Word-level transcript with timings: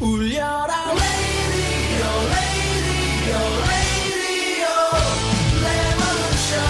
울려라 0.00 0.92
radio 0.92 2.08
radio 2.32 3.40
radio 3.68 4.72
revolution 5.60 6.64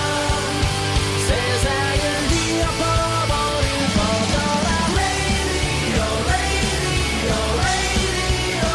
세상을 1.29 2.03
뒤엎어버린 2.29 3.69
퍼져라 3.95 4.69
radio 4.99 6.03
radio 6.27 7.39
radio 7.63 8.67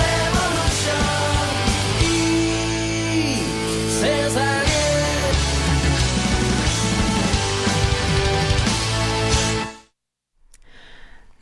revolution 0.00 1.04
이 2.00 3.36
세상에 4.00 4.72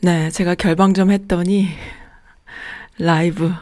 네, 0.00 0.30
제가 0.30 0.56
결방 0.56 0.92
좀 0.92 1.12
했더니 1.12 1.68
라이브 2.98 3.52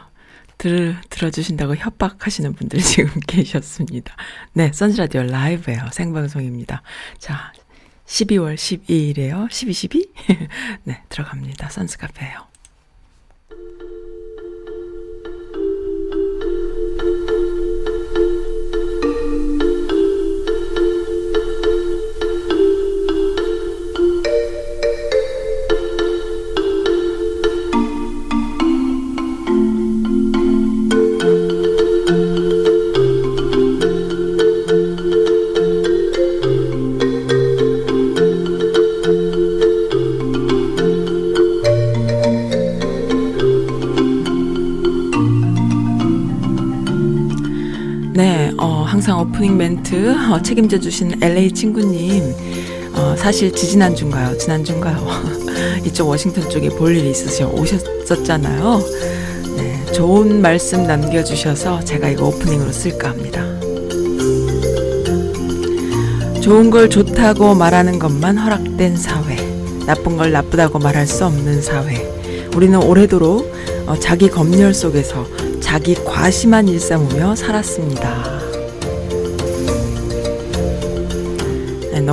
들, 0.57 0.95
들어주신다고 1.09 1.75
협박하시는 1.75 2.53
분들이 2.53 2.81
지금 2.83 3.19
계셨습니다. 3.27 4.15
네, 4.53 4.71
선즈라디오 4.71 5.23
라이브예요. 5.23 5.89
생방송입니다. 5.91 6.81
자, 7.17 7.51
12월 8.05 8.55
12일에요. 8.55 9.51
12, 9.51 9.73
12? 9.73 10.11
네, 10.83 11.03
들어갑니다. 11.09 11.69
선즈카페예요. 11.69 12.54
항상 48.95 49.19
오프닝 49.19 49.57
멘트 49.57 50.15
어, 50.31 50.41
책임져 50.41 50.79
주신 50.79 51.21
LA 51.21 51.51
친구님. 51.51 52.33
어, 52.93 53.13
사실 53.17 53.51
지지난주인가요? 53.51 54.37
지난주인가요? 54.37 55.05
이쪽 55.85 56.07
워싱턴 56.07 56.49
쪽에 56.49 56.69
볼 56.69 56.95
일이 56.95 57.11
있으셔 57.11 57.49
오셨었잖아요. 57.49 58.79
네, 59.57 59.85
좋은 59.91 60.41
말씀 60.41 60.83
남겨주셔서 60.83 61.83
제가 61.83 62.07
이거 62.07 62.27
오프닝으로 62.27 62.71
쓸까 62.71 63.09
합니다. 63.09 63.43
좋은 66.39 66.69
걸 66.69 66.89
좋다고 66.89 67.53
말하는 67.53 67.99
것만 67.99 68.37
허락된 68.37 68.95
사회. 68.95 69.35
나쁜 69.85 70.15
걸 70.15 70.31
나쁘다고 70.31 70.79
말할 70.79 71.05
수 71.05 71.25
없는 71.25 71.61
사회. 71.61 71.97
우리는 72.55 72.81
오래도록 72.81 73.51
어, 73.87 73.99
자기 73.99 74.29
검열 74.29 74.73
속에서 74.73 75.27
자기 75.59 75.95
과심한 75.95 76.69
일삼으며 76.69 77.35
살았습니다. 77.35 78.34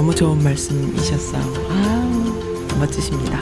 너무 0.03 0.12
좋은 0.12 0.42
말씀이셨어요. 0.42 1.41
아, 1.69 2.77
멋지십니다. 2.81 3.39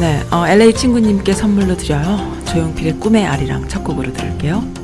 네, 0.00 0.22
어, 0.30 0.46
LA 0.46 0.72
친구님께 0.72 1.34
선물로 1.34 1.76
드려요. 1.76 2.34
조용필의 2.46 3.00
꿈의 3.00 3.26
아리랑 3.26 3.68
첫 3.68 3.84
곡으로 3.84 4.10
들을게요. 4.14 4.83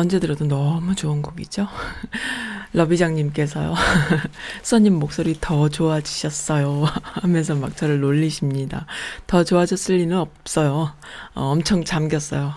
언제 0.00 0.18
들어도 0.18 0.46
너무 0.46 0.94
좋은 0.94 1.20
곡이죠. 1.20 1.68
러비장님께서요. 2.72 3.74
써님 4.62 4.94
목소리 4.94 5.36
더 5.38 5.68
좋아지셨어요. 5.68 6.86
하면서 7.20 7.54
막 7.54 7.76
저를 7.76 8.00
놀리십니다. 8.00 8.86
더 9.26 9.44
좋아졌을 9.44 9.96
리는 9.96 10.16
없어요. 10.16 10.92
어, 11.34 11.42
엄청 11.42 11.84
잠겼어요. 11.84 12.54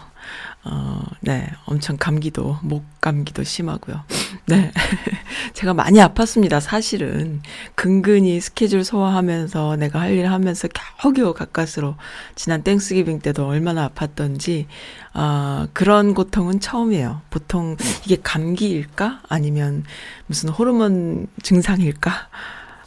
어, 0.65 1.01
네. 1.19 1.49
엄청 1.65 1.97
감기도, 1.97 2.57
목 2.63 2.85
감기도 3.01 3.43
심하고요. 3.43 4.03
네. 4.47 4.71
제가 5.53 5.73
많이 5.73 5.99
아팠습니다. 5.99 6.61
사실은. 6.61 7.41
근근히 7.75 8.39
스케줄 8.39 8.83
소화하면서 8.85 9.75
내가 9.75 9.99
할 9.99 10.13
일 10.13 10.27
하면서 10.31 10.67
겨우겨우 11.01 11.33
가까스로 11.33 11.95
지난 12.35 12.63
땡스기빙 12.63 13.19
때도 13.19 13.47
얼마나 13.47 13.89
아팠던지, 13.89 14.67
아, 15.13 15.67
그런 15.73 16.13
고통은 16.13 16.59
처음이에요. 16.61 17.21
보통 17.29 17.75
이게 18.05 18.17
감기일까? 18.23 19.21
아니면 19.27 19.83
무슨 20.27 20.49
호르몬 20.49 21.27
증상일까? 21.41 22.11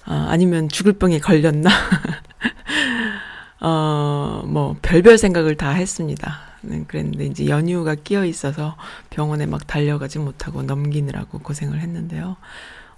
아, 0.06 0.26
아니면 0.30 0.68
죽을 0.68 0.94
병에 0.94 1.18
걸렸나? 1.18 1.68
어, 3.60 4.42
뭐, 4.46 4.76
별별 4.82 5.18
생각을 5.18 5.56
다 5.56 5.70
했습니다. 5.70 6.38
네, 6.62 6.84
그랬는데 6.86 7.26
이제 7.26 7.46
연휴가 7.48 7.94
끼어 7.94 8.24
있어서 8.24 8.76
병원에 9.10 9.46
막 9.46 9.66
달려가지 9.66 10.18
못하고 10.18 10.62
넘기느라고 10.62 11.38
고생을 11.40 11.80
했는데요. 11.80 12.36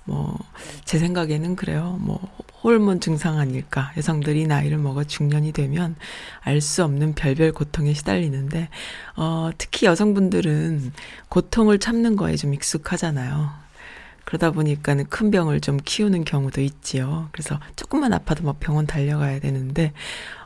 뭐, 0.04 0.38
제 0.86 0.98
생각에는 0.98 1.54
그래요. 1.54 1.98
뭐, 2.00 2.18
호르몬 2.64 2.98
증상 2.98 3.38
아닐까. 3.38 3.92
여성들이 3.96 4.46
나이를 4.46 4.78
먹어 4.78 5.04
중년이 5.04 5.52
되면 5.52 5.96
알 6.40 6.60
수 6.62 6.82
없는 6.82 7.14
별별 7.14 7.52
고통에 7.52 7.92
시달리는데, 7.92 8.68
어, 9.16 9.50
특히 9.58 9.86
여성분들은 9.86 10.92
고통을 11.28 11.78
참는 11.78 12.16
거에 12.16 12.36
좀 12.36 12.54
익숙하잖아요. 12.54 13.50
그러다 14.28 14.50
보니까는 14.50 15.06
큰 15.08 15.30
병을 15.30 15.62
좀 15.62 15.78
키우는 15.82 16.24
경우도 16.24 16.60
있지요. 16.60 17.30
그래서 17.32 17.58
조금만 17.76 18.12
아파도 18.12 18.44
막 18.44 18.60
병원 18.60 18.86
달려가야 18.86 19.40
되는데, 19.40 19.94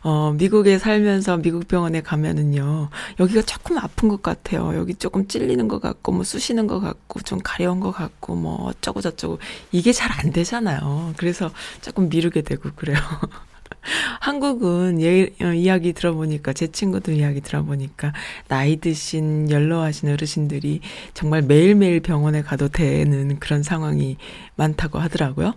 어, 0.04 0.32
미국에 0.38 0.78
살면서 0.78 1.38
미국 1.38 1.66
병원에 1.66 2.00
가면은요, 2.00 2.90
여기가 3.18 3.42
조금 3.42 3.78
아픈 3.78 4.08
것 4.08 4.22
같아요. 4.22 4.76
여기 4.76 4.94
조금 4.94 5.26
찔리는 5.26 5.66
것 5.66 5.80
같고, 5.80 6.12
뭐 6.12 6.22
쑤시는 6.22 6.68
것 6.68 6.78
같고, 6.78 7.22
좀 7.22 7.40
가려운 7.42 7.80
것 7.80 7.90
같고, 7.90 8.36
뭐 8.36 8.66
어쩌고저쩌고. 8.68 9.38
이게 9.72 9.92
잘 9.92 10.12
안 10.12 10.30
되잖아요. 10.30 11.14
그래서 11.16 11.50
조금 11.80 12.08
미루게 12.08 12.42
되고 12.42 12.70
그래요. 12.76 12.98
한국은 14.20 15.00
예, 15.02 15.30
어, 15.42 15.52
이야기 15.52 15.92
들어보니까 15.92 16.52
제 16.52 16.68
친구들 16.68 17.14
이야기 17.14 17.40
들어보니까 17.40 18.12
나이 18.48 18.76
드신 18.76 19.50
연로하신 19.50 20.10
어르신들이 20.10 20.80
정말 21.14 21.42
매일매일 21.42 22.00
병원에 22.00 22.42
가도 22.42 22.68
되는 22.68 23.38
그런 23.38 23.62
상황이 23.62 24.16
많다고 24.56 24.98
하더라고요. 24.98 25.54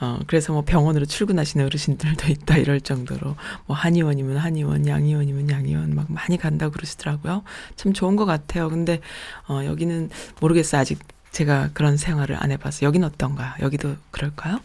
어, 0.00 0.18
그래서 0.26 0.52
뭐 0.52 0.62
병원으로 0.62 1.06
출근하시는 1.06 1.64
어르신들도 1.64 2.26
있다 2.28 2.56
이럴 2.56 2.80
정도로 2.80 3.36
뭐 3.66 3.76
한의원이면 3.76 4.36
한의원, 4.36 4.88
양의원이면 4.88 5.48
양의원 5.48 5.94
막 5.94 6.06
많이 6.10 6.36
간다고 6.36 6.72
그러시더라고요. 6.72 7.44
참 7.76 7.92
좋은 7.92 8.16
것 8.16 8.24
같아요. 8.24 8.68
근데 8.68 9.00
어, 9.48 9.64
여기는 9.64 10.10
모르겠어요. 10.40 10.80
아직 10.80 10.98
제가 11.30 11.70
그런 11.72 11.96
생활을 11.96 12.36
안 12.42 12.50
해봐서 12.50 12.84
여긴 12.84 13.04
어떤가요? 13.04 13.54
여기도 13.60 13.94
그럴까요? 14.10 14.58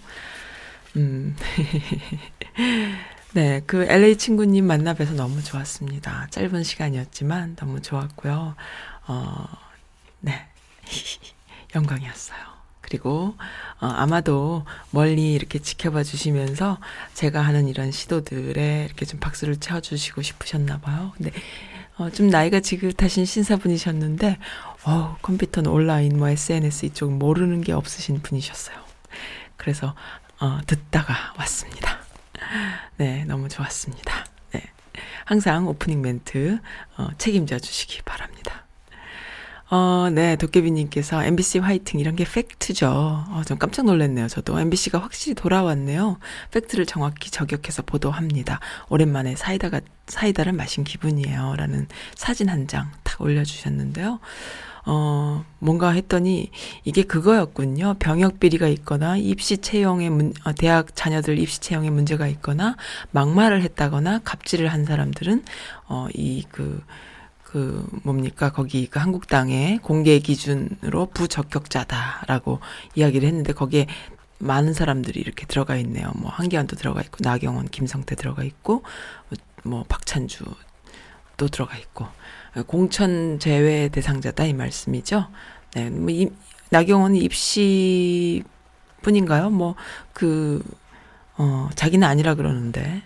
음. 0.98 1.36
네, 3.34 3.62
그 3.68 3.84
LA 3.84 4.18
친구님 4.18 4.66
만나 4.66 4.94
뵈서 4.94 5.14
너무 5.14 5.44
좋았습니다. 5.44 6.28
짧은 6.32 6.64
시간이었지만 6.64 7.56
너무 7.56 7.82
좋았고요. 7.82 8.56
어, 9.08 9.46
네. 10.22 10.48
영광이었어요. 11.76 12.58
그리고 12.82 13.36
어, 13.80 13.86
아마도 13.86 14.66
멀리 14.92 15.34
이렇게 15.34 15.60
지켜봐 15.60 16.04
주시면서 16.04 16.80
제가 17.14 17.42
하는 17.42 17.68
이런 17.68 17.92
시도들에 17.92 18.86
이렇게 18.86 19.06
좀 19.06 19.20
박수를 19.20 19.58
쳐 19.58 19.82
주시고 19.82 20.22
싶으셨나 20.22 20.80
봐요. 20.80 21.12
근데 21.16 21.32
어, 21.98 22.10
좀 22.10 22.30
나이가 22.30 22.60
지긋하신 22.60 23.26
신사분이셨는데 23.26 24.38
어, 24.86 25.18
컴퓨터는 25.22 25.70
온라인 25.70 26.18
뭐 26.18 26.30
SNS 26.30 26.86
이쪽 26.88 27.12
모르는 27.12 27.62
게 27.62 27.74
없으신 27.74 28.22
분이셨어요. 28.22 28.78
그래서 29.58 29.94
어, 30.40 30.60
듣다가 30.68 31.34
왔습니다. 31.40 32.00
네, 32.98 33.26
너무 33.26 33.50
좋았습니다. 33.50 34.26
네. 34.54 34.64
항상 35.26 35.68
오프닝 35.68 36.02
멘트 36.02 36.60
어, 36.98 37.08
책임져 37.18 37.60
주시기 37.60 38.02
바랍니다. 38.04 38.64
어, 39.70 40.08
네, 40.14 40.38
도깨비님께서 40.38 41.26
MBC 41.26 41.60
화이팅 41.60 42.00
이런 42.00 42.16
게 42.16 42.24
팩트죠. 42.24 42.88
어, 42.88 43.42
좀 43.46 43.58
깜짝 43.58 43.86
놀랐네요. 43.86 44.30
저도 44.30 44.58
MBC가 44.60 45.00
확실히 45.00 45.36
돌아왔네요. 45.36 46.20
팩트를 46.52 46.86
정확히 46.86 47.30
저격해서 47.32 47.82
보도합니다. 47.82 48.62
오랜만에 48.88 49.36
사이다가 49.36 49.82
사이다를 50.08 50.54
마신 50.54 50.84
기분이에요.라는 50.86 51.88
사진 52.16 52.48
한 52.48 52.68
장 52.68 52.90
탁 53.04 53.20
올려주셨는데요. 53.20 54.20
어, 54.90 55.44
뭔가 55.60 55.90
했더니 55.90 56.50
이게 56.86 57.04
그거였군요. 57.04 57.96
병역 58.00 58.40
비리가 58.40 58.70
있거나 58.70 59.18
입시 59.18 59.58
채용에 59.58 60.10
문, 60.10 60.34
어, 60.46 60.54
대학 60.54 60.96
자녀들 60.96 61.38
입시 61.40 61.60
채용에 61.60 61.90
문제가 61.90 62.26
있거나 62.28 62.78
막말을 63.12 63.62
했다거나 63.64 64.22
갑질을 64.24 64.70
한 64.70 64.86
사람들은 64.86 65.44
어, 65.90 66.08
이그 66.14 66.82
그 67.44 67.86
뭡니까 68.04 68.50
거기 68.50 68.88
그 68.88 69.00
한국당의 69.00 69.80
공개 69.80 70.20
기준으로 70.20 71.08
부적격자다라고 71.14 72.62
이야기를 72.96 73.28
했는데 73.28 73.52
거기에 73.52 73.88
많은 74.40 74.74
사람들이 74.74 75.20
이렇게 75.20 75.46
들어가 75.46 75.76
있네요. 75.78 76.12
뭐 76.16 76.32
한기환도 76.32 76.78
들어가 76.78 77.02
있고 77.02 77.18
나경원, 77.20 77.68
김성태 77.68 78.16
들어가 78.16 78.44
있고 78.44 78.84
뭐 79.64 79.84
박찬주 79.90 80.46
또 81.36 81.48
들어가 81.48 81.76
있고 81.78 82.08
공천 82.64 83.40
제외 83.40 83.90
대상자다 83.90 84.46
이 84.46 84.54
말씀이죠. 84.54 85.28
네, 85.76 85.90
뭐 85.90 86.10
이, 86.10 86.30
나경원 86.70 87.16
입시 87.16 88.44
뿐인가요? 89.02 89.50
뭐 89.50 89.76
그 90.18 90.64
어, 91.38 91.70
자기는 91.76 92.08
아니라 92.08 92.34
그러는데 92.34 93.04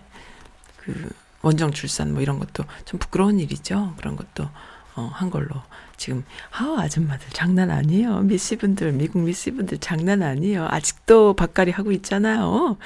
그 0.78 1.10
원정 1.42 1.72
출산 1.72 2.12
뭐 2.14 2.22
이런 2.22 2.38
것도 2.38 2.64
좀 2.86 2.98
부끄러운 2.98 3.38
일이죠. 3.38 3.92
그런 3.98 4.16
것도 4.16 4.48
어, 4.96 5.10
한 5.12 5.28
걸로 5.28 5.50
지금 5.98 6.24
아 6.52 6.76
아줌마들 6.78 7.28
장난 7.34 7.70
아니에요. 7.70 8.20
미씨분들 8.20 8.92
미국 8.92 9.18
미씨분들 9.20 9.78
장난 9.78 10.22
아니에요. 10.22 10.68
아직도 10.70 11.34
밭갈이 11.34 11.70
하고 11.70 11.92
있잖아요. 11.92 12.78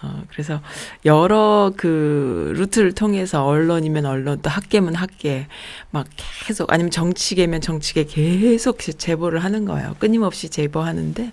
어, 0.00 0.22
그래서 0.30 0.60
여러 1.04 1.72
그 1.76 2.52
루트를 2.56 2.92
통해서 2.92 3.44
언론이면 3.44 4.06
언론 4.06 4.40
또 4.42 4.50
학계면 4.50 4.94
학계 4.94 5.48
막 5.90 6.06
계속 6.46 6.72
아니면 6.72 6.90
정치계면 6.90 7.60
정치계 7.60 8.04
계속 8.04 8.78
제보를 8.78 9.42
하는 9.42 9.64
거예요. 9.64 9.96
끊임없이 9.98 10.48
제보하는데 10.50 11.32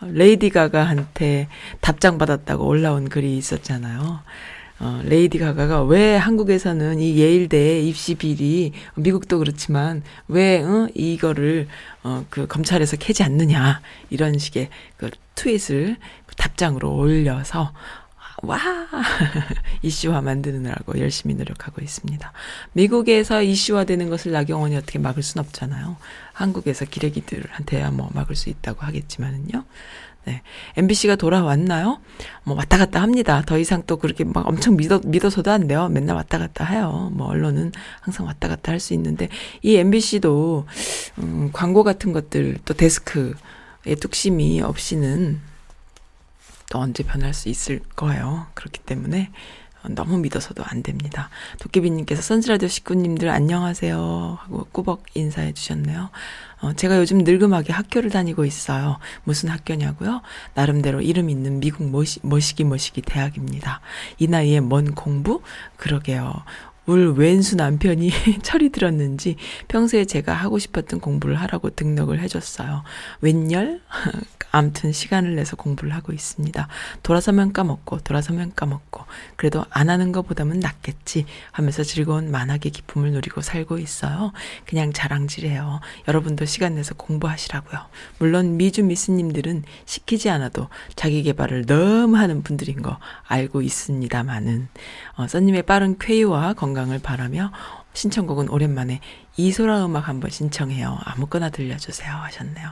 어, 0.00 0.06
레이디 0.12 0.50
가가한테 0.50 1.48
답장 1.80 2.18
받았다고 2.18 2.64
올라온 2.64 3.08
글이 3.08 3.36
있었잖아요. 3.36 4.20
어, 4.80 5.00
레이디 5.04 5.38
가가가 5.38 5.84
왜 5.84 6.16
한국에서는 6.16 6.98
이 7.00 7.16
예일대 7.18 7.80
입시 7.80 8.16
비리 8.16 8.72
미국도 8.96 9.38
그렇지만 9.38 10.02
왜 10.28 10.62
어, 10.62 10.88
이거를 10.94 11.68
어, 12.02 12.24
그 12.28 12.46
검찰에서 12.46 12.96
캐지 12.96 13.22
않느냐 13.22 13.80
이런 14.10 14.38
식의 14.38 14.68
그 14.96 15.10
트윗을 15.36 15.96
답장으로 16.36 16.94
올려서 16.94 17.72
와 18.44 18.58
이슈화 19.82 20.20
만드느라고 20.20 20.98
열심히 20.98 21.34
노력하고 21.34 21.82
있습니다. 21.82 22.32
미국에서 22.72 23.42
이슈화되는 23.42 24.08
것을 24.10 24.32
나경원이 24.32 24.76
어떻게 24.76 24.98
막을 24.98 25.22
순 25.22 25.40
없잖아요. 25.40 25.96
한국에서 26.32 26.84
기레기들한테야 26.84 27.90
뭐 27.90 28.10
막을 28.14 28.36
수 28.36 28.48
있다고 28.50 28.82
하겠지만은요. 28.82 29.64
네. 30.26 30.40
MBC가 30.76 31.16
돌아왔나요? 31.16 32.00
뭐 32.44 32.56
왔다 32.56 32.78
갔다 32.78 33.02
합니다. 33.02 33.42
더 33.44 33.58
이상 33.58 33.82
또 33.86 33.98
그렇게 33.98 34.24
막 34.24 34.46
엄청 34.48 34.76
믿어, 34.76 35.00
믿어서도 35.04 35.50
안 35.50 35.66
돼요. 35.66 35.88
맨날 35.88 36.16
왔다 36.16 36.38
갔다 36.38 36.64
해요. 36.64 37.10
뭐 37.12 37.26
언론은 37.28 37.72
항상 38.00 38.26
왔다 38.26 38.48
갔다 38.48 38.72
할 38.72 38.80
수 38.80 38.94
있는데 38.94 39.28
이 39.62 39.76
MBC도 39.76 40.66
음, 41.18 41.50
광고 41.52 41.84
같은 41.84 42.12
것들 42.12 42.58
또 42.64 42.72
데스크의 42.74 43.96
뚝심이 44.00 44.62
없이는 44.62 45.40
또 46.74 46.80
언제 46.80 47.04
변할 47.04 47.32
수 47.32 47.48
있을 47.48 47.78
거예요. 47.94 48.48
그렇기 48.54 48.80
때문에 48.80 49.30
너무 49.90 50.18
믿어서도 50.18 50.64
안 50.66 50.82
됩니다. 50.82 51.30
도깨비님께서 51.60 52.20
선즈라디오 52.20 52.66
식구님들 52.66 53.28
안녕하세요 53.28 54.38
하고 54.40 54.66
꾸벅 54.72 55.04
인사해 55.14 55.52
주셨네요. 55.52 56.10
어, 56.62 56.72
제가 56.72 56.98
요즘 56.98 57.18
늙음하게 57.18 57.72
학교를 57.72 58.10
다니고 58.10 58.44
있어요. 58.44 58.98
무슨 59.22 59.50
학교냐고요? 59.50 60.22
나름대로 60.54 61.00
이름 61.00 61.30
있는 61.30 61.60
미국 61.60 61.84
모시, 61.84 62.18
모시기 62.24 62.64
모시기 62.64 63.02
대학입니다. 63.02 63.80
이 64.18 64.26
나이에 64.26 64.58
뭔 64.58 64.96
공부? 64.96 65.42
그러게요. 65.76 66.42
울 66.86 67.14
왼수 67.16 67.56
남편이 67.56 68.10
철이 68.42 68.70
들었는지 68.70 69.36
평소에 69.68 70.04
제가 70.04 70.32
하고 70.34 70.58
싶었던 70.58 71.00
공부를 71.00 71.36
하라고 71.36 71.70
등록을 71.70 72.20
해줬어요. 72.20 72.82
웬열? 73.20 73.80
암튼 74.54 74.92
시간을 74.92 75.34
내서 75.34 75.56
공부를 75.56 75.92
하고 75.94 76.12
있습니다. 76.12 76.68
돌아서면 77.02 77.52
까먹고 77.52 77.98
돌아서면 78.00 78.52
까먹고 78.54 79.04
그래도 79.34 79.64
안 79.70 79.90
하는 79.90 80.12
것보다는 80.12 80.60
낫겠지 80.60 81.26
하면서 81.50 81.82
즐거운 81.82 82.30
만학의 82.30 82.70
기쁨을 82.70 83.10
누리고 83.10 83.40
살고 83.40 83.78
있어요. 83.78 84.32
그냥 84.64 84.92
자랑질해요. 84.92 85.80
여러분도 86.06 86.44
시간 86.44 86.76
내서 86.76 86.94
공부하시라고요. 86.94 87.80
물론 88.20 88.56
미주 88.56 88.84
미스님들은 88.84 89.64
시키지 89.86 90.30
않아도 90.30 90.68
자기 90.94 91.24
개발을 91.24 91.66
너무 91.66 92.16
하는 92.16 92.44
분들인 92.44 92.80
거 92.80 92.98
알고 93.26 93.60
있습니다만은 93.60 94.68
어, 95.16 95.26
써님의 95.26 95.62
빠른 95.62 95.96
쾌유와 95.98 96.54
건강을 96.54 96.98
바라며 96.98 97.52
신청곡은 97.92 98.48
오랜만에 98.48 99.00
이소라 99.36 99.86
음악 99.86 100.08
한번 100.08 100.30
신청해요. 100.30 100.98
아무거나 101.04 101.50
들려주세요. 101.50 102.12
하셨네요. 102.12 102.70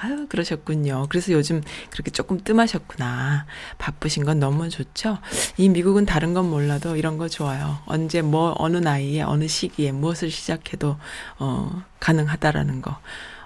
아유, 0.00 0.26
그러셨군요. 0.28 1.06
그래서 1.08 1.32
요즘 1.32 1.62
그렇게 1.90 2.10
조금 2.10 2.40
뜸하셨구나. 2.42 3.46
바쁘신 3.78 4.24
건 4.24 4.38
너무 4.38 4.68
좋죠? 4.68 5.18
이 5.56 5.68
미국은 5.68 6.04
다른 6.04 6.34
건 6.34 6.50
몰라도 6.50 6.96
이런 6.96 7.18
거 7.18 7.28
좋아요. 7.28 7.78
언제 7.86 8.22
뭐, 8.22 8.54
어느 8.58 8.76
나이에, 8.76 9.22
어느 9.22 9.46
시기에 9.46 9.92
무엇을 9.92 10.30
시작해도, 10.30 10.96
어, 11.38 11.82
가능하다라는 12.00 12.82
거. 12.82 12.98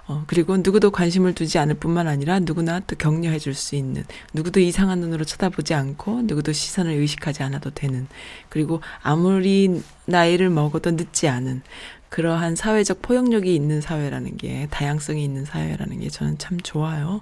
어, 0.09 0.23
그리고 0.25 0.57
누구도 0.57 0.89
관심을 0.89 1.35
두지 1.35 1.59
않을 1.59 1.75
뿐만 1.75 2.07
아니라 2.07 2.39
누구나 2.39 2.79
또 2.79 2.95
격려해 2.95 3.37
줄 3.37 3.53
수 3.53 3.75
있는, 3.75 4.03
누구도 4.33 4.59
이상한 4.59 4.99
눈으로 5.01 5.23
쳐다보지 5.23 5.75
않고, 5.75 6.23
누구도 6.23 6.51
시선을 6.51 6.93
의식하지 6.93 7.43
않아도 7.43 7.69
되는, 7.69 8.07
그리고 8.49 8.81
아무리 9.03 9.83
나이를 10.05 10.49
먹어도 10.49 10.91
늦지 10.91 11.27
않은, 11.27 11.61
그러한 12.09 12.55
사회적 12.55 13.03
포용력이 13.03 13.53
있는 13.53 13.81
사회라는 13.81 14.37
게, 14.37 14.67
다양성이 14.71 15.23
있는 15.23 15.45
사회라는 15.45 15.99
게 15.99 16.09
저는 16.09 16.39
참 16.39 16.59
좋아요. 16.59 17.21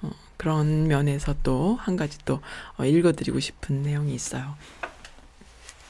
어, 0.00 0.10
그런 0.38 0.88
면에서 0.88 1.34
또 1.42 1.76
한 1.80 1.96
가지 1.96 2.16
또 2.24 2.40
어, 2.78 2.86
읽어드리고 2.86 3.40
싶은 3.40 3.82
내용이 3.82 4.14
있어요. 4.14 4.54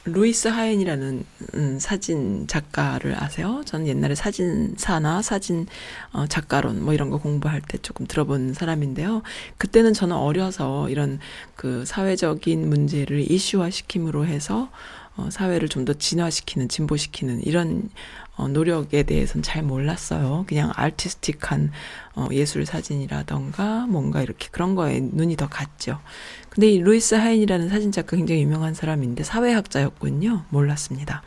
루이스 0.05 0.49
하엔이라는 0.49 1.25
음, 1.55 1.79
사진 1.79 2.45
작가를 2.47 3.15
아세요? 3.23 3.61
저는 3.65 3.87
옛날에 3.87 4.15
사진사나 4.15 5.21
사진 5.21 5.65
어, 6.11 6.27
작가론 6.27 6.83
뭐 6.83 6.93
이런 6.93 7.09
거 7.09 7.17
공부할 7.17 7.61
때 7.61 7.77
조금 7.77 8.05
들어본 8.05 8.53
사람인데요. 8.53 9.23
그때는 9.57 9.93
저는 9.93 10.15
어려서 10.15 10.89
이런 10.89 11.19
그 11.55 11.85
사회적인 11.85 12.69
문제를 12.69 13.31
이슈화 13.31 13.69
시킴으로 13.69 14.25
해서 14.25 14.69
어, 15.15 15.29
사회를 15.29 15.69
좀 15.69 15.85
더 15.85 15.93
진화시키는 15.93 16.69
진보시키는 16.69 17.43
이런 17.43 17.89
어, 18.35 18.47
노력에 18.47 19.03
대해서는 19.03 19.43
잘 19.43 19.61
몰랐어요. 19.61 20.45
그냥 20.47 20.71
artistic한 20.75 21.71
어, 22.15 22.27
예술 22.31 22.65
사진이라던가 22.65 23.85
뭔가 23.87 24.21
이렇게 24.21 24.47
그런 24.51 24.75
거에 24.75 24.99
눈이 25.01 25.35
더 25.35 25.47
갔죠. 25.47 25.99
근데 26.49 26.69
이 26.71 26.79
루이스 26.79 27.15
하인이라는 27.15 27.69
사진작가 27.69 28.15
굉장히 28.15 28.41
유명한 28.41 28.73
사람인데 28.73 29.23
사회학자였군요. 29.23 30.45
몰랐습니다. 30.49 31.21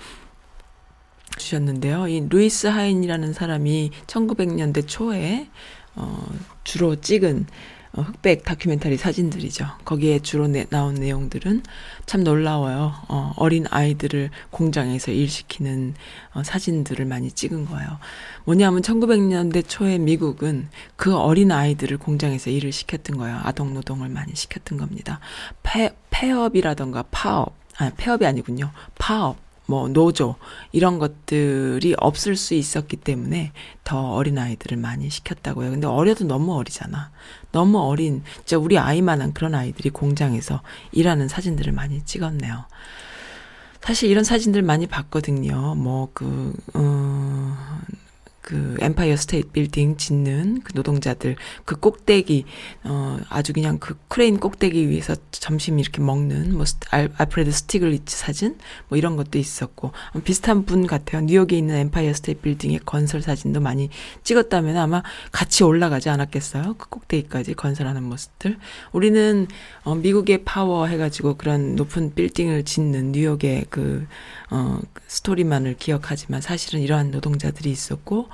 주셨는데요. 1.39 2.09
이 2.09 2.27
루이스 2.29 2.69
하인이라는 2.69 3.33
사람이 3.35 3.91
1900년대 4.07 4.89
초에 4.89 5.49
어, 5.95 6.27
주로 6.65 6.97
찍은 7.01 7.47
어, 7.47 7.76
흑백 8.03 8.45
다큐멘터리 8.45 8.97
사진들이죠. 8.97 9.67
거기에 9.85 10.19
주로 10.21 10.47
내, 10.47 10.65
나온 10.67 10.95
내용들은 10.95 11.63
참 12.07 12.25
놀라워요. 12.25 12.93
어, 13.09 13.33
어린 13.37 13.67
아이들을 13.71 14.31
공장에서 14.51 15.13
일시키는 15.13 15.95
어, 16.35 16.43
사진들을 16.43 17.05
많이 17.05 17.31
찍은 17.31 17.67
거예요. 17.67 17.99
뭐냐면 18.45 18.83
1900년대 18.83 19.69
초에 19.69 19.99
미국은 19.99 20.69
그 20.97 21.17
어린 21.17 21.53
아이들을 21.53 21.99
공장에서 21.99 22.51
일을 22.51 22.73
시켰던 22.73 23.17
거예요. 23.17 23.41
아동 23.43 23.75
노동을 23.75 24.09
많이 24.09 24.35
시켰던 24.35 24.79
겁니다. 24.79 25.21
폐, 25.63 25.95
폐업이라던가 26.11 27.05
파업, 27.11 27.55
아니 27.77 27.93
폐업이 27.97 28.27
아니군요. 28.27 28.71
파업. 28.97 29.46
뭐 29.67 29.89
노조 29.89 30.37
이런 30.73 30.99
것들이 30.99 31.95
없을 31.99 32.37
수 32.37 32.55
있었기 32.55 32.97
때문에 32.97 33.53
더 33.85 34.13
어린 34.13 34.39
아이들을 34.39 34.77
많이 34.77 35.11
시켰다고요. 35.11 35.71
근데 35.71 35.87
어려도 35.87 36.25
너무 36.25 36.55
어리잖아. 36.57 37.11
너무 37.53 37.81
어린 37.81 38.23
진짜 38.39 38.59
우리 38.59 38.79
아이만한 38.79 39.33
그런 39.33 39.55
아이들이 39.55 39.91
공장에서 39.91 40.63
일하는 40.93 41.29
사진들을 41.29 41.73
많이 41.73 42.05
찍었네요. 42.05 42.67
사실 43.81 44.11
이런 44.11 44.25
사진들 44.25 44.63
많이 44.63 44.87
봤거든요. 44.89 45.77
뭐 45.77 46.20
그 46.20 46.53
어, 46.75 47.57
그 48.47 48.77
엠파이어 48.81 49.17
스테이트 49.17 49.49
빌딩 49.49 49.97
짓는 49.97 50.61
그 50.63 50.71
노동자들 50.77 51.35
그 51.65 51.75
꼭대기 51.75 52.45
어 52.85 53.19
아주 53.29 53.53
그냥 53.53 53.81
그 53.81 53.99
크레인 54.07 54.39
꼭대기 54.39 54.89
위에서 54.89 55.17
점심 55.33 55.81
이렇게 55.81 56.01
먹는 56.01 56.55
뭐 56.55 56.65
알, 56.91 57.11
알프레드 57.17 57.51
스티글리츠 57.51 58.17
사진 58.17 58.57
뭐 58.87 58.97
이런 58.97 59.17
것도 59.17 59.41
있었고 59.41 59.91
비슷한 60.23 60.65
분 60.65 60.87
같아요. 60.87 61.23
뉴욕에 61.23 61.59
있는 61.59 61.75
엠파이어 61.75 62.13
스테이트 62.13 62.41
빌딩의 62.43 62.83
건설 62.87 63.21
사진도 63.21 63.61
많이 63.61 63.91
찍었다면 64.23 64.77
아마 64.77 65.03
같이 65.33 65.65
올라가지 65.65 66.09
않았겠어요. 66.09 66.77
그 66.79 66.89
꼭대기까지 66.89 67.55
건설하는 67.55 68.05
모습들. 68.05 68.59
우리는 68.93 69.49
어 69.83 69.97
미국의 69.97 70.45
파워 70.45 70.87
해가지고 70.87 71.37
그런 71.37 71.75
높은 71.75 72.15
빌딩을 72.15 72.65
짓는 72.65 73.11
뉴욕의 73.11 73.67
그 73.71 74.07
어, 74.51 74.81
스토리만을 75.07 75.77
기억하지만 75.77 76.41
사실은 76.41 76.81
이러한 76.81 77.11
노동자들이 77.11 77.71
있었고, 77.71 78.29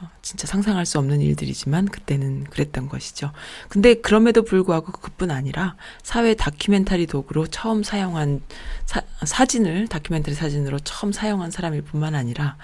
어, 0.00 0.08
진짜 0.22 0.46
상상할 0.46 0.86
수 0.86 0.98
없는 0.98 1.20
일들이지만 1.20 1.86
그때는 1.86 2.44
그랬던 2.44 2.88
것이죠. 2.88 3.32
근데 3.68 3.94
그럼에도 3.94 4.42
불구하고 4.42 4.92
그뿐 4.92 5.30
아니라 5.30 5.76
사회 6.02 6.34
다큐멘터리 6.34 7.06
도구로 7.06 7.46
처음 7.48 7.82
사용한 7.82 8.40
사, 8.86 9.02
사진을 9.24 9.88
다큐멘터리 9.88 10.34
사진으로 10.34 10.78
처음 10.80 11.12
사용한 11.12 11.50
사람일 11.50 11.82
뿐만 11.82 12.14
아니라 12.14 12.56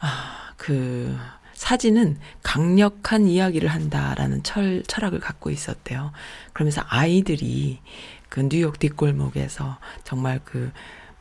아, 0.00 0.52
그 0.56 1.16
사진은 1.54 2.18
강력한 2.42 3.26
이야기를 3.26 3.68
한다라는 3.68 4.42
철, 4.44 4.82
철학을 4.86 5.18
갖고 5.18 5.50
있었대요. 5.50 6.12
그러면서 6.52 6.82
아이들이 6.88 7.80
그 8.28 8.40
뉴욕 8.48 8.78
뒷골목에서 8.78 9.78
정말 10.04 10.40
그 10.44 10.70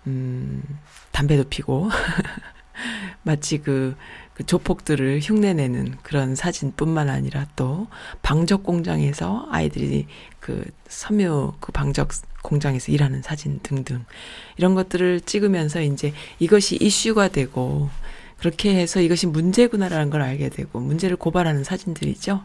음, 0.07 0.63
담배도 1.11 1.45
피고, 1.49 1.89
마치 3.23 3.57
그, 3.59 3.95
그 4.33 4.45
조폭들을 4.45 5.19
흉내내는 5.21 5.97
그런 6.03 6.35
사진뿐만 6.35 7.09
아니라 7.09 7.45
또 7.55 7.87
방적 8.21 8.63
공장에서 8.63 9.48
아이들이 9.51 10.07
그 10.39 10.63
섬유 10.87 11.53
그 11.59 11.72
방적 11.72 12.09
공장에서 12.43 12.91
일하는 12.91 13.22
사진 13.22 13.59
등등 13.63 14.05
이런 14.57 14.75
것들을 14.75 15.22
찍으면서 15.22 15.81
이제 15.81 16.13
이것이 16.39 16.77
이슈가 16.79 17.29
되고 17.29 17.89
그렇게 18.37 18.75
해서 18.75 19.01
이것이 19.01 19.27
문제구나라는 19.27 20.09
걸 20.09 20.22
알게 20.22 20.50
되고 20.50 20.79
문제를 20.79 21.17
고발하는 21.17 21.63
사진들이죠. 21.63 22.43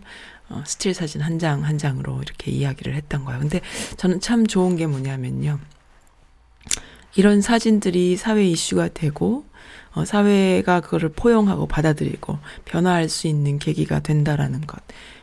어, 0.48 0.62
스틸 0.66 0.94
사진 0.94 1.20
한 1.20 1.38
장 1.38 1.61
한 1.61 1.78
장으로 1.78 2.22
이렇게 2.22 2.50
이야기를 2.50 2.94
했던 2.94 3.24
거예요. 3.24 3.40
근데 3.40 3.60
저는 3.98 4.20
참 4.20 4.46
좋은 4.46 4.76
게 4.76 4.86
뭐냐면요. 4.86 5.60
이런 7.14 7.40
사진들이 7.40 8.16
사회 8.16 8.44
이슈가 8.44 8.88
되고 8.88 9.44
어, 9.94 10.04
사회가 10.04 10.80
그거를 10.80 11.10
포용하고 11.10 11.66
받아들이고 11.66 12.38
변화할 12.64 13.08
수 13.08 13.26
있는 13.26 13.58
계기가 13.58 14.00
된다라는 14.00 14.62
것. 14.62 14.80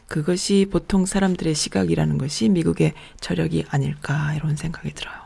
그것이 0.08 0.68
보통 0.70 1.06
사람들의 1.06 1.54
시각이라는 1.54 2.18
것이 2.18 2.50
미국의 2.50 2.94
저력이 3.20 3.66
아닐까 3.70 4.34
이런 4.36 4.56
생각이 4.56 4.94
들어요. 4.94 5.19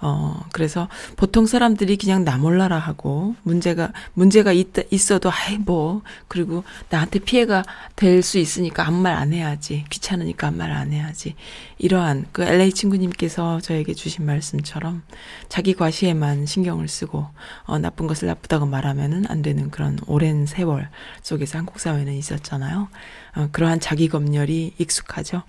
어, 0.00 0.44
그래서 0.52 0.88
보통 1.16 1.46
사람들이 1.46 1.96
그냥 1.96 2.24
나 2.24 2.36
몰라라 2.36 2.78
하고 2.78 3.34
문제가, 3.42 3.92
문제가 4.14 4.52
있, 4.52 4.68
있어도, 4.92 5.30
아이, 5.30 5.56
뭐, 5.58 6.02
그리고 6.28 6.64
나한테 6.90 7.18
피해가 7.20 7.64
될 7.96 8.22
수 8.22 8.38
있으니까 8.38 8.86
아무 8.86 9.00
말 9.00 9.14
안 9.16 9.32
해야지. 9.32 9.84
귀찮으니까 9.90 10.48
아무 10.48 10.58
말 10.58 10.72
안 10.72 10.92
해야지. 10.92 11.34
이러한 11.78 12.26
그 12.32 12.42
LA 12.42 12.72
친구님께서 12.72 13.60
저에게 13.60 13.94
주신 13.94 14.26
말씀처럼 14.26 15.02
자기 15.48 15.74
과시에만 15.74 16.46
신경을 16.46 16.88
쓰고, 16.88 17.26
어, 17.64 17.78
나쁜 17.78 18.06
것을 18.06 18.28
나쁘다고 18.28 18.66
말하면은 18.66 19.24
안 19.28 19.42
되는 19.42 19.70
그런 19.70 19.98
오랜 20.06 20.46
세월 20.46 20.88
속에서 21.22 21.58
한국 21.58 21.78
사회는 21.80 22.12
있었잖아요. 22.14 22.88
어, 23.36 23.48
그러한 23.52 23.80
자기 23.80 24.08
검열이 24.08 24.74
익숙하죠. 24.78 25.42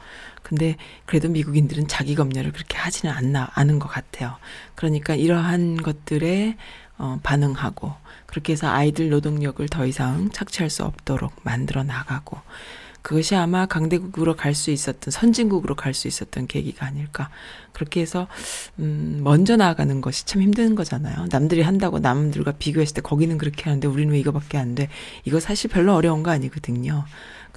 근데 0.47 0.77
그래도 1.05 1.27
미국인들은 1.27 1.89
자기 1.89 2.15
검열을 2.15 2.53
그렇게 2.53 2.77
하지는 2.77 3.13
않나, 3.13 3.49
않은 3.53 3.79
것 3.79 3.89
같아요. 3.89 4.37
그러니까 4.75 5.13
이러한 5.13 5.75
것들에 5.75 6.55
어, 6.97 7.19
반응하고 7.21 7.91
그렇게 8.27 8.53
해서 8.53 8.69
아이들 8.69 9.09
노동력을 9.09 9.67
더 9.67 9.85
이상 9.85 10.31
착취할 10.31 10.69
수 10.69 10.85
없도록 10.85 11.33
만들어 11.43 11.83
나가고 11.83 12.37
그것이 13.01 13.35
아마 13.35 13.65
강대국으로 13.65 14.37
갈 14.37 14.55
수 14.55 14.71
있었던 14.71 15.11
선진국으로 15.11 15.75
갈 15.75 15.93
수 15.93 16.07
있었던 16.07 16.47
계기가 16.47 16.85
아닐까. 16.85 17.29
그렇게 17.73 17.99
해서 17.99 18.27
음 18.79 19.19
먼저 19.23 19.57
나아가는 19.57 19.99
것이 19.99 20.25
참 20.25 20.41
힘든 20.41 20.75
거잖아요. 20.75 21.27
남들이 21.29 21.61
한다고 21.61 21.99
남들과 21.99 22.53
비교했을 22.53 22.95
때 22.95 23.01
거기는 23.01 23.37
그렇게 23.37 23.63
하는데 23.63 23.85
우리는 23.85 24.13
왜 24.13 24.19
이거밖에 24.19 24.57
안 24.57 24.75
돼. 24.75 24.87
이거 25.25 25.41
사실 25.41 25.69
별로 25.69 25.93
어려운 25.93 26.23
거 26.23 26.31
아니거든요 26.31 27.05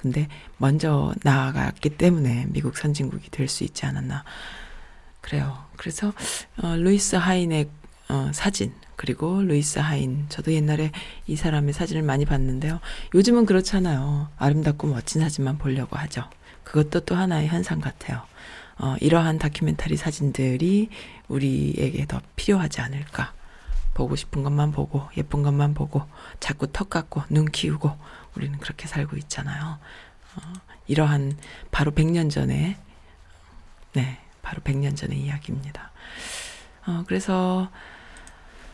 근데 0.01 0.27
먼저 0.57 1.13
나아갔기 1.23 1.91
때문에 1.91 2.47
미국 2.49 2.77
선진국이 2.77 3.29
될 3.29 3.47
수 3.47 3.63
있지 3.63 3.85
않았나. 3.85 4.23
그래요. 5.21 5.65
그래서 5.77 6.13
어, 6.61 6.75
루이스 6.75 7.15
하인의 7.17 7.69
어, 8.09 8.31
사진 8.33 8.73
그리고 8.95 9.41
루이스 9.41 9.79
하인 9.79 10.25
저도 10.29 10.53
옛날에 10.53 10.91
이 11.27 11.35
사람의 11.35 11.73
사진을 11.73 12.01
많이 12.03 12.25
봤는데요. 12.25 12.79
요즘은 13.15 13.45
그렇잖아요. 13.45 14.29
아름답고 14.37 14.87
멋진 14.87 15.21
사진만 15.21 15.57
보려고 15.57 15.97
하죠. 15.97 16.23
그것도 16.63 17.01
또 17.01 17.15
하나의 17.15 17.47
현상 17.47 17.79
같아요. 17.79 18.21
어, 18.77 18.95
이러한 18.99 19.37
다큐멘터리 19.37 19.97
사진들이 19.97 20.89
우리에게 21.27 22.05
더 22.07 22.21
필요하지 22.35 22.81
않을까. 22.81 23.33
보고 23.93 24.15
싶은 24.15 24.43
것만 24.43 24.71
보고 24.71 25.09
예쁜 25.17 25.43
것만 25.43 25.73
보고 25.73 26.03
자꾸 26.39 26.71
턱 26.71 26.89
깎고 26.89 27.23
눈 27.29 27.45
키우고 27.45 27.91
우리는 28.35 28.57
그렇게 28.59 28.87
살고 28.87 29.17
있잖아요. 29.17 29.77
어, 30.35 30.53
이러한 30.87 31.37
바로 31.71 31.91
100년 31.91 32.29
전에 32.29 32.77
네, 33.93 34.19
바로 34.41 34.61
100년 34.61 34.95
전의 34.95 35.19
이야기입니다. 35.19 35.91
어, 36.87 37.03
그래서 37.05 37.69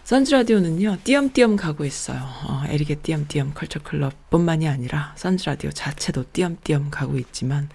선즈 0.04 0.32
라디오는요, 0.32 1.00
띄엄띄엄 1.04 1.58
가고 1.58 1.84
있어요. 1.84 2.24
어, 2.46 2.64
에릭의 2.68 2.98
띄엄띄엄 2.98 3.54
컬처 3.54 3.80
클럽 3.80 4.30
뿐만이 4.30 4.68
아니라 4.68 5.14
선즈 5.18 5.46
라디오 5.46 5.72
자체도 5.72 6.32
띄엄띄엄 6.32 6.92
가고 6.92 7.18
있지만 7.18 7.70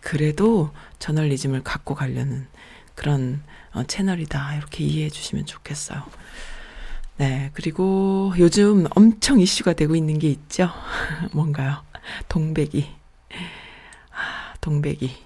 그래도 0.00 0.72
저널리즘을 0.98 1.62
갖고 1.62 1.94
가려는 1.94 2.48
그런 2.94 3.42
어, 3.72 3.84
채널이다 3.84 4.56
이렇게 4.56 4.82
이해해 4.82 5.10
주시면 5.10 5.46
좋겠어요. 5.46 6.02
네, 7.18 7.50
그리고 7.54 8.34
요즘 8.38 8.86
엄청 8.94 9.40
이슈가 9.40 9.72
되고 9.72 9.96
있는 9.96 10.18
게 10.18 10.28
있죠. 10.28 10.68
뭔가요? 11.32 11.82
동백이. 12.28 12.86
아, 14.10 14.54
동백이. 14.60 15.16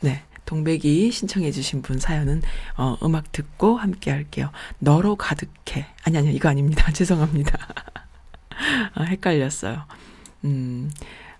네. 0.00 0.22
동백이 0.44 1.10
신청해 1.10 1.50
주신 1.50 1.82
분 1.82 1.98
사연은 1.98 2.40
어, 2.78 2.96
음악 3.02 3.32
듣고 3.32 3.76
함께 3.76 4.10
할게요. 4.10 4.50
너로 4.78 5.16
가득해. 5.16 5.86
아니 6.04 6.16
아니요. 6.16 6.32
이거 6.32 6.48
아닙니다. 6.48 6.90
죄송합니다. 6.92 7.58
아, 8.94 9.02
헷갈렸어요. 9.02 9.84
음. 10.44 10.90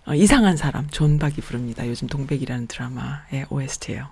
어, 0.06 0.14
이상한 0.14 0.58
사람 0.58 0.90
존박이 0.90 1.40
부릅니다. 1.40 1.88
요즘 1.88 2.06
동백이라는 2.06 2.66
드라마의 2.66 3.46
OST예요. 3.48 4.08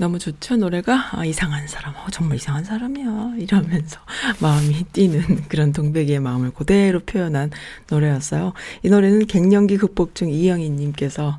너무 0.00 0.18
좋죠, 0.18 0.56
노래가? 0.56 1.10
아, 1.12 1.26
이상한 1.26 1.68
사람. 1.68 1.94
어, 1.94 2.06
정말 2.10 2.38
이상한 2.38 2.64
사람이야. 2.64 3.34
이러면서 3.36 4.00
마음이 4.40 4.84
뛰는 4.94 5.42
그런 5.48 5.74
동백이의 5.74 6.20
마음을 6.20 6.52
그대로 6.52 7.00
표현한 7.00 7.50
노래였어요. 7.90 8.54
이 8.82 8.88
노래는 8.88 9.26
갱년기 9.26 9.76
극복 9.76 10.14
중 10.14 10.30
이영희님께서 10.30 11.38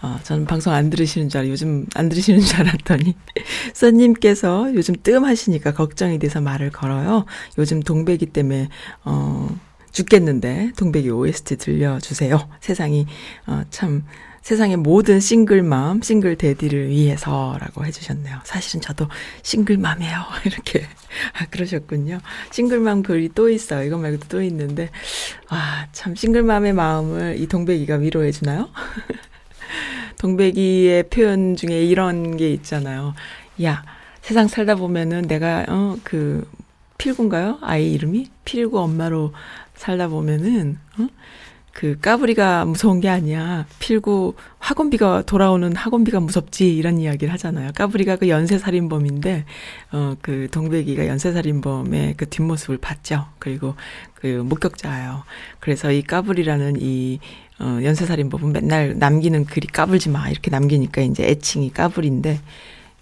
어, 0.00 0.20
저는 0.22 0.46
방송 0.46 0.72
안 0.72 0.88
들으시는 0.88 1.28
줄 1.28 1.40
알고 1.40 1.52
요즘 1.52 1.84
안 1.96 2.08
들으시는 2.08 2.40
줄 2.40 2.60
알았더니 2.60 3.14
써님께서 3.74 4.74
요즘 4.74 4.94
뜸하시니까 5.02 5.74
걱정이 5.74 6.18
돼서 6.18 6.40
말을 6.40 6.70
걸어요. 6.70 7.26
요즘 7.58 7.82
동백이 7.82 8.24
때문에 8.26 8.70
어 9.04 9.54
죽겠는데 9.92 10.72
동백이 10.78 11.10
OST 11.10 11.56
들려주세요. 11.56 12.48
세상이 12.60 13.06
어, 13.46 13.64
참 13.68 14.04
세상의 14.48 14.78
모든 14.78 15.20
싱글맘, 15.20 16.00
싱글 16.00 16.36
데디를 16.36 16.88
위해서라고 16.88 17.84
해주셨네요. 17.84 18.40
사실은 18.44 18.80
저도 18.80 19.06
싱글맘이에요. 19.42 20.24
이렇게 20.46 20.86
아 21.34 21.44
그러셨군요. 21.50 22.20
싱글맘 22.50 23.02
글이 23.02 23.30
또 23.34 23.50
있어요. 23.50 23.86
이거 23.86 23.98
말고도 23.98 24.28
또 24.28 24.42
있는데 24.42 24.88
아 25.48 25.88
참 25.92 26.14
싱글맘의 26.14 26.74
마음을 26.74 27.40
이 27.40 27.46
동백이가 27.46 27.96
위로해 27.96 28.30
주나요? 28.30 28.68
동백이의 30.18 31.10
표현 31.10 31.56
중에 31.56 31.82
이런 31.84 32.36
게 32.36 32.52
있잖아요. 32.52 33.14
야, 33.64 33.84
세상 34.22 34.48
살다 34.48 34.76
보면은 34.76 35.22
내가, 35.22 35.64
어, 35.68 35.96
그, 36.04 36.48
필구인가요? 36.98 37.58
아이 37.62 37.92
이름이? 37.92 38.28
필구 38.44 38.78
엄마로 38.78 39.32
살다 39.74 40.08
보면은, 40.08 40.78
어? 40.98 41.08
그 41.78 41.96
까불이가 42.00 42.64
무서운 42.64 42.98
게 42.98 43.08
아니야. 43.08 43.64
필구 43.78 44.34
학원비가 44.58 45.22
돌아오는 45.26 45.76
학원비가 45.76 46.18
무섭지 46.18 46.76
이런 46.76 46.98
이야기를 46.98 47.32
하잖아요. 47.34 47.70
까불이가 47.72 48.16
그 48.16 48.28
연쇄살인범인데 48.28 49.44
어 49.92 50.16
그 50.20 50.48
동백이가 50.50 51.06
연쇄살인범의 51.06 52.14
그 52.16 52.28
뒷모습을 52.28 52.78
봤죠. 52.78 53.26
그리고 53.38 53.76
그 54.14 54.26
목격자예요. 54.26 55.22
그래서 55.60 55.92
이 55.92 56.02
까불이라는 56.02 56.78
이 56.80 57.20
어, 57.60 57.78
연쇄살인범은 57.84 58.52
맨날 58.52 58.98
남기는 58.98 59.44
글이 59.44 59.68
까불지 59.68 60.08
마 60.08 60.28
이렇게 60.28 60.50
남기니까 60.50 61.02
이제 61.02 61.28
애칭이 61.28 61.72
까불인데 61.72 62.40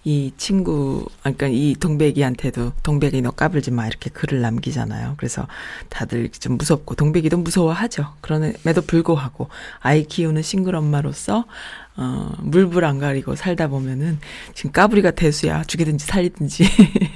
이 0.06 0.30
친구, 0.36 1.04
아, 1.24 1.32
그러니까 1.32 1.48
이 1.48 1.74
동백이한테도 1.80 2.74
동백이 2.84 3.22
너 3.22 3.32
까불지 3.32 3.72
마 3.72 3.88
이렇게 3.88 4.08
글을 4.08 4.40
남기잖아요. 4.40 5.14
그래서 5.16 5.48
다들 5.88 6.28
좀 6.28 6.56
무섭고 6.58 6.94
동백이도 6.94 7.38
무서워하죠. 7.38 8.14
그럼에도 8.20 8.82
불구하고 8.82 9.48
아이 9.80 10.04
키우는 10.04 10.42
싱글 10.42 10.76
엄마로서 10.76 11.44
어, 11.96 12.32
물불 12.38 12.84
안 12.84 13.00
가리고 13.00 13.34
살다 13.34 13.66
보면은 13.66 14.20
지금 14.54 14.70
까불이가 14.70 15.10
대수야. 15.10 15.64
죽이든지 15.64 16.06
살리든지 16.06 16.64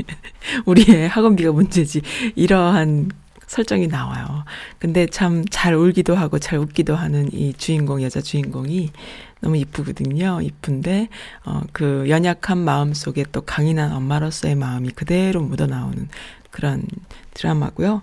우리의 0.67 1.09
학원비가 1.09 1.53
문제지. 1.53 2.03
이러한 2.35 3.11
설정이 3.51 3.89
나와요. 3.89 4.45
근데 4.79 5.07
참 5.07 5.45
잘 5.51 5.75
울기도 5.75 6.15
하고 6.15 6.39
잘 6.39 6.59
웃기도 6.61 6.95
하는 6.95 7.29
이 7.33 7.53
주인공, 7.55 8.01
여자 8.01 8.21
주인공이 8.21 8.91
너무 9.41 9.57
이쁘거든요. 9.57 10.41
이쁜데, 10.41 11.09
어, 11.47 11.63
그 11.73 12.05
연약한 12.09 12.59
마음 12.59 12.95
속에 12.95 13.25
또 13.33 13.41
강인한 13.41 13.93
엄마로서의 13.93 14.55
마음이 14.55 14.91
그대로 14.91 15.43
묻어나오는 15.43 16.09
그런 16.53 16.85
드라마고요. 17.35 18.03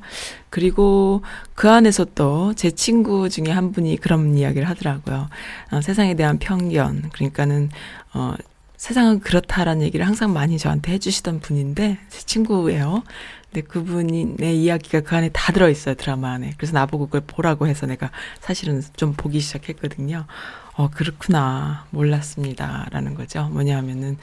그리고 0.49 1.21
그 1.55 1.69
안에서 1.69 2.05
또 2.15 2.53
제 2.55 2.69
친구 2.71 3.29
중에 3.29 3.49
한 3.51 3.71
분이 3.71 3.97
그런 3.97 4.37
이야기를 4.37 4.67
하더라고요. 4.67 5.29
어, 5.71 5.81
세상에 5.81 6.15
대한 6.15 6.39
편견. 6.39 7.11
그러니까는, 7.13 7.69
어, 8.13 8.33
세상은 8.75 9.21
그렇다라는 9.21 9.81
얘기를 9.83 10.05
항상 10.05 10.33
많이 10.33 10.57
저한테 10.57 10.91
해주시던 10.93 11.39
분인데, 11.39 11.97
제 12.09 12.21
친구예요. 12.25 13.03
근데 13.51 13.61
그분이 13.67 14.35
내 14.37 14.53
이야기가 14.53 15.01
그 15.01 15.15
안에 15.15 15.29
다 15.29 15.51
들어있어요, 15.51 15.95
드라마 15.95 16.31
안에. 16.33 16.53
그래서 16.57 16.73
나보고 16.73 17.05
그걸 17.05 17.21
보라고 17.21 17.67
해서 17.67 17.85
내가 17.85 18.11
사실은 18.39 18.81
좀 18.95 19.13
보기 19.13 19.39
시작했거든요. 19.39 20.25
어, 20.73 20.89
그렇구나. 20.89 21.85
몰랐습니다. 21.89 22.87
라는 22.91 23.15
거죠. 23.15 23.49
뭐냐 23.49 23.77
하면은, 23.77 24.17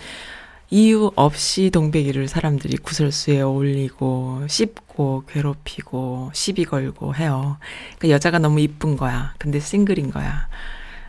이유 0.71 1.11
없이 1.15 1.71
동백이를 1.71 2.29
사람들이 2.29 2.77
구설수에 2.79 3.41
올리고, 3.41 4.45
씹고, 4.49 5.25
괴롭히고, 5.29 6.31
시비 6.33 6.65
걸고 6.65 7.15
해요. 7.15 7.59
그러니까 7.99 8.11
여자가 8.11 8.39
너무 8.39 8.61
이쁜 8.61 8.97
거야. 8.97 9.35
근데 9.39 9.59
싱글인 9.59 10.11
거야. 10.11 10.49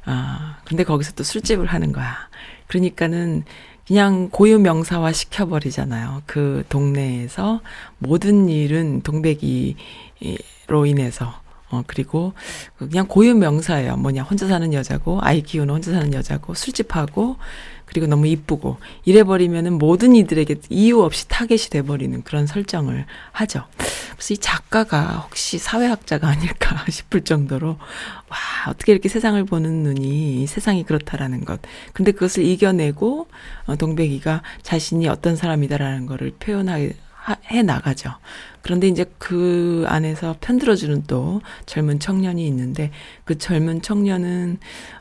아, 0.06 0.58
근데 0.66 0.84
거기서 0.84 1.14
또 1.14 1.24
술집을 1.24 1.68
하는 1.68 1.92
거야. 1.92 2.16
그러니까는 2.68 3.44
그냥 3.88 4.30
고유 4.32 4.60
명사화 4.60 5.12
시켜버리잖아요. 5.12 6.24
그 6.26 6.64
동네에서 6.70 7.62
모든 8.00 8.50
일은 8.50 9.02
동백이로 9.02 9.76
인해서. 10.88 11.34
어, 11.70 11.84
그리고 11.88 12.34
그냥 12.78 13.08
고유 13.08 13.36
명사예요. 13.36 13.98
뭐냐, 13.98 14.24
혼자 14.24 14.48
사는 14.48 14.72
여자고, 14.74 15.20
아이 15.22 15.42
키우는 15.42 15.74
혼자 15.74 15.92
사는 15.92 16.14
여자고, 16.14 16.54
술집하고, 16.54 17.38
그리고 17.96 18.08
너무 18.08 18.28
이쁘고, 18.28 18.78
이래버리면은 19.06 19.78
모든 19.78 20.16
이들에게 20.16 20.56
이유 20.70 21.02
없이 21.02 21.30
타겟이 21.30 21.70
돼버리는 21.70 22.24
그런 22.24 22.46
설정을 22.46 23.06
하죠. 23.32 23.64
그래서 24.16 24.34
이 24.34 24.38
작가가 24.38 25.20
혹시 25.26 25.58
사회학자가 25.58 26.28
아닐까 26.28 26.84
싶을 26.92 27.24
정도로, 27.24 27.78
와, 28.28 28.38
어떻게 28.68 28.92
이렇게 28.92 29.08
세상을 29.08 29.42
보는 29.46 29.84
눈이 29.84 30.46
세상이 30.48 30.84
그렇다라는 30.84 31.46
것. 31.46 31.62
근데 31.94 32.12
그것을 32.12 32.44
이겨내고, 32.44 33.28
어, 33.66 33.76
동백이가 33.78 34.44
자신이 34.62 35.08
어떤 35.08 35.38
사람이다라는 35.38 36.06
거를 36.06 36.32
표현하게, 36.38 36.96
해 37.50 37.64
나가죠. 37.64 38.12
그런데 38.66 38.88
이제 38.88 39.06
그 39.20 39.86
안에서 39.88 40.38
편들어주는 40.42 41.04
또 41.06 41.40
젊은 41.68 42.00
청년이 42.00 42.48
있는데 42.48 42.90
그 43.24 43.38
젊은 43.38 43.84
청년은 43.84 44.58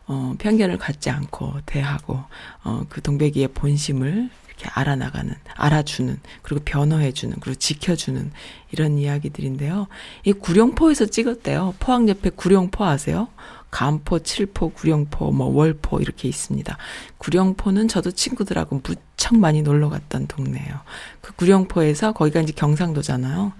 어 0.06 0.34
편견을 0.38 0.76
갖지 0.76 1.08
않고 1.08 1.54
대하고 1.64 2.20
어 2.64 2.84
그 2.90 3.00
동백이의 3.00 3.48
본심을 3.48 4.28
이렇게 4.48 4.68
알아나가는, 4.74 5.34
알아주는, 5.56 6.20
그리고 6.42 6.62
변호해주는, 6.64 7.38
그리고 7.40 7.58
지켜주는 7.58 8.30
이런 8.70 8.98
이야기들인데요. 8.98 9.88
이 10.24 10.32
구룡포에서 10.32 11.06
찍었대요. 11.06 11.74
포항 11.80 12.08
옆에 12.08 12.30
구룡포 12.30 12.84
아세요? 12.84 13.28
간포, 13.74 14.20
칠포, 14.20 14.68
구룡포, 14.68 15.32
뭐 15.32 15.48
월포 15.48 15.98
이렇게 16.00 16.28
있습니다. 16.28 16.78
구룡포는 17.18 17.88
저도 17.88 18.12
친구들하고 18.12 18.80
무척 18.84 19.36
많이 19.36 19.62
놀러 19.62 19.88
갔던 19.88 20.28
동네예요. 20.28 20.78
그 21.20 21.34
구룡포에서 21.34 22.12
거기가 22.12 22.40
이제 22.40 22.52
경상도잖아요. 22.52 23.52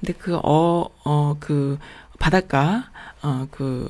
근데 0.00 0.12
그 0.14 0.36
어, 0.42 0.88
어, 1.04 1.36
그 1.38 1.78
바닷가, 2.18 2.90
어, 3.22 3.46
그 3.52 3.86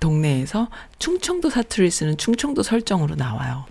동네에서 0.00 0.68
충청도 0.98 1.50
사투리를 1.50 1.90
쓰는 1.90 2.16
충청도 2.16 2.62
설정으로 2.62 3.14
나와요. 3.14 3.66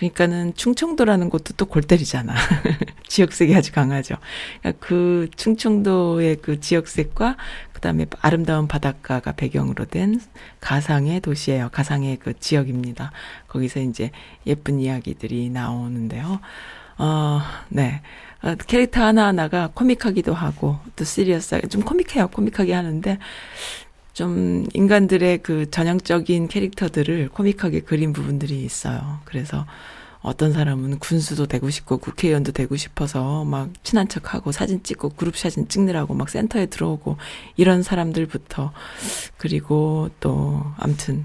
그러니까는 0.00 0.54
충청도라는 0.54 1.30
곳도 1.30 1.54
또 1.54 1.66
골 1.70 1.82
때리잖아. 1.82 2.34
지역색이 3.06 3.54
아주 3.54 3.70
강하죠. 3.72 4.16
그러니까 4.60 4.84
그 4.84 5.28
충청도의 5.36 6.38
그 6.42 6.58
지역색과 6.58 7.36
그다음에 7.72 8.06
아름다운 8.20 8.66
바닷가가 8.66 9.32
배경으로 9.32 9.84
된 9.84 10.20
가상의 10.60 11.20
도시예요. 11.20 11.68
가상의 11.70 12.16
그 12.16 12.38
지역입니다. 12.38 13.12
거기서 13.46 13.80
이제 13.80 14.10
예쁜 14.46 14.80
이야기들이 14.80 15.50
나오는데요. 15.50 16.40
어, 16.98 17.40
네. 17.68 18.02
어, 18.42 18.54
캐릭터 18.66 19.02
하나하나가 19.04 19.70
코믹하기도 19.74 20.34
하고 20.34 20.78
또 20.96 21.04
시리어스하게 21.04 21.68
좀 21.68 21.82
코믹해요. 21.82 22.28
코믹하게 22.28 22.72
하는데 22.74 23.18
좀 24.12 24.66
인간들의 24.74 25.38
그 25.38 25.70
전형적인 25.70 26.48
캐릭터들을 26.48 27.28
코믹하게 27.30 27.80
그린 27.80 28.12
부분들이 28.12 28.62
있어요. 28.62 29.20
그래서 29.24 29.66
어떤 30.22 30.52
사람은 30.52 30.98
군수도 30.98 31.46
되고 31.46 31.70
싶고 31.70 31.98
국회의원도 31.98 32.52
되고 32.52 32.76
싶어서 32.76 33.44
막 33.44 33.70
친한 33.82 34.06
척하고 34.06 34.52
사진 34.52 34.82
찍고 34.82 35.10
그룹 35.10 35.36
사진 35.36 35.68
찍느라고 35.68 36.14
막 36.14 36.28
센터에 36.28 36.66
들어오고 36.66 37.16
이런 37.56 37.82
사람들부터 37.82 38.72
그리고 39.38 40.10
또 40.20 40.62
암튼 40.76 41.24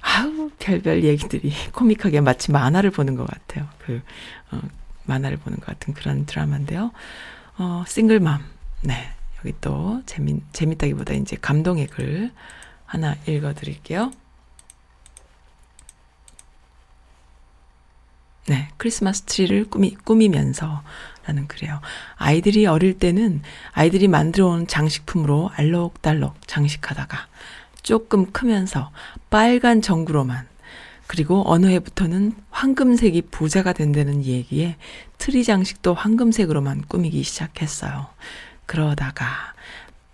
아우 0.00 0.50
별별 0.58 1.04
얘기들이 1.04 1.52
코믹하게 1.72 2.20
마치 2.20 2.50
만화를 2.50 2.90
보는 2.90 3.14
것 3.14 3.26
같아요. 3.26 3.68
그 3.78 4.02
어, 4.50 4.60
만화를 5.04 5.36
보는 5.36 5.58
것 5.58 5.66
같은 5.66 5.94
그런 5.94 6.26
드라마인데요. 6.26 6.90
어 7.56 7.84
싱글맘 7.86 8.42
네 8.82 8.94
여기 9.44 9.54
또 9.60 10.02
재미 10.06 10.40
재밌다기보다 10.52 11.14
이제 11.14 11.36
감동의 11.40 11.88
글 11.88 12.32
하나 12.86 13.14
읽어 13.26 13.54
드릴게요. 13.54 14.10
네, 18.46 18.68
크리스마스 18.76 19.22
트리를 19.22 19.70
꾸미, 19.70 19.94
꾸미면서 19.94 20.82
라는 21.26 21.46
글이에요. 21.48 21.80
아이들이 22.16 22.66
어릴 22.66 22.98
때는 22.98 23.42
아이들이 23.72 24.08
만들어 24.08 24.48
온 24.48 24.66
장식품으로 24.66 25.50
알록달록 25.54 26.46
장식하다가 26.46 27.28
조금 27.82 28.32
크면서 28.32 28.90
빨간 29.30 29.80
전구로만 29.80 30.46
그리고 31.06 31.42
어느 31.46 31.66
해부터는 31.66 32.32
황금색이 32.50 33.22
부자가 33.30 33.72
된다는 33.72 34.24
얘기에 34.24 34.76
트리 35.18 35.44
장식도 35.44 35.94
황금색으로만 35.94 36.82
꾸미기 36.88 37.22
시작했어요. 37.22 38.08
그러다가 38.66 39.54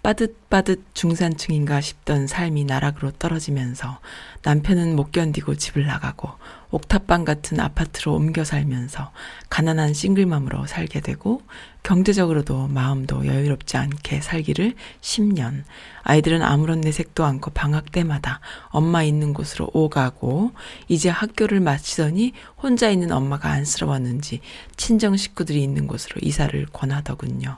빠듯빠듯 0.03 0.95
중산층인가 0.95 1.81
싶던 1.83 2.27
삶이 2.27 2.65
나락으로 2.65 3.11
떨어지면서 3.13 4.01
남편은 4.43 4.97
못 4.97 5.13
견디고 5.13 5.57
집을 5.57 5.87
나가고 5.87 6.31
옥탑방 6.71 7.25
같은 7.27 7.61
아파트로 7.61 8.15
옮겨 8.15 8.45
살면서 8.45 9.13
가난한 9.51 9.93
싱글맘으로 9.93 10.67
살게 10.67 11.01
되고 11.01 11.43
경제적으로도 11.83 12.69
마음도 12.69 13.27
여유롭지 13.27 13.77
않게 13.77 14.21
살기를 14.21 14.75
10년. 15.01 15.65
아이들은 16.03 16.43
아무런 16.43 16.81
내색도 16.81 17.25
않고 17.25 17.51
방학 17.51 17.93
때마다 17.93 18.41
엄마 18.69 19.03
있는 19.03 19.33
곳으로 19.33 19.71
오가고 19.73 20.53
이제 20.89 21.09
학교를 21.09 21.61
마치더니 21.61 22.33
혼자 22.57 22.91
있는 22.91 23.13
엄마가 23.13 23.51
안쓰러웠는지 23.51 24.41
친정 24.77 25.17
식구들이 25.17 25.63
있는 25.63 25.87
곳으로 25.87 26.17
이사를 26.23 26.67
권하더군요. 26.73 27.57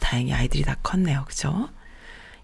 다행히 0.00 0.32
아이들이 0.32 0.62
다 0.62 0.76
컸네요. 0.82 1.24
그죠? 1.26 1.68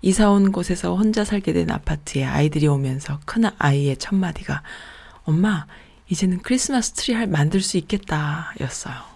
이사 0.02 0.30
온 0.30 0.52
곳에서 0.52 0.94
혼자 0.94 1.24
살게 1.24 1.54
된 1.54 1.70
아파트에 1.70 2.24
아이들이 2.24 2.66
오면서 2.66 3.20
큰 3.24 3.44
아이의 3.58 3.96
첫 3.96 4.14
마디가 4.14 4.62
엄마, 5.22 5.66
이제는 6.10 6.42
크리스마스 6.42 6.92
트리 6.92 7.14
할 7.14 7.26
만들 7.26 7.62
수 7.62 7.78
있겠다 7.78 8.52
였어요. 8.60 9.13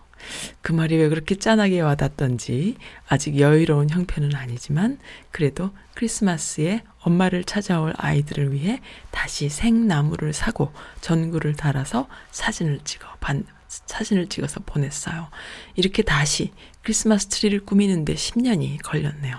그 0.63 0.73
말이 0.73 0.97
왜 0.97 1.09
그렇게 1.09 1.37
짠하게 1.37 1.81
와닿던지 1.81 2.77
아직 3.09 3.39
여유로운 3.39 3.91
형편은 3.91 4.35
아니지만 4.35 4.99
그래도 5.31 5.71
크리스마스에 5.95 6.83
엄마를 7.01 7.45
찾아올 7.45 7.95
아이들을 7.97 8.53
위해 8.53 8.81
다시 9.11 9.49
생나무를 9.49 10.33
사고 10.33 10.73
전구를 11.01 11.55
달아서 11.55 12.09
사진을 12.31 12.81
찍어 12.85 13.07
반, 13.21 13.45
사진을 13.69 14.29
찍어서 14.29 14.61
보냈어요. 14.65 15.29
이렇게 15.75 16.03
다시 16.03 16.53
크리스마스 16.83 17.27
트리를 17.27 17.65
꾸미는데 17.65 18.15
10년이 18.15 18.83
걸렸네요. 18.83 19.37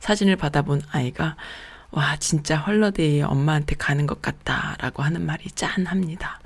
사진을 0.00 0.36
받아본 0.36 0.82
아이가 0.90 1.36
와, 1.92 2.16
진짜 2.16 2.56
holiday에 2.56 3.22
엄마한테 3.22 3.74
가는 3.76 4.06
것 4.06 4.22
같다라고 4.22 5.02
하는 5.02 5.26
말이 5.26 5.50
짠합니다. 5.50 6.40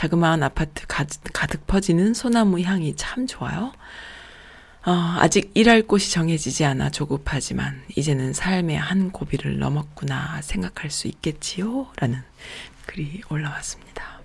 자그마한 0.00 0.42
아파트 0.42 0.86
가득, 0.86 1.66
퍼지는 1.66 2.14
소나무 2.14 2.58
향이 2.62 2.96
참 2.96 3.26
좋아요. 3.26 3.70
어, 4.86 4.92
아직 5.18 5.50
일할 5.52 5.82
곳이 5.82 6.10
정해지지 6.10 6.64
않아 6.64 6.88
조급하지만 6.88 7.82
이제는 7.96 8.32
삶의 8.32 8.78
한 8.78 9.10
고비를 9.10 9.58
넘었구나 9.58 10.40
생각할 10.40 10.90
수 10.90 11.06
있겠지요? 11.06 11.88
라는 11.98 12.22
글이 12.86 13.24
올라왔습니다. 13.28 14.20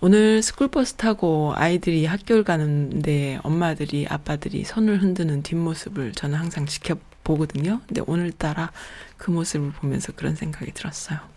오늘 0.00 0.42
스쿨버스 0.42 0.96
타고 0.96 1.54
아이들이 1.56 2.04
학교를 2.04 2.44
가는데 2.44 3.40
엄마들이 3.44 4.06
아빠들이 4.10 4.64
손을 4.64 5.00
흔드는 5.00 5.42
뒷모습을 5.42 6.12
저는 6.12 6.38
항상 6.38 6.66
지켜보거든요. 6.66 7.80
근데 7.86 8.02
오늘따라 8.06 8.72
그 9.16 9.30
모습을 9.30 9.72
보면서 9.72 10.12
그런 10.12 10.36
생각이 10.36 10.72
들었어요. 10.72 11.32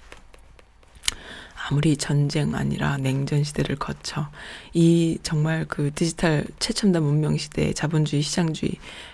아무리 1.68 1.98
전쟁 1.98 2.54
아니라 2.54 2.98
냉전 2.98 3.44
시대를 3.44 3.76
거쳐 3.78 4.30
이 4.74 5.18
정말 5.24 5.66
그 5.68 5.92
디지털 5.96 6.46
최첨단 6.60 7.02
문명 7.02 7.38
시대에 7.38 7.74
자본주의 7.74 8.22
시장주의 8.22 8.74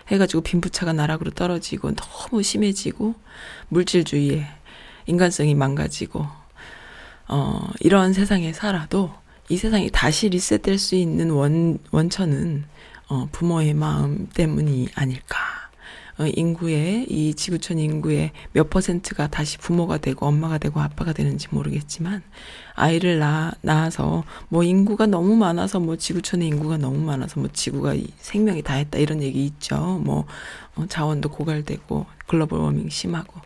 해가지고 0.10 0.42
빈부차가 0.42 0.92
나락으로 0.92 1.32
떨어지고 1.32 1.96
너무 1.96 2.44
심해지고 2.44 3.16
물질주의에 3.70 4.46
인간성이 5.06 5.56
망가지고 5.56 6.28
어 7.30 7.70
이런 7.80 8.12
세상에 8.12 8.52
살아도 8.52 9.14
이 9.48 9.56
세상이 9.56 9.90
다시 9.90 10.28
리셋될 10.28 10.78
수 10.78 10.96
있는 10.96 11.30
원 11.30 11.80
원천은 11.92 12.66
어 13.08 13.30
부모의 13.32 13.74
마음 13.74 14.28
때문이 14.28 14.90
아닐까. 14.96 15.61
어, 16.22 16.28
인구의 16.28 17.08
이 17.10 17.34
지구촌 17.34 17.80
인구의 17.80 18.32
몇 18.54 18.70
퍼센트가 18.70 19.28
다시 19.28 19.58
부모가 19.58 19.98
되고 19.98 20.28
엄마가 20.28 20.60
되고 20.60 20.80
아빠가 20.80 21.14
되는지 21.14 21.48
모르겠지만 21.50 22.22
아이를 22.76 23.18
낳아, 23.18 23.54
낳아서 23.62 24.24
뭐 24.48 24.64
인구가 24.64 25.08
너무 25.08 25.36
많아서 25.36 25.80
뭐 25.80 25.96
지구촌의 25.96 26.48
인구가 26.48 26.78
너무 26.78 27.00
많아서 27.00 27.40
뭐 27.40 27.50
지구가 27.52 27.96
생명이 28.20 28.62
다 28.62 28.76
했다 28.76 29.00
이런 29.00 29.24
얘기 29.24 29.44
있죠. 29.46 30.00
뭐 30.04 30.28
어, 30.76 30.86
자원도 30.88 31.30
고갈되고 31.30 32.06
글로벌 32.28 32.60
워밍 32.60 32.90
심하고 32.90 33.42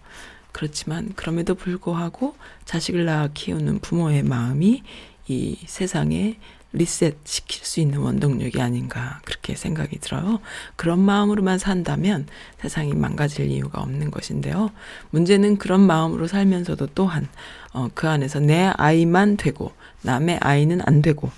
그렇지만 0.52 1.14
그럼에도 1.16 1.56
불구하고 1.56 2.36
자식을 2.66 3.06
낳아 3.06 3.30
키우는 3.34 3.80
부모의 3.80 4.24
마음이 4.24 4.84
이 5.30 5.58
세상에 5.66 6.38
리셋 6.76 7.18
시킬 7.24 7.66
수 7.66 7.80
있는 7.80 8.00
원동력이 8.00 8.62
아닌가 8.62 9.20
그렇게 9.26 9.56
생각이 9.56 10.00
들어요. 10.00 10.40
그런 10.76 11.00
마음으로만 11.00 11.58
산다면 11.58 12.28
세상이 12.60 12.94
망가질 12.94 13.50
이유가 13.50 13.82
없는 13.82 14.12
것인데요. 14.12 14.72
문제는 15.12 15.58
그런 15.58 15.82
마음으로 15.82 16.28
살면서도 16.28 16.88
또한 16.96 17.28
어, 17.74 17.90
그 17.94 18.08
안에서 18.08 18.40
내 18.40 18.72
아이만 18.76 19.38
되고 19.38 19.72
남의 20.02 20.40
아이는 20.42 20.82
안 20.86 21.02
되고 21.02 21.32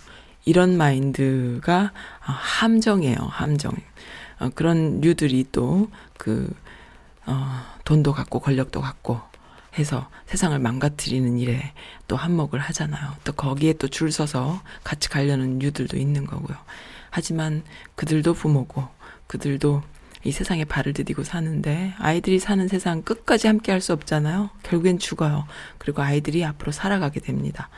이런 0.46 0.78
마인드가 0.78 1.92
어, 2.28 2.32
함정이에요. 2.32 3.18
함정. 3.18 3.74
어, 4.40 4.50
그런 4.56 5.02
류들이 5.02 5.48
또그 5.52 6.54
어, 7.26 7.62
돈도 7.86 8.14
갖고 8.14 8.40
권력도 8.40 8.82
갖고 8.82 9.20
해서 9.78 10.10
세상을 10.26 10.58
망가뜨리는 10.60 11.38
일에 11.38 11.74
또 12.08 12.16
한몫을 12.16 12.60
하잖아요. 12.60 13.14
또 13.24 13.34
거기에 13.34 13.74
또 13.74 13.88
줄 13.88 14.12
서서 14.12 14.62
같이 14.84 15.10
가려는 15.10 15.62
유들도 15.62 15.98
있는 15.98 16.26
거고요. 16.26 16.58
하지만 17.10 17.64
그들도 17.96 18.34
부모고 18.34 18.88
그들도 19.28 19.84
이 20.24 20.32
세상에 20.32 20.66
발을 20.66 20.94
디디고 20.94 21.24
사는데 21.24 21.94
아이들이 22.00 22.40
사는 22.40 22.68
세상 22.68 23.02
끝까지 23.02 23.48
함께 23.48 23.72
할 23.72 23.82
수 23.82 23.94
없잖아요. 23.94 24.50
결국엔 24.64 25.00
죽어요. 25.00 25.46
그리고 25.78 26.02
아이들이 26.02 26.44
앞으로 26.44 26.72
살아가게 26.72 27.20
됩니다. 27.22 27.70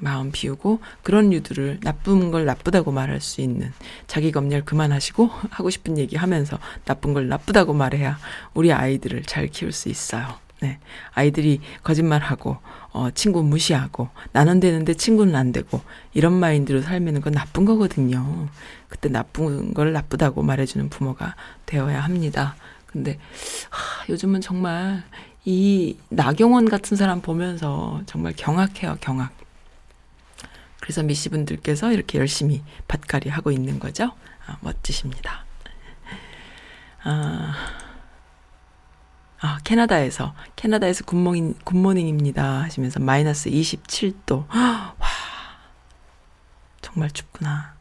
마음 0.00 0.32
비우고 0.32 0.80
그런 1.04 1.32
유들을 1.32 1.78
나쁜 1.82 2.32
걸 2.32 2.44
나쁘다고 2.44 2.90
말할 2.90 3.20
수 3.20 3.40
있는 3.40 3.72
자기 4.08 4.32
검열 4.32 4.64
그만하시고 4.64 5.30
하고 5.50 5.70
싶은 5.70 5.96
얘기 5.96 6.16
하면서 6.16 6.58
나쁜 6.86 7.14
걸 7.14 7.28
나쁘다고 7.28 7.72
말해야 7.72 8.18
우리 8.54 8.72
아이들을 8.72 9.22
잘 9.24 9.46
키울 9.46 9.70
수 9.70 9.88
있어요. 9.88 10.26
네. 10.60 10.78
아이들이 11.12 11.60
거짓말하고, 11.82 12.56
어, 12.92 13.10
친구 13.10 13.42
무시하고, 13.42 14.08
나는 14.32 14.58
되는데 14.60 14.94
친구는 14.94 15.34
안 15.34 15.52
되고, 15.52 15.82
이런 16.14 16.32
마인드로 16.32 16.80
살면 16.82 17.14
그건 17.16 17.34
나쁜 17.34 17.64
거거든요. 17.64 18.48
그때 18.88 19.08
나쁜 19.08 19.74
걸 19.74 19.92
나쁘다고 19.92 20.42
말해주는 20.42 20.88
부모가 20.88 21.34
되어야 21.66 22.00
합니다. 22.00 22.56
근데, 22.86 23.18
하, 23.68 24.06
요즘은 24.08 24.40
정말 24.40 25.02
이 25.44 25.96
나경원 26.08 26.68
같은 26.68 26.96
사람 26.96 27.20
보면서 27.20 28.00
정말 28.06 28.32
경악해요, 28.34 28.96
경악. 29.00 29.32
그래서 30.80 31.02
미씨 31.02 31.28
분들께서 31.28 31.92
이렇게 31.92 32.18
열심히 32.18 32.62
밭갈이 32.88 33.28
하고 33.28 33.50
있는 33.50 33.78
거죠. 33.78 34.12
아, 34.46 34.56
멋지십니다. 34.60 35.44
아, 37.04 37.54
아, 39.40 39.58
캐나다에서, 39.64 40.34
캐나다에서 40.56 41.04
good 41.04 41.21
morning, 41.21 41.54
good 41.64 41.86
morning입니다. 41.86 42.62
하시면서 42.62 43.00
마이너스 43.00 43.50
27도. 43.50 44.46
와, 44.48 44.94
정말 46.80 47.10
춥구나. 47.10 47.74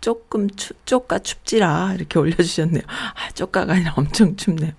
조금 0.00 0.50
추, 0.50 0.74
쪼까 0.84 1.20
춥지라. 1.20 1.94
이렇게 1.94 2.18
올려주셨네요. 2.18 2.82
아, 2.86 3.30
쪼까가 3.34 3.74
아니라 3.74 3.94
엄청 3.96 4.36
춥네요. 4.36 4.72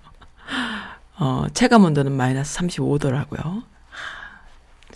어, 1.18 1.46
체감 1.54 1.84
온도는 1.84 2.12
마이너스 2.12 2.58
35도라고요. 2.58 3.62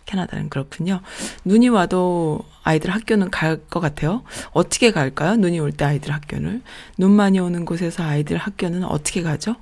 캐나다는 0.04 0.50
그렇군요. 0.50 1.00
눈이 1.44 1.68
와도 1.68 2.40
아이들 2.62 2.90
학교는 2.90 3.30
갈 3.30 3.56
것 3.70 3.80
같아요. 3.80 4.22
어떻게 4.52 4.90
갈까요? 4.90 5.36
눈이 5.36 5.58
올 5.60 5.72
때 5.72 5.84
아이들 5.86 6.12
학교를. 6.12 6.60
눈 6.98 7.12
많이 7.12 7.38
오는 7.38 7.64
곳에서 7.64 8.02
아이들 8.04 8.36
학교는 8.36 8.84
어떻게 8.84 9.22
가죠? 9.22 9.56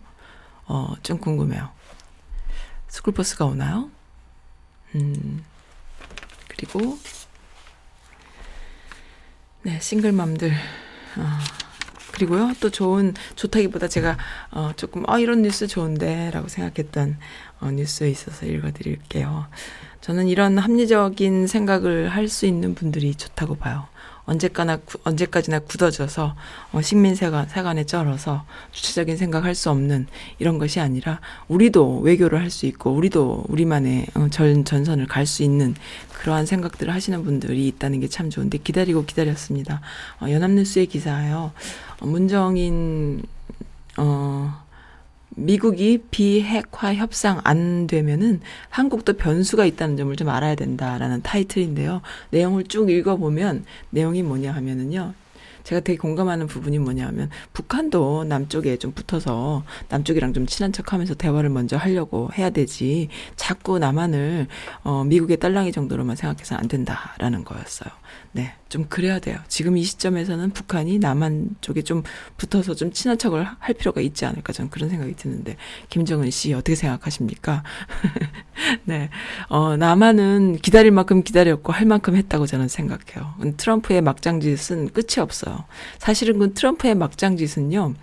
어, 0.68 0.94
좀 1.02 1.18
궁금해요. 1.18 1.70
스쿨버스가 2.88 3.44
오나요? 3.46 3.90
음, 4.94 5.44
그리고, 6.48 6.98
네, 9.62 9.78
싱글맘들, 9.81 10.50
어, 10.50 11.22
그리고요, 12.12 12.52
또 12.61 12.70
좋은, 12.70 13.14
좋다기보다 13.37 13.88
제가, 13.88 14.16
어, 14.50 14.72
조금, 14.76 15.04
아, 15.09 15.18
이런 15.18 15.42
뉴스 15.42 15.66
좋은데, 15.66 16.31
라고 16.33 16.48
생각했던, 16.48 17.18
어, 17.61 17.70
뉴스에 17.70 18.11
있어서 18.11 18.46
읽어드릴게요. 18.46 19.46
저는 20.00 20.26
이런 20.28 20.59
합리적인 20.59 21.46
생각을 21.46 22.09
할 22.11 22.28
수 22.28 22.46
있는 22.46 22.74
분들이 22.74 23.14
좋다고 23.14 23.57
봐요. 23.57 23.88
언제까나 24.29 24.77
구- 24.77 24.99
언제까지나 25.05 25.61
굳어져서 25.61 26.37
어, 26.73 26.81
식민세관 26.83 27.49
세관에 27.49 27.85
쩔어서 27.85 28.45
주체적인 28.73 29.17
생각할 29.17 29.55
수 29.55 29.71
없는 29.71 30.07
이런 30.38 30.59
것이 30.59 30.81
아니라 30.81 31.21
우리도 31.49 32.01
외교를 32.01 32.38
할 32.41 32.51
수 32.51 32.67
있고 32.67 32.91
우리도 32.93 33.45
우리만의 33.49 34.07
어, 34.14 34.29
전 34.31 34.64
전선을 34.64 35.07
갈 35.07 35.27
수 35.27 35.43
있는 35.43 35.75
그러한 36.21 36.47
생각들을 36.47 36.93
하시는 36.93 37.23
분들이 37.25 37.67
있다는 37.69 38.01
게 38.01 38.09
참 38.09 38.29
좋은데 38.31 38.59
기다리고 38.59 39.05
기다렸습니다. 39.05 39.81
어, 40.21 40.27
연합뉴스의 40.31 40.87
기사요. 40.87 41.53
어, 42.01 42.07
문정인 42.07 43.23
어 43.23 43.38
미국이 45.48 46.02
비핵화 46.11 46.94
협상 46.94 47.40
안 47.42 47.87
되면은 47.87 48.42
한국도 48.68 49.14
변수가 49.14 49.64
있다는 49.64 49.96
점을 49.96 50.14
좀 50.14 50.28
알아야 50.28 50.54
된다라는 50.54 51.22
타이틀인데요. 51.22 52.02
내용을 52.28 52.64
쭉 52.64 52.90
읽어보면 52.90 53.64
내용이 53.88 54.22
뭐냐 54.22 54.52
하면은요. 54.52 55.14
제가 55.64 55.80
되게 55.80 55.96
공감하는 55.96 56.48
부분이 56.48 56.78
뭐냐 56.78 57.06
하면 57.06 57.30
북한도 57.54 58.24
남쪽에 58.24 58.76
좀 58.76 58.92
붙어서 58.92 59.64
남쪽이랑 59.88 60.34
좀 60.34 60.44
친한 60.44 60.70
척 60.70 60.92
하면서 60.92 61.14
대화를 61.14 61.48
먼저 61.48 61.78
하려고 61.78 62.28
해야 62.37 62.50
되지 62.50 63.08
자꾸 63.37 63.78
남한을 63.78 64.48
어 64.84 65.04
미국의 65.04 65.38
딸랑이 65.38 65.72
정도로만 65.72 66.16
생각해서는 66.16 66.61
안 66.61 66.68
된다라는 66.68 67.44
거였어요. 67.44 67.90
네. 68.33 68.55
좀 68.68 68.87
그래야 68.88 69.18
돼요. 69.18 69.38
지금 69.49 69.77
이 69.77 69.83
시점에서는 69.83 70.51
북한이 70.51 70.99
남한 70.99 71.57
쪽에 71.61 71.82
좀 71.82 72.03
붙어서 72.37 72.74
좀 72.74 72.93
친한 72.93 73.16
척을 73.16 73.45
할 73.45 73.74
필요가 73.74 74.01
있지 74.01 74.26
않을까 74.26 74.53
저는 74.53 74.70
그런 74.70 74.91
생각이 74.91 75.14
드는데 75.16 75.57
김정은 75.89 76.30
씨 76.30 76.53
어떻게 76.53 76.74
생각하십니까? 76.74 77.62
네. 78.85 79.09
어, 79.49 79.76
남한은 79.76 80.59
기다릴 80.59 80.91
만큼 80.91 81.22
기다렸고 81.22 81.72
할 81.72 81.87
만큼 81.87 82.16
했다고 82.16 82.47
저는 82.47 82.68
생각해요. 82.68 83.35
트럼프의 83.57 84.03
막장짓은 84.03 84.91
끝이 84.91 85.20
없어요. 85.20 85.64
사실은 85.99 86.39
그 86.39 86.53
트럼프의 86.53 86.95
막장짓은요. 86.95 87.95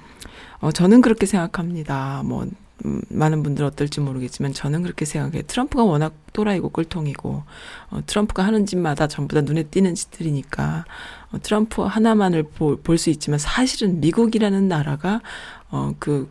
어, 0.60 0.72
저는 0.72 1.02
그렇게 1.02 1.26
생각합니다. 1.26 2.24
뭐 2.26 2.44
음, 2.44 2.52
많은 2.84 3.42
분들 3.44 3.64
어떨지 3.64 4.02
모르겠지만 4.02 4.54
저는 4.54 4.84
그렇게 4.84 5.06
생각해요. 5.06 5.44
트럼프가 5.48 5.84
워낙 5.84 6.14
또라이고 6.34 6.70
꿀통이고 6.70 7.44
어, 7.92 8.00
트럼프가 8.06 8.44
하는 8.44 8.66
짓마다 8.66 9.08
전부 9.08 9.34
다 9.36 9.42
눈에 9.42 9.64
띄는 9.64 9.96
짓들이니까 9.96 10.86
어, 11.32 11.38
트럼프 11.42 11.82
하나만을 11.82 12.44
볼 12.44 12.98
수 12.98 13.10
있지만 13.10 13.40
사실은 13.40 14.00
미국이라는 14.02 14.68
나라가 14.68 15.22
어그 15.70 16.30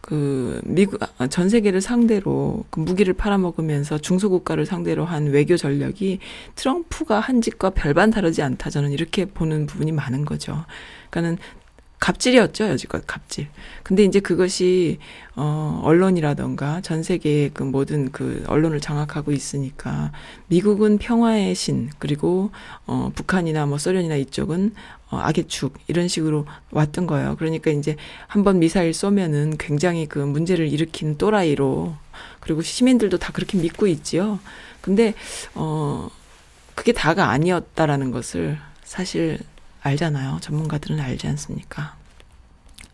그 0.00 0.60
미국 0.64 1.00
아, 1.18 1.28
전 1.28 1.48
세계를 1.48 1.80
상대로 1.80 2.64
그 2.70 2.80
무기를 2.80 3.14
팔아먹으면서 3.14 3.98
중소국가를 3.98 4.66
상대로 4.66 5.04
한 5.04 5.26
외교 5.28 5.56
전략이 5.56 6.18
트럼프가 6.56 7.20
한 7.20 7.40
짓과 7.40 7.70
별반 7.70 8.10
다르지 8.10 8.42
않다 8.42 8.68
저는 8.68 8.90
이렇게 8.90 9.26
보는 9.26 9.66
부분이 9.66 9.92
많은 9.92 10.24
거죠. 10.24 10.64
그러니까는 11.10 11.38
갑질이었죠, 12.02 12.64
여지껏 12.64 13.06
갑질. 13.06 13.46
근데 13.84 14.02
이제 14.02 14.18
그것이 14.18 14.98
어 15.36 15.80
언론이라던가 15.84 16.80
전 16.80 17.04
세계의 17.04 17.52
그 17.54 17.62
모든 17.62 18.10
그 18.10 18.42
언론을 18.48 18.80
장악하고 18.80 19.30
있으니까 19.30 20.10
미국은 20.48 20.98
평화의 20.98 21.54
신 21.54 21.90
그리고 22.00 22.50
어 22.86 23.12
북한이나 23.14 23.66
뭐 23.66 23.78
소련이나 23.78 24.16
이쪽은 24.16 24.74
어 25.10 25.18
악의 25.18 25.46
축 25.46 25.74
이런 25.86 26.08
식으로 26.08 26.44
왔던 26.72 27.06
거예요. 27.06 27.36
그러니까 27.36 27.70
이제 27.70 27.94
한번 28.26 28.58
미사일 28.58 28.92
쏘면은 28.94 29.56
굉장히 29.56 30.06
그 30.06 30.18
문제를 30.18 30.72
일으키는 30.72 31.18
또라이로 31.18 31.94
그리고 32.40 32.62
시민들도 32.62 33.18
다 33.18 33.32
그렇게 33.32 33.58
믿고 33.58 33.86
있지요. 33.86 34.40
근데 34.80 35.14
어 35.54 36.10
그게 36.74 36.90
다가 36.90 37.30
아니었다라는 37.30 38.10
것을 38.10 38.58
사실 38.82 39.38
알잖아요. 39.82 40.38
전문가들은 40.40 41.00
알지 41.00 41.26
않습니까? 41.28 41.96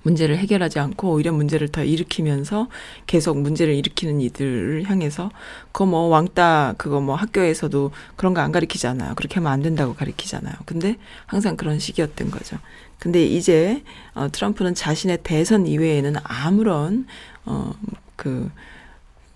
문제를 0.02 0.38
해결하지 0.38 0.78
않고 0.78 1.10
오히려 1.12 1.32
문제를 1.32 1.68
더 1.68 1.84
일으키면서 1.84 2.68
계속 3.06 3.38
문제를 3.40 3.74
일으키는 3.74 4.20
이들을 4.20 4.84
향해서 4.88 5.30
그거 5.72 5.86
뭐 5.86 6.02
왕따 6.08 6.74
그거 6.78 7.00
뭐 7.00 7.14
학교에서도 7.16 7.90
그런 8.16 8.32
거 8.32 8.40
안 8.40 8.52
가르치잖아요. 8.52 9.14
그렇게 9.16 9.34
하면 9.36 9.52
안 9.52 9.60
된다고 9.60 9.94
가르치잖아요. 9.94 10.54
근데 10.64 10.96
항상 11.26 11.56
그런 11.56 11.78
식이었던 11.78 12.30
거죠. 12.30 12.56
근데 12.98 13.24
이제 13.24 13.82
어 14.14 14.28
트럼프는 14.30 14.74
자신의 14.74 15.18
대선 15.24 15.66
이외에는 15.66 16.14
아무런 16.22 17.06
어그 17.44 18.50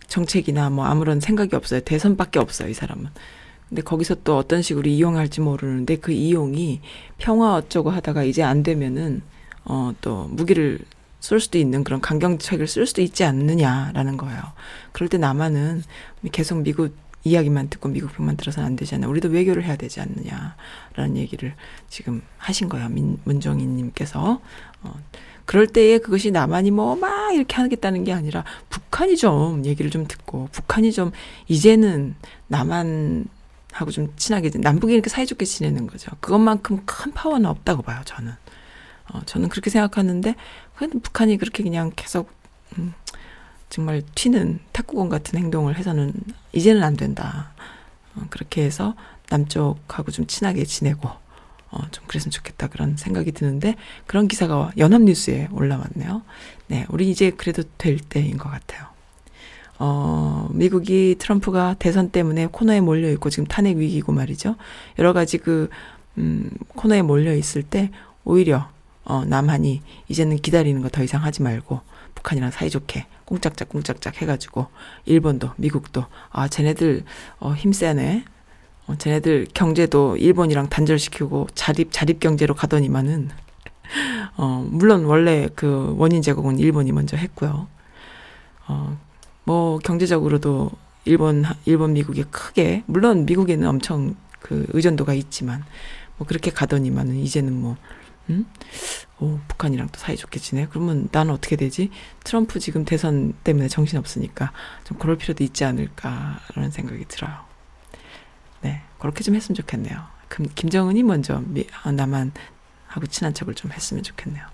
정책이나 0.06 0.70
뭐 0.70 0.84
아무런 0.86 1.20
생각이 1.20 1.54
없어요. 1.56 1.80
대선밖에 1.80 2.38
없어요, 2.38 2.68
이 2.68 2.74
사람은. 2.74 3.08
근데 3.72 3.80
거기서 3.80 4.16
또 4.22 4.36
어떤 4.36 4.60
식으로 4.60 4.90
이용할지 4.90 5.40
모르는데 5.40 5.96
그 5.96 6.12
이용이 6.12 6.82
평화 7.16 7.54
어쩌고 7.54 7.88
하다가 7.88 8.22
이제 8.24 8.42
안 8.42 8.62
되면은 8.62 9.22
어 9.64 9.94
또 10.02 10.28
무기를 10.30 10.78
쏠 11.20 11.40
수도 11.40 11.56
있는 11.56 11.82
그런 11.82 12.02
강경책을 12.02 12.66
쓸 12.66 12.86
수도 12.86 13.00
있지 13.00 13.24
않느냐라는 13.24 14.18
거예요. 14.18 14.42
그럴 14.92 15.08
때 15.08 15.16
남한은 15.16 15.84
계속 16.32 16.58
미국 16.62 16.94
이야기만 17.24 17.70
듣고 17.70 17.88
미국 17.88 18.12
편만 18.12 18.36
들어서는 18.36 18.66
안 18.66 18.76
되잖아요. 18.76 19.08
우리도 19.08 19.28
외교를 19.30 19.64
해야 19.64 19.76
되지 19.76 20.00
않느냐라는 20.02 21.16
얘기를 21.16 21.54
지금 21.88 22.20
하신 22.36 22.68
거예요. 22.68 22.90
민, 22.90 23.18
문정인님께서. 23.24 24.40
어, 24.82 24.94
그럴 25.46 25.66
때에 25.66 25.96
그것이 25.98 26.30
남한이 26.30 26.72
뭐 26.72 26.94
막 26.96 27.34
이렇게 27.34 27.56
하겠다는 27.56 28.04
게 28.04 28.12
아니라 28.12 28.44
북한이 28.68 29.16
좀 29.16 29.64
얘기를 29.64 29.90
좀 29.90 30.06
듣고 30.06 30.48
북한이 30.52 30.92
좀 30.92 31.10
이제는 31.48 32.16
남한 32.48 33.28
하고 33.72 33.90
좀 33.90 34.12
친하게 34.16 34.50
남북이 34.54 34.92
이렇게 34.92 35.08
사이좋게 35.10 35.44
지내는 35.44 35.86
거죠. 35.86 36.10
그것만큼 36.20 36.82
큰 36.84 37.12
파워는 37.12 37.46
없다고 37.46 37.82
봐요. 37.82 38.00
저는 38.04 38.32
어, 39.12 39.20
저는 39.26 39.48
그렇게 39.48 39.70
생각하는데 39.70 40.34
북한이 41.02 41.38
그렇게 41.38 41.62
그냥 41.62 41.90
계속 41.96 42.30
음, 42.78 42.94
정말 43.68 44.02
튀는 44.14 44.60
탁구공 44.72 45.08
같은 45.08 45.38
행동을 45.38 45.76
해서는 45.76 46.12
이제는 46.52 46.82
안 46.82 46.94
된다. 46.94 47.52
어, 48.14 48.26
그렇게 48.30 48.62
해서 48.62 48.94
남쪽하고 49.30 50.10
좀 50.10 50.26
친하게 50.26 50.64
지내고 50.64 51.08
어, 51.70 51.80
좀 51.90 52.04
그랬으면 52.06 52.30
좋겠다 52.30 52.68
그런 52.68 52.96
생각이 52.96 53.32
드는데 53.32 53.76
그런 54.06 54.28
기사가 54.28 54.72
연합뉴스에 54.76 55.48
올라왔네요. 55.50 56.22
네, 56.68 56.86
우리 56.90 57.10
이제 57.10 57.30
그래도 57.30 57.62
될 57.78 57.98
때인 57.98 58.36
것 58.36 58.50
같아요. 58.50 58.91
어, 59.84 60.48
미국이 60.52 61.16
트럼프가 61.18 61.74
대선 61.76 62.10
때문에 62.10 62.46
코너에 62.52 62.80
몰려 62.80 63.10
있고 63.10 63.30
지금 63.30 63.48
탄핵 63.48 63.78
위기고 63.78 64.12
말이죠. 64.12 64.54
여러 65.00 65.12
가지 65.12 65.38
그, 65.38 65.70
음, 66.18 66.48
코너에 66.68 67.02
몰려 67.02 67.34
있을 67.34 67.64
때 67.64 67.90
오히려, 68.24 68.68
어, 69.04 69.24
남한이 69.24 69.82
이제는 70.06 70.36
기다리는 70.36 70.80
거 70.82 70.88
더 70.88 71.02
이상 71.02 71.24
하지 71.24 71.42
말고 71.42 71.80
북한이랑 72.14 72.52
사이좋게 72.52 73.06
꽁짝짝 73.24 73.70
꽁짝짝 73.70 74.22
해가지고 74.22 74.68
일본도 75.04 75.50
미국도 75.56 76.04
아, 76.30 76.46
쟤네들, 76.46 77.02
어, 77.40 77.52
힘세네. 77.52 78.24
어, 78.86 78.94
쟤네들 78.96 79.48
경제도 79.52 80.16
일본이랑 80.16 80.68
단절시키고 80.68 81.48
자립, 81.56 81.88
자립 81.90 82.20
경제로 82.20 82.54
가더니만은, 82.54 83.30
어, 84.38 84.64
물론 84.70 85.06
원래 85.06 85.48
그 85.56 85.92
원인 85.98 86.22
제공은 86.22 86.60
일본이 86.60 86.92
먼저 86.92 87.16
했고요. 87.16 87.66
어, 88.68 88.96
뭐 89.44 89.78
경제적으로도 89.78 90.70
일본 91.04 91.44
일본 91.64 91.94
미국이 91.94 92.24
크게 92.24 92.84
물론 92.86 93.26
미국에는 93.26 93.66
엄청 93.66 94.14
그 94.40 94.66
의존도가 94.70 95.14
있지만 95.14 95.64
뭐 96.16 96.26
그렇게 96.26 96.50
가더니만은 96.50 97.16
이제는 97.16 97.52
뭐 97.52 97.76
음? 98.30 98.46
오, 99.18 99.38
북한이랑 99.48 99.88
또 99.90 99.98
사이좋게 99.98 100.38
지내? 100.38 100.66
그러면 100.70 101.08
나는 101.10 101.34
어떻게 101.34 101.56
되지? 101.56 101.90
트럼프 102.24 102.60
지금 102.60 102.84
대선 102.84 103.32
때문에 103.44 103.68
정신 103.68 103.98
없으니까 103.98 104.52
좀 104.84 104.98
그럴 104.98 105.16
필요도 105.16 105.42
있지 105.44 105.64
않을까라는 105.64 106.70
생각이 106.70 107.04
들어요. 107.06 107.32
네, 108.62 108.82
그렇게 108.98 109.24
좀 109.24 109.34
했으면 109.34 109.56
좋겠네요. 109.56 110.00
그럼 110.28 110.50
김정은이 110.54 111.02
먼저 111.02 111.42
미, 111.44 111.66
아, 111.82 111.92
남한하고 111.92 113.06
친한 113.10 113.34
척을 113.34 113.54
좀 113.54 113.72
했으면 113.72 114.02
좋겠네요. 114.02 114.44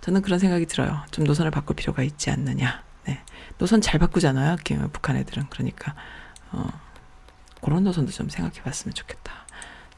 저는 0.00 0.22
그런 0.22 0.38
생각이 0.38 0.66
들어요. 0.66 1.00
좀 1.10 1.24
노선을 1.24 1.50
바꿀 1.50 1.76
필요가 1.76 2.02
있지 2.02 2.30
않느냐. 2.30 2.82
네. 3.06 3.20
노선 3.58 3.80
잘 3.80 3.98
바꾸잖아요. 3.98 4.56
북한 4.92 5.16
애들은. 5.16 5.46
그러니까, 5.50 5.94
어, 6.52 6.68
그런 7.60 7.84
노선도 7.84 8.12
좀 8.12 8.28
생각해 8.28 8.62
봤으면 8.62 8.94
좋겠다. 8.94 9.46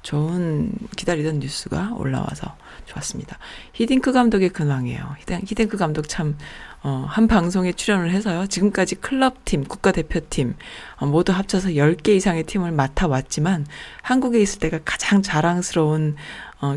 좋은 0.02 0.72
기다리던 0.96 1.40
뉴스가 1.40 1.94
올라와서 1.96 2.56
좋았습니다. 2.86 3.36
히딩크 3.72 4.12
감독의 4.12 4.50
근황이에요. 4.50 5.16
히딩크 5.44 5.76
감독 5.76 6.08
참, 6.08 6.38
어, 6.82 7.04
한 7.08 7.26
방송에 7.26 7.72
출연을 7.72 8.10
해서요. 8.12 8.46
지금까지 8.46 8.96
클럽팀, 8.96 9.64
국가대표팀, 9.64 10.54
어, 11.00 11.06
모두 11.06 11.32
합쳐서 11.32 11.70
10개 11.70 12.10
이상의 12.10 12.44
팀을 12.44 12.70
맡아왔지만, 12.72 13.66
한국에 14.02 14.40
있을 14.40 14.60
때가 14.60 14.78
가장 14.84 15.20
자랑스러운, 15.20 16.16
어, 16.60 16.76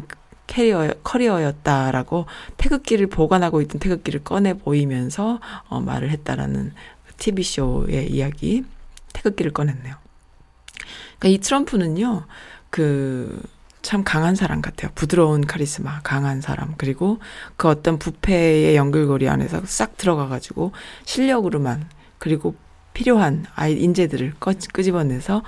캐리어, 0.51 0.93
커리어였다라고 1.03 2.25
태극기를 2.57 3.07
보관하고 3.07 3.61
있던 3.61 3.79
태극기를 3.79 4.25
꺼내 4.25 4.53
보이면서 4.53 5.39
어, 5.69 5.79
말을 5.79 6.09
했다라는 6.09 6.73
TV쇼의 7.17 8.11
이야기. 8.11 8.65
태극기를 9.13 9.53
꺼냈네요. 9.53 9.95
그러니까 11.19 11.27
이 11.27 11.37
트럼프는요, 11.37 12.25
그, 12.69 13.41
참 13.81 14.03
강한 14.03 14.35
사람 14.35 14.61
같아요. 14.61 14.91
부드러운 14.93 15.45
카리스마, 15.45 16.01
강한 16.01 16.41
사람. 16.41 16.73
그리고 16.77 17.19
그 17.55 17.69
어떤 17.69 17.97
부패의 17.97 18.75
연결고리 18.75 19.29
안에서 19.29 19.61
싹 19.65 19.97
들어가가지고 19.97 20.73
실력으로만, 21.05 21.87
그리고 22.17 22.55
필요한 22.93 23.45
아이, 23.55 23.73
인재들을 23.73 24.33
꺼, 24.39 24.53
끄집어내서 24.73 25.43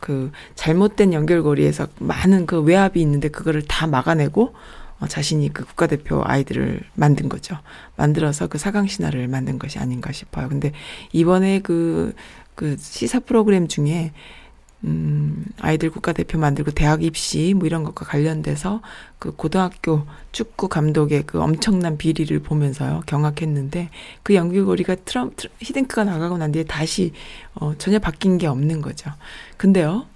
그 0.00 0.30
잘못된 0.54 1.12
연결고리에서 1.12 1.88
많은 1.98 2.46
그 2.46 2.60
외압이 2.60 3.00
있는데 3.00 3.28
그거를 3.28 3.62
다 3.62 3.86
막아내고 3.86 4.54
어, 4.98 5.06
자신이 5.06 5.52
그 5.52 5.64
국가대표 5.64 6.22
아이들을 6.24 6.80
만든 6.94 7.28
거죠. 7.28 7.58
만들어서 7.96 8.46
그 8.46 8.58
사강 8.58 8.86
신화를 8.86 9.28
만든 9.28 9.58
것이 9.58 9.78
아닌가 9.78 10.12
싶어요. 10.12 10.48
근데 10.48 10.72
이번에 11.12 11.60
그, 11.60 12.14
그 12.54 12.76
시사 12.78 13.20
프로그램 13.20 13.68
중에 13.68 14.12
음, 14.84 15.44
아이들 15.58 15.90
국가대표 15.90 16.38
만들고 16.38 16.70
대학 16.70 17.02
입시 17.02 17.54
뭐 17.54 17.66
이런 17.66 17.82
것과 17.82 18.04
관련돼서 18.04 18.82
그 19.18 19.32
고등학교 19.34 20.06
축구 20.32 20.68
감독의 20.68 21.24
그 21.26 21.40
엄청난 21.40 21.96
비리를 21.96 22.38
보면서요 22.40 23.02
경악했는데 23.06 23.90
그 24.22 24.34
연결고리가 24.34 24.96
트럼, 25.06 25.32
트 25.36 25.48
히딩크가 25.60 26.04
나가고 26.04 26.38
난 26.38 26.52
뒤에 26.52 26.64
다시 26.64 27.12
어, 27.54 27.74
전혀 27.78 27.98
바뀐 27.98 28.38
게 28.38 28.46
없는 28.46 28.82
거죠. 28.82 29.10
근데요, 29.56 30.06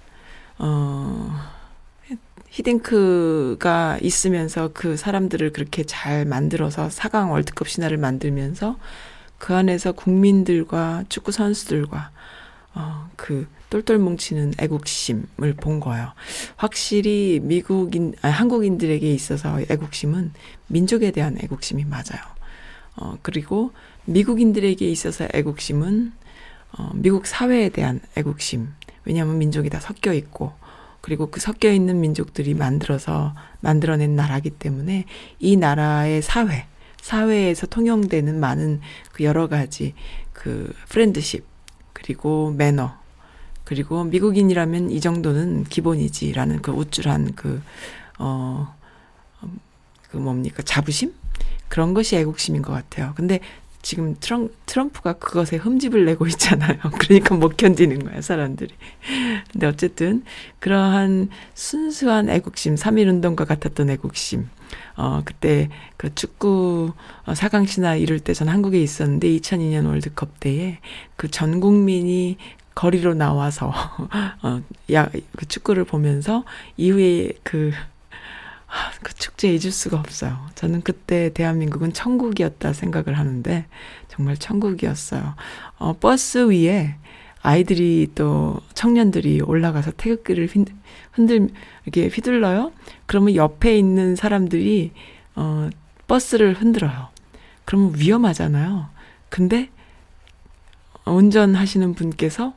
어, 0.59 1.33
히딩크가 2.49 3.99
있으면서 4.01 4.69
그 4.73 4.95
사람들을 4.97 5.53
그렇게 5.53 5.83
잘 5.85 6.25
만들어서 6.25 6.89
4강 6.89 7.31
월드컵 7.31 7.67
신화를 7.67 7.97
만들면서 7.97 8.77
그 9.37 9.55
안에서 9.55 9.93
국민들과 9.93 11.03
축구 11.09 11.31
선수들과 11.31 12.11
어, 12.73 13.09
그 13.15 13.47
똘똘 13.69 13.97
뭉치는 13.97 14.53
애국심을 14.59 15.53
본 15.59 15.79
거예요. 15.79 16.13
확실히 16.55 17.39
미국인, 17.41 18.13
아니, 18.21 18.33
한국인들에게 18.33 19.13
있어서 19.13 19.59
애국심은 19.69 20.31
민족에 20.67 21.11
대한 21.11 21.37
애국심이 21.41 21.85
맞아요. 21.85 22.21
어, 22.95 23.17
그리고 23.21 23.71
미국인들에게 24.05 24.87
있어서 24.89 25.27
애국심은 25.33 26.13
어, 26.77 26.91
미국 26.93 27.27
사회에 27.27 27.69
대한 27.69 27.99
애국심. 28.15 28.69
왜냐하면 29.03 29.37
민족이 29.37 29.69
다 29.69 29.79
섞여 29.79 30.13
있고, 30.13 30.53
그리고 31.01 31.31
그 31.31 31.39
섞여 31.39 31.71
있는 31.71 31.99
민족들이 31.99 32.53
만들어서 32.53 33.33
만들어낸 33.59 34.15
나라기 34.15 34.51
때문에 34.51 35.05
이 35.39 35.57
나라의 35.57 36.21
사회, 36.21 36.67
사회에서 37.01 37.67
통용되는 37.67 38.39
많은 38.39 38.79
그 39.11 39.23
여러 39.23 39.47
가지 39.47 39.95
그 40.31 40.73
프렌드십, 40.87 41.43
그리고 42.01 42.51
매너, 42.51 42.93
그리고 43.63 44.03
미국인이라면 44.03 44.89
이 44.91 44.99
정도는 44.99 45.65
기본이지라는 45.65 46.61
그 46.61 46.71
우쭐한 46.71 47.33
그, 47.35 47.61
어, 48.19 48.75
그 50.09 50.17
뭡니까, 50.17 50.61
자부심? 50.63 51.13
그런 51.67 51.93
것이 51.93 52.17
애국심인 52.17 52.61
것 52.61 52.73
같아요. 52.73 53.13
근데 53.15 53.39
지금 53.81 54.15
트럼, 54.19 54.49
트럼프가 54.67 55.13
그것에 55.13 55.57
흠집을 55.57 56.05
내고 56.05 56.27
있잖아요. 56.27 56.77
그러니까 56.99 57.35
못 57.35 57.57
견디는 57.57 58.05
거야, 58.05 58.21
사람들이. 58.21 58.73
근데 59.51 59.67
어쨌든, 59.67 60.23
그러한 60.59 61.29
순수한 61.55 62.29
애국심, 62.29 62.75
3.1운동과 62.75 63.45
같았던 63.47 63.89
애국심, 63.89 64.47
어, 64.95 65.21
그때 65.25 65.69
그 65.97 66.13
축구 66.15 66.93
어, 67.25 67.33
4강 67.33 67.67
신화 67.67 67.95
이룰 67.95 68.19
때전 68.19 68.47
한국에 68.47 68.81
있었는데 68.81 69.27
2002년 69.27 69.85
월드컵 69.87 70.39
때에 70.39 70.79
그 71.17 71.27
전 71.31 71.59
국민이 71.59 72.37
거리로 72.75 73.13
나와서 73.15 73.73
어, 74.43 74.61
야, 74.93 75.09
그 75.35 75.47
축구를 75.47 75.85
보면서 75.85 76.43
이후에 76.77 77.31
그, 77.43 77.71
그 79.03 79.13
축제 79.15 79.49
잊을 79.49 79.71
수가 79.71 79.99
없어요. 79.99 80.47
저는 80.55 80.81
그때 80.81 81.31
대한민국은 81.33 81.93
천국이었다 81.93 82.73
생각을 82.73 83.17
하는데 83.17 83.65
정말 84.07 84.37
천국이었어요. 84.37 85.35
어, 85.77 85.93
버스 85.99 86.49
위에 86.49 86.95
아이들이 87.41 88.09
또 88.13 88.59
청년들이 88.73 89.41
올라가서 89.41 89.91
태극기를 89.91 90.47
흔들 91.11 91.49
이렇게 91.85 92.07
휘둘러요. 92.07 92.71
그러면 93.05 93.35
옆에 93.35 93.77
있는 93.77 94.15
사람들이 94.15 94.91
어 95.35 95.69
버스를 96.07 96.53
흔들어요. 96.53 97.09
그러면 97.65 97.93
위험하잖아요. 97.97 98.89
근데 99.29 99.69
운전하시는 101.05 101.95
분께서 101.95 102.53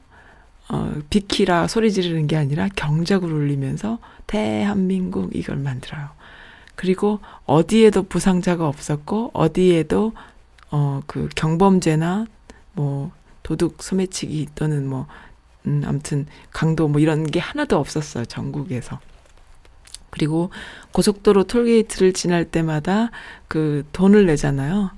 어 0.69 0.95
비키라 1.09 1.67
소리 1.67 1.91
지르는 1.93 2.27
게 2.27 2.37
아니라 2.37 2.69
경적을 2.77 3.33
울리면서 3.33 3.99
대한민국 4.27 5.35
이걸 5.37 5.57
만들어요. 5.57 6.09
그리고 6.75 7.21
어디에도 7.47 8.03
부상자가 8.05 8.67
없었고 8.69 9.31
어디에도 9.35 10.13
어 10.71 11.03
그 11.07 11.29
경범죄나 11.37 12.27
뭐 12.73 13.13
도둑 13.43 13.83
소매치기 13.83 14.49
또는 14.55 14.89
뭐 14.89 15.07
음, 15.67 15.83
아무튼 15.87 16.27
강도 16.51 16.89
뭐 16.89 17.01
이런 17.01 17.25
게 17.25 17.39
하나도 17.41 17.79
없었어요. 17.79 18.25
전국에서. 18.25 18.99
그리고 20.11 20.51
고속도로 20.93 21.45
톨게이트를 21.45 22.13
지날 22.13 22.45
때마다 22.45 23.11
그 23.49 23.85
돈을 23.93 24.27
내잖아요. 24.27 24.91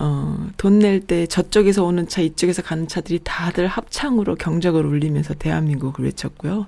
어, 0.00 0.46
돈 0.56 0.78
낼 0.78 1.00
때 1.00 1.26
저쪽에서 1.26 1.84
오는 1.84 2.06
차, 2.08 2.20
이쪽에서 2.22 2.62
가는 2.62 2.86
차들이 2.86 3.20
다들 3.24 3.66
합창으로 3.66 4.36
경적을 4.36 4.84
울리면서 4.86 5.34
대한민국을 5.34 6.04
외쳤고요. 6.04 6.66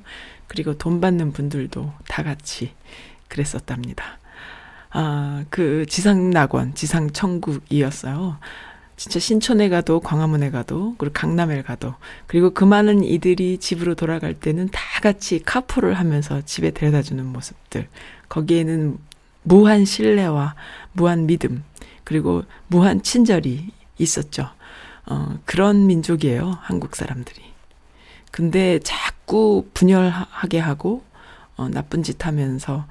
그리고 0.51 0.77
돈 0.77 1.01
받는 1.01 1.33
분들도 1.33 1.93
다 2.09 2.25
같이 2.25 2.73
그랬었답니다. 3.29 4.19
아, 4.91 5.45
그 5.49 5.87
지상낙원, 5.89 6.75
지상천국이었어요. 6.75 8.37
진짜 8.97 9.21
신촌에 9.21 9.69
가도 9.69 10.01
광화문에 10.01 10.51
가도 10.51 10.97
그리고 10.99 11.13
강남에 11.13 11.63
가도 11.63 11.95
그리고 12.27 12.51
그 12.51 12.65
많은 12.65 13.05
이들이 13.05 13.59
집으로 13.59 13.95
돌아갈 13.95 14.35
때는 14.35 14.69
다 14.73 14.81
같이 15.01 15.41
카풀을 15.41 15.95
하면서 15.95 16.43
집에 16.43 16.73
데려다 16.73 17.01
주는 17.01 17.25
모습들 17.25 17.87
거기에는 18.29 18.99
무한 19.45 19.85
신뢰와 19.85 20.57
무한 20.93 21.29
믿음 21.29 21.63
그리고 22.03 22.43
무한 22.67 23.05
친절이 23.05 23.71
있었죠. 23.99 24.51
어, 25.07 25.39
그런 25.45 25.87
민족이에요. 25.87 26.59
한국 26.61 26.97
사람들이. 26.97 27.50
근데 28.31 28.79
자꾸 28.81 29.69
분열하게 29.75 30.59
하고 30.59 31.03
어, 31.57 31.69
나쁜 31.69 32.03
짓 32.03 32.25
하면서 32.27 32.87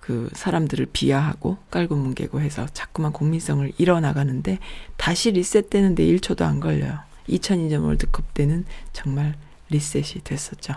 그 0.00 0.30
사람들을 0.32 0.86
비하하고 0.92 1.58
깔고 1.70 1.94
뭉개고 1.94 2.40
해서 2.40 2.66
자꾸만 2.72 3.12
국민성을 3.12 3.70
잃어나가는데 3.76 4.58
다시 4.96 5.30
리셋되는데 5.32 6.02
1초도 6.04 6.42
안 6.42 6.60
걸려요. 6.60 6.98
2002년 7.28 7.84
월드컵 7.84 8.32
때는 8.32 8.64
정말 8.92 9.34
리셋이 9.68 10.24
됐었죠. 10.24 10.74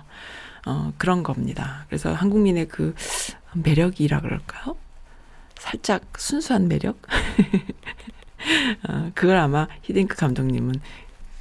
어, 0.66 0.94
그런 0.98 1.24
겁니다. 1.24 1.86
그래서 1.88 2.14
한국민의 2.14 2.68
그 2.68 2.94
매력이라 3.54 4.22
그럴까요? 4.22 4.76
살짝 5.58 6.04
순수한 6.18 6.68
매력? 6.68 7.02
어, 8.90 9.12
그걸 9.16 9.38
아마 9.38 9.68
히딩크 9.84 10.18
감독님은 10.18 10.76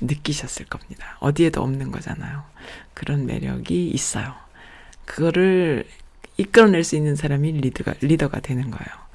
느끼셨을 0.00 0.66
겁니다. 0.66 1.16
어디에도 1.20 1.62
없는 1.62 1.90
거잖아요. 1.90 2.44
그런 2.94 3.26
매력이 3.26 3.88
있어요. 3.88 4.34
그거를 5.04 5.86
이끌어낼 6.36 6.84
수 6.84 6.96
있는 6.96 7.16
사람이 7.16 7.52
리더가, 7.52 7.94
리더가 8.00 8.40
되는 8.40 8.70
거예요. 8.70 9.09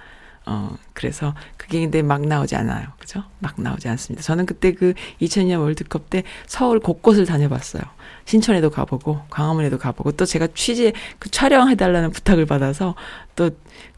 어, 0.45 0.75
그래서 0.93 1.33
그게 1.57 1.79
근데 1.79 2.01
막 2.01 2.21
나오지 2.21 2.55
않아요. 2.55 2.87
그죠? 2.99 3.23
막 3.39 3.59
나오지 3.59 3.87
않습니다. 3.89 4.23
저는 4.23 4.45
그때 4.45 4.73
그 4.73 4.93
2002년 5.21 5.59
월드컵 5.59 6.09
때 6.09 6.23
서울 6.45 6.79
곳곳을 6.79 7.25
다녀봤어요. 7.25 7.83
신촌에도 8.25 8.69
가보고, 8.69 9.21
광화문에도 9.29 9.77
가보고, 9.77 10.11
또 10.13 10.25
제가 10.25 10.47
취재, 10.55 10.93
그 11.19 11.29
촬영해달라는 11.29 12.11
부탁을 12.11 12.45
받아서 12.45 12.95
또 13.35 13.49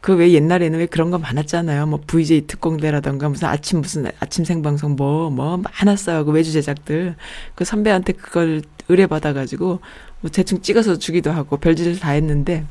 그 0.01 0.13
왜 0.13 0.31
옛날에는 0.31 0.79
왜 0.79 0.85
그런 0.85 1.11
거 1.11 1.17
많았잖아요. 1.17 1.85
뭐 1.87 1.99
VJ 2.07 2.47
특공대라던가 2.47 3.29
무슨 3.29 3.47
아침 3.47 3.81
무슨 3.81 4.09
아침 4.19 4.45
생방송 4.45 4.95
뭐, 4.95 5.29
뭐 5.29 5.57
많았어요. 5.57 6.25
그 6.25 6.31
외주 6.31 6.51
제작들. 6.51 7.15
그 7.55 7.65
선배한테 7.65 8.13
그걸 8.13 8.61
의뢰받아가지고 8.89 9.79
뭐 10.21 10.31
대충 10.31 10.61
찍어서 10.61 10.97
주기도 10.97 11.31
하고 11.31 11.57
별짓을 11.57 11.99
다 11.99 12.11
했는데 12.11 12.65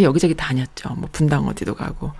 여기저기 0.00 0.34
다녔죠. 0.34 0.94
뭐 0.96 1.08
분당 1.12 1.46
어디도 1.46 1.74
가고 1.74 2.12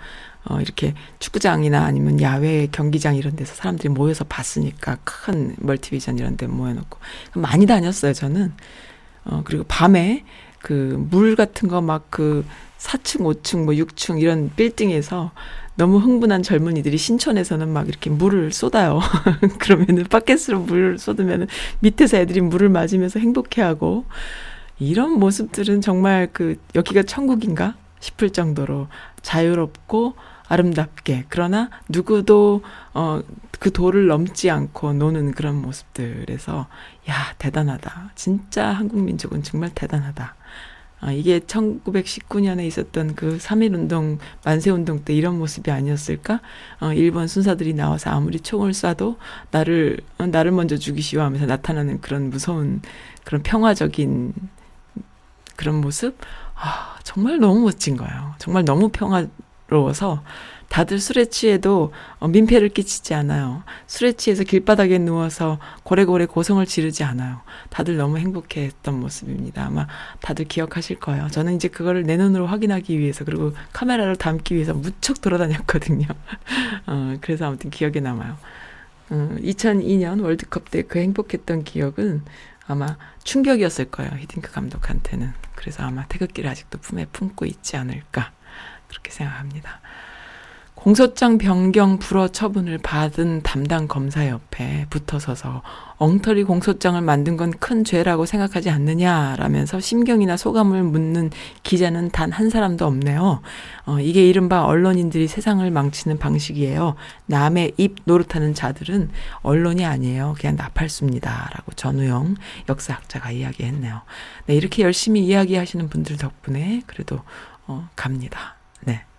어 0.45 0.59
이렇게 0.59 0.93
축구장이나 1.19 1.83
아니면 1.83 2.21
야외 2.21 2.67
경기장 2.71 3.15
이런 3.15 3.35
데서 3.35 3.55
사람들이 3.55 3.89
모여서 3.89 4.23
봤으니까 4.25 4.97
큰 5.03 5.55
멀티비전 5.59 6.17
이런 6.19 6.35
데 6.37 6.47
모여놓고 6.47 6.99
많이 7.35 7.65
다녔어요. 7.65 8.13
저는 8.13 8.53
어 9.25 9.41
그리고 9.45 9.63
밤에 9.67 10.25
그 10.61 10.97
물 11.09 11.35
같은 11.35 11.67
거 11.69 11.79
막 11.81 12.09
그 12.09 12.45
4층, 12.77 13.21
5층, 13.21 13.63
뭐 13.63 13.73
6층 13.73 14.21
이런 14.21 14.51
빌딩에서 14.55 15.31
너무 15.75 15.97
흥분한 15.99 16.43
젊은이들이 16.43 16.97
신촌에서는 16.97 17.69
막 17.69 17.87
이렇게 17.87 18.09
물을 18.09 18.51
쏟아요. 18.51 18.99
그러면은 19.59 20.03
바켓으로 20.03 20.59
물을 20.59 20.97
쏟으면은 20.99 21.47
밑에서 21.79 22.17
애들이 22.17 22.41
물을 22.41 22.67
맞으면서 22.69 23.19
행복해하고 23.19 24.05
이런 24.79 25.11
모습들은 25.19 25.81
정말 25.81 26.27
그 26.33 26.57
여기가 26.75 27.03
천국인가 27.03 27.75
싶을 28.01 28.31
정도로 28.31 28.87
자유롭고 29.21 30.15
아름답게 30.47 31.25
그러나 31.29 31.69
누구도 31.89 32.61
어 32.93 33.21
그 33.63 33.71
도를 33.71 34.07
넘지 34.07 34.49
않고 34.49 34.91
노는 34.91 35.31
그런 35.31 35.55
모습들에서 35.61 36.67
야 37.07 37.33
대단하다 37.37 38.11
진짜 38.13 38.67
한국 38.67 39.01
민족은 39.01 39.41
정말 39.41 39.69
대단하다 39.73 40.35
아, 40.99 41.11
이게 41.13 41.39
1919년에 41.39 42.65
있었던 42.65 43.15
그 43.15 43.37
3.1운동, 43.37 44.17
만세운동 44.43 45.05
때 45.05 45.13
이런 45.13 45.37
모습이 45.37 45.69
아니었을까? 45.71 46.41
어, 46.79 46.93
일본 46.93 47.27
순사들이 47.27 47.73
나와서 47.73 48.09
아무리 48.09 48.39
총을 48.39 48.71
쏴도 48.71 49.17
나를, 49.51 49.99
어, 50.17 50.27
나를 50.27 50.51
먼저 50.51 50.77
죽이시오 50.77 51.19
하면서 51.19 51.45
나타나는 51.45 51.99
그런 51.99 52.29
무서운, 52.29 52.81
그런 53.25 53.43
평화적인 53.43 54.33
그런 55.57 55.81
모습? 55.81 56.17
아, 56.55 56.97
정말 57.03 57.37
너무 57.39 57.61
멋진 57.61 57.97
거예요. 57.97 58.35
정말 58.37 58.63
너무 58.63 58.89
평화 58.89 59.27
로워서 59.73 60.23
다들 60.69 60.99
술에 60.99 61.25
취해도 61.25 61.91
어, 62.19 62.27
민폐를 62.27 62.69
끼치지 62.69 63.13
않아요. 63.13 63.63
술에 63.85 64.13
취해서 64.13 64.43
길바닥에 64.43 64.97
누워서 64.97 65.59
고래고래 65.83 66.25
고성을 66.25 66.65
지르지 66.65 67.03
않아요. 67.03 67.41
다들 67.69 67.97
너무 67.97 68.17
행복해했던 68.17 68.99
모습입니다. 68.99 69.65
아마 69.65 69.85
다들 70.21 70.45
기억하실 70.45 70.99
거예요. 70.99 71.27
저는 71.29 71.55
이제 71.55 71.67
그거를 71.67 72.03
내 72.03 72.17
눈으로 72.17 72.47
확인하기 72.47 72.97
위해서 72.97 73.23
그리고 73.23 73.53
카메라로 73.71 74.15
담기 74.15 74.55
위해서 74.55 74.73
무척 74.73 75.21
돌아다녔거든요. 75.21 76.07
어, 76.87 77.17
그래서 77.21 77.45
아무튼 77.45 77.69
기억에 77.69 77.99
남아요. 77.99 78.37
어, 79.09 79.35
2002년 79.41 80.23
월드컵 80.23 80.71
때 80.71 80.81
그 80.81 80.97
행복했던 80.99 81.65
기억은 81.65 82.23
아마 82.65 82.97
충격이었을 83.23 83.91
거예요. 83.91 84.11
히딩크 84.17 84.51
감독한테는. 84.51 85.33
그래서 85.55 85.83
아마 85.83 86.05
태극기를 86.07 86.49
아직도 86.49 86.79
품에 86.79 87.05
품고 87.11 87.45
있지 87.45 87.77
않을까. 87.77 88.31
그렇게 88.93 89.11
생각합니다. 89.11 89.81
공소장 90.75 91.37
변경 91.37 91.97
불허 91.97 92.27
처분을 92.27 92.77
받은 92.77 93.43
담당 93.43 93.87
검사 93.87 94.27
옆에 94.27 94.85
붙어서서 94.89 95.61
엉터리 95.95 96.43
공소장을 96.43 96.99
만든 96.99 97.37
건 97.37 97.53
큰 97.57 97.85
죄라고 97.85 98.25
생각하지 98.25 98.69
않느냐라면서 98.69 99.79
심경이나 99.79 100.35
소감을 100.35 100.83
묻는 100.83 101.29
기자는 101.61 102.09
단 102.09 102.33
한 102.33 102.49
사람도 102.49 102.85
없네요. 102.85 103.41
어, 103.85 103.99
이게 103.99 104.27
이른바 104.27 104.65
언론인들이 104.65 105.27
세상을 105.29 105.69
망치는 105.71 106.17
방식이에요. 106.17 106.95
남의 107.27 107.75
입 107.77 107.95
노릇하는 108.03 108.53
자들은 108.53 109.09
언론이 109.41 109.85
아니에요. 109.85 110.35
그냥 110.37 110.57
나팔수입니다. 110.57 111.49
라고 111.53 111.71
전우영 111.73 112.35
역사학자가 112.67 113.31
이야기했네요. 113.31 114.01
네, 114.47 114.55
이렇게 114.55 114.83
열심히 114.83 115.23
이야기하시는 115.25 115.87
분들 115.87 116.17
덕분에 116.17 116.81
그래도 116.87 117.21
어, 117.67 117.87
갑니다. 117.95 118.57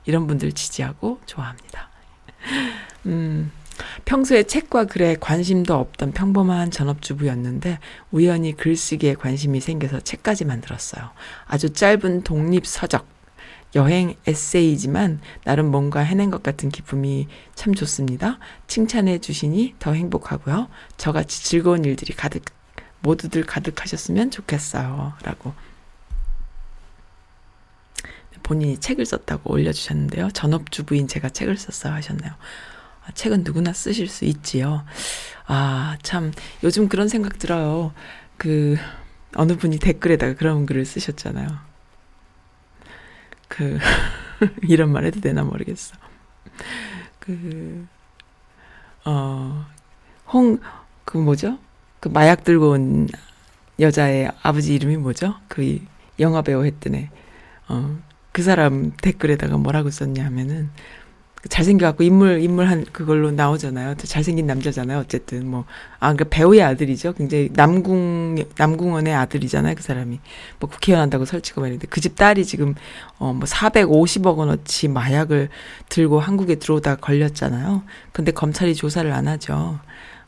네. 0.05 0.11
이런 0.11 0.27
분들 0.27 0.53
지지하고 0.53 1.21
좋아합니다. 1.27 1.91
음, 3.07 3.51
평소에 4.05 4.45
책과 4.45 4.85
글에 4.85 5.17
관심도 5.19 5.75
없던 5.75 6.13
평범한 6.13 6.71
전업주부였는데 6.71 7.79
우연히 8.11 8.57
글쓰기에 8.57 9.15
관심이 9.15 9.61
생겨서 9.61 10.01
책까지 10.01 10.45
만들었어요. 10.45 11.11
아주 11.47 11.73
짧은 11.73 12.23
독립서적, 12.23 13.07
여행 13.75 14.15
에세이지만 14.27 15.21
나름 15.45 15.71
뭔가 15.71 16.01
해낸 16.01 16.31
것 16.31 16.43
같은 16.43 16.69
기쁨이 16.69 17.27
참 17.55 17.75
좋습니다. 17.75 18.39
칭찬해 18.69 19.19
주시니 19.19 19.75
더 19.81 19.93
행복하고요. 19.93 20.69
저같이 20.97 21.43
즐거운 21.43 21.85
일들이 21.85 22.15
가득, 22.15 22.45
모두들 23.01 23.45
가득하셨으면 23.45 24.31
좋겠어요. 24.31 25.15
라고 25.25 25.55
본인이 28.45 28.79
책을 28.79 29.05
썼다고 29.07 29.53
올려주셨는데요. 29.53 30.31
전업주부인 30.31 31.09
제가 31.09 31.31
책을 31.31 31.57
썼어요 31.57 31.95
하셨네요. 31.95 32.31
아, 33.07 33.13
책은 33.13 33.43
누구나 33.43 33.73
쓰실 33.73 34.07
수 34.07 34.25
있지요. 34.27 34.85
아, 35.47 35.97
참, 36.03 36.33
요즘 36.63 36.89
그런 36.89 37.09
생각 37.09 37.39
들어요. 37.39 37.93
그, 38.37 38.77
어느 39.35 39.57
분이 39.57 39.79
댓글에다가 39.79 40.35
그런 40.35 40.67
글을 40.67 40.85
쓰셨잖아요. 40.85 41.49
그, 43.49 43.79
이런 44.69 44.93
말 44.93 45.05
해도 45.05 45.21
되나 45.21 45.43
모르겠어. 45.43 45.97
그, 47.19 47.87
어, 49.05 49.67
홍, 50.33 50.61
그 51.05 51.19
뭐죠? 51.19 51.59
그 52.01 52.09
마약 52.09 52.45
들고 52.45 52.71
온 52.71 53.09
여자의 53.81 54.31
아버지 54.43 54.75
이름이 54.75 54.99
뭐죠? 54.99 55.35
그 55.49 55.81
영화 56.21 56.43
배우 56.43 56.65
했던 56.65 56.95
애. 56.95 57.11
어, 57.69 57.99
그 58.35 58.43
사람 58.43 58.91
댓글에다가 59.01 59.57
뭐라고 59.59 59.91
썼냐 59.91 60.25
하면은 60.25 60.69
잘생겨갖고 61.49 62.03
인물 62.03 62.41
인물 62.43 62.67
한 62.67 62.85
그걸로 62.85 63.31
나오잖아요. 63.31 63.95
잘생긴 63.97 64.49
남자잖아요. 64.49 64.99
어쨌든 64.99 65.47
뭐아그 65.47 66.25
배우의 66.31 66.61
아들이죠. 66.63 67.13
굉장히 67.13 67.51
남궁 67.53 68.45
남궁원의 68.59 69.15
아들이잖아요. 69.15 69.77
그 69.77 69.85
사람이 69.85 70.19
뭐 70.59 70.69
국회의원 70.69 71.03
한다고 71.03 71.25
설치고 71.27 71.61
말인데 71.61 71.87
그 71.87 72.01
집 72.01 72.17
딸이 72.17 72.45
지금 72.45 72.75
어뭐 73.19 73.41
450억 73.41 74.37
원어치 74.37 74.89
마약을 74.89 75.49
들고 75.89 76.19
한국에 76.19 76.57
들어오다 76.57 76.97
걸렸잖아요. 76.97 77.85
근데 78.13 78.33
검찰이 78.33 78.75
조사를 78.75 79.13
안 79.13 79.29
하죠. 79.29 79.79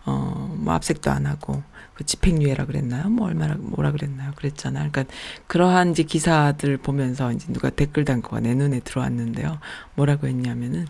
어뭐 0.05 0.73
압색도 0.73 1.11
안 1.11 1.27
하고 1.27 1.61
그 1.97 2.05
집행유예라 2.05 2.67
그랬나요? 2.67 3.09
뭐 3.09 3.27
얼마나 3.27 3.55
뭐라 3.59 3.91
그랬나요? 3.91 4.33
그랬잖아요. 4.37 4.91
그러니까 4.93 5.15
그러한 5.47 5.93
이제 5.93 6.03
기사들 6.03 6.77
보면서 6.77 7.33
이제 7.33 7.51
누가 7.53 7.71
댓글 7.71 8.05
단 8.05 8.21
거가 8.21 8.41
내 8.41 8.55
눈에 8.55 8.81
들어왔는데요. 8.81 9.59
뭐라고 9.95 10.27
했냐면은 10.27 10.87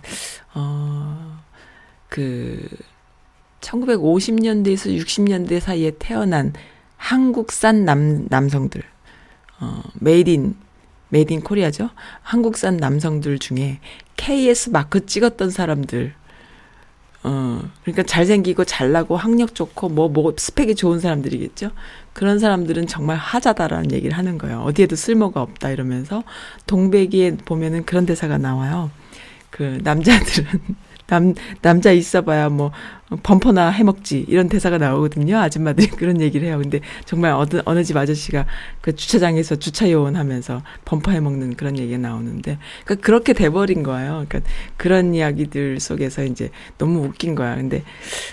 어그 2.09 2.69
1950년대에서 3.61 5.01
60년대 5.01 5.61
사이에 5.61 5.93
태어난 5.99 6.53
한국산 6.97 7.85
남 7.85 8.27
남성들 8.29 8.83
어 9.61 9.83
made 10.01 10.29
in 10.29 10.57
made 11.11 11.33
in 11.33 11.41
Korea죠. 11.41 11.91
한국산 12.23 12.79
남성들 12.79 13.39
중에 13.39 13.79
KS 14.17 14.71
마크 14.71 15.07
찍었던 15.07 15.51
사람들 15.51 16.15
어, 17.29 17.61
그러니까 17.83 18.05
잘생기고 18.05 18.65
잘나고 18.65 19.17
학력 19.17 19.53
좋고 19.57 19.89
뭐, 19.89 20.09
뭐, 20.09 20.33
스펙이 20.37 20.77
좋은 20.77 21.01
사람들이겠죠? 21.01 21.73
그런 22.13 22.39
사람들은 22.39 22.87
정말 22.87 23.17
하자다라는 23.17 23.91
얘기를 23.91 24.17
하는 24.17 24.39
거예요. 24.39 24.61
어디에도 24.61 24.95
쓸모가 24.95 25.43
없다 25.43 25.71
이러면서 25.71 26.23
동백이에 26.69 27.39
보면은 27.39 27.85
그런 27.85 28.07
대사가 28.07 28.39
나와요. 28.39 28.93
그 29.51 29.81
남자들은 29.83 30.47
남, 31.07 31.35
남자 31.63 31.93
있어봐야 31.93 32.49
뭐, 32.49 32.73
범퍼나 33.23 33.71
해먹지, 33.71 34.25
이런 34.29 34.49
대사가 34.49 34.79
나오거든요. 34.79 35.39
아줌마들이 35.39 35.87
그런 35.97 36.21
얘기를 36.21 36.49
해요. 36.49 36.59
근데 36.61 36.81
정말 37.05 37.33
어느, 37.33 37.63
어느 37.65 37.85
집 37.85 37.97
아저씨가 37.97 38.47
그 38.81 38.95
주차장에서 38.97 39.57
주차 39.57 39.91
요원 39.91 40.17
하면서 40.17 40.63
범퍼 40.85 41.13
해먹는 41.13 41.55
그런 41.55 41.79
얘기가 41.79 41.99
나오는데, 41.99 42.59
그러니까 42.85 43.05
그렇게 43.07 43.33
돼버린 43.33 43.83
거예요. 43.83 44.25
그러니까 44.29 44.41
그런 44.77 45.15
이야기들 45.15 45.79
속에서 45.81 46.25
이제 46.25 46.51
너무 46.79 47.05
웃긴 47.05 47.35
거야. 47.35 47.55
근데, 47.55 47.83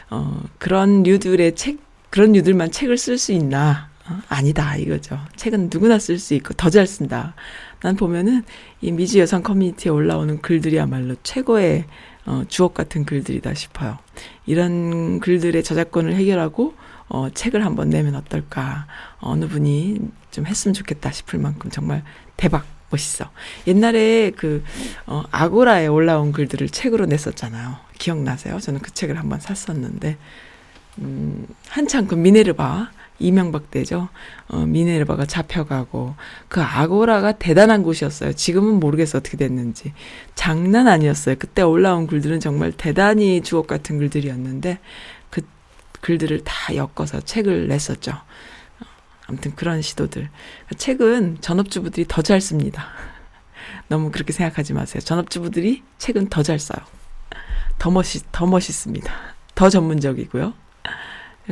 어, 0.10 0.42
그런 0.58 1.04
류들의 1.04 1.56
책, 1.56 1.78
그런 2.10 2.32
류들만 2.34 2.72
책을 2.72 2.98
쓸 2.98 3.18
수 3.18 3.32
있나? 3.32 3.90
어? 4.10 4.18
아니다, 4.28 4.76
이거죠. 4.76 5.18
책은 5.36 5.70
누구나 5.72 5.98
쓸 6.00 6.20
수 6.20 6.34
있고 6.34 6.54
더 6.56 6.70
잘 6.70 6.88
쓴다. 6.88 7.36
난 7.82 7.96
보면은 7.96 8.44
이 8.82 8.92
미주 8.92 9.20
여성 9.20 9.44
커뮤니티에 9.44 9.92
올라오는 9.92 10.42
글들이야말로 10.42 11.16
최고의 11.24 11.86
어, 12.26 12.44
주옥 12.48 12.74
같은 12.74 13.06
글들이다 13.06 13.54
싶어요. 13.54 13.98
이런 14.46 15.20
글들의 15.20 15.64
저작권을 15.64 16.16
해결하고 16.16 16.74
어, 17.10 17.30
책을 17.30 17.66
한번 17.66 17.90
내면 17.90 18.16
어떨까. 18.16 18.88
어느 19.20 19.48
분이 19.48 20.00
좀 20.32 20.46
했으면 20.46 20.74
좋겠다 20.74 21.12
싶을 21.12 21.40
만큼 21.40 21.70
정말 21.70 22.04
대박 22.38 22.66
멋있어. 22.90 23.30
옛날에 23.68 24.32
그 24.32 24.64
어, 25.06 25.24
아고라에 25.32 25.88
올라온 25.88 26.32
글들을 26.32 26.70
책으로 26.70 27.06
냈었잖아요. 27.06 27.76
기억나세요? 27.98 28.60
저는 28.60 28.80
그 28.82 28.92
책을 28.94 29.18
한번 29.18 29.40
샀었는데 29.40 30.18
음, 31.00 31.48
한창 31.68 32.08
그 32.08 32.16
미네르바 32.16 32.92
이명박 33.24 33.72
때죠. 33.72 34.10
어, 34.48 34.66
미네르바가 34.66 35.26
잡혀가고 35.26 36.16
그 36.50 36.62
아고라가 36.62 37.32
대단한 37.34 37.82
곳이었어요. 37.84 38.34
지금은 38.34 38.80
모르겠어 38.80 39.20
어떻게 39.20 39.38
됐는지 39.38 39.94
장난 40.36 40.88
아니었어요. 40.88 41.36
그때 41.40 41.62
올라온 41.62 42.06
글들은 42.08 42.40
정말 42.40 42.72
대단히 42.74 43.42
주옥 43.42 43.68
같은 43.68 43.98
글들이었는데 43.98 44.80
그 45.30 45.42
글들을 46.02 46.44
다 46.44 46.76
엮어서 46.76 47.22
책을 47.22 47.68
냈었죠. 47.70 48.12
어, 48.12 48.86
아무튼 49.28 49.56
그런 49.56 49.82
시도들. 49.82 50.30
책은 50.78 51.38
전업주부들이 51.42 52.06
더 52.10 52.22
잘 52.22 52.42
씁니다. 52.42 52.88
너무 53.88 54.12
그렇게 54.12 54.34
생각하지 54.34 54.74
마세요. 54.74 55.02
전업주부들이 55.02 55.84
책은 55.98 56.28
더 56.28 56.44
잘 56.44 56.60
써요. 56.60 56.80
더 57.80 57.90
멋있, 57.90 58.24
더 58.32 58.46
멋있습니다. 58.46 59.12
더 59.56 59.70
전문적이고요. 59.70 60.54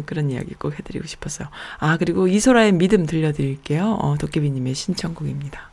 그런 0.06 0.30
이야기 0.30 0.54
꼭 0.54 0.78
해드리고 0.78 1.08
싶었어요. 1.08 1.48
아, 1.80 1.98
그리고 1.98 2.28
이소라의 2.28 2.74
믿음 2.74 3.06
들려드릴게요. 3.06 3.98
어, 4.02 4.18
도깨비님의 4.18 4.74
신청곡입니다. 4.74 5.71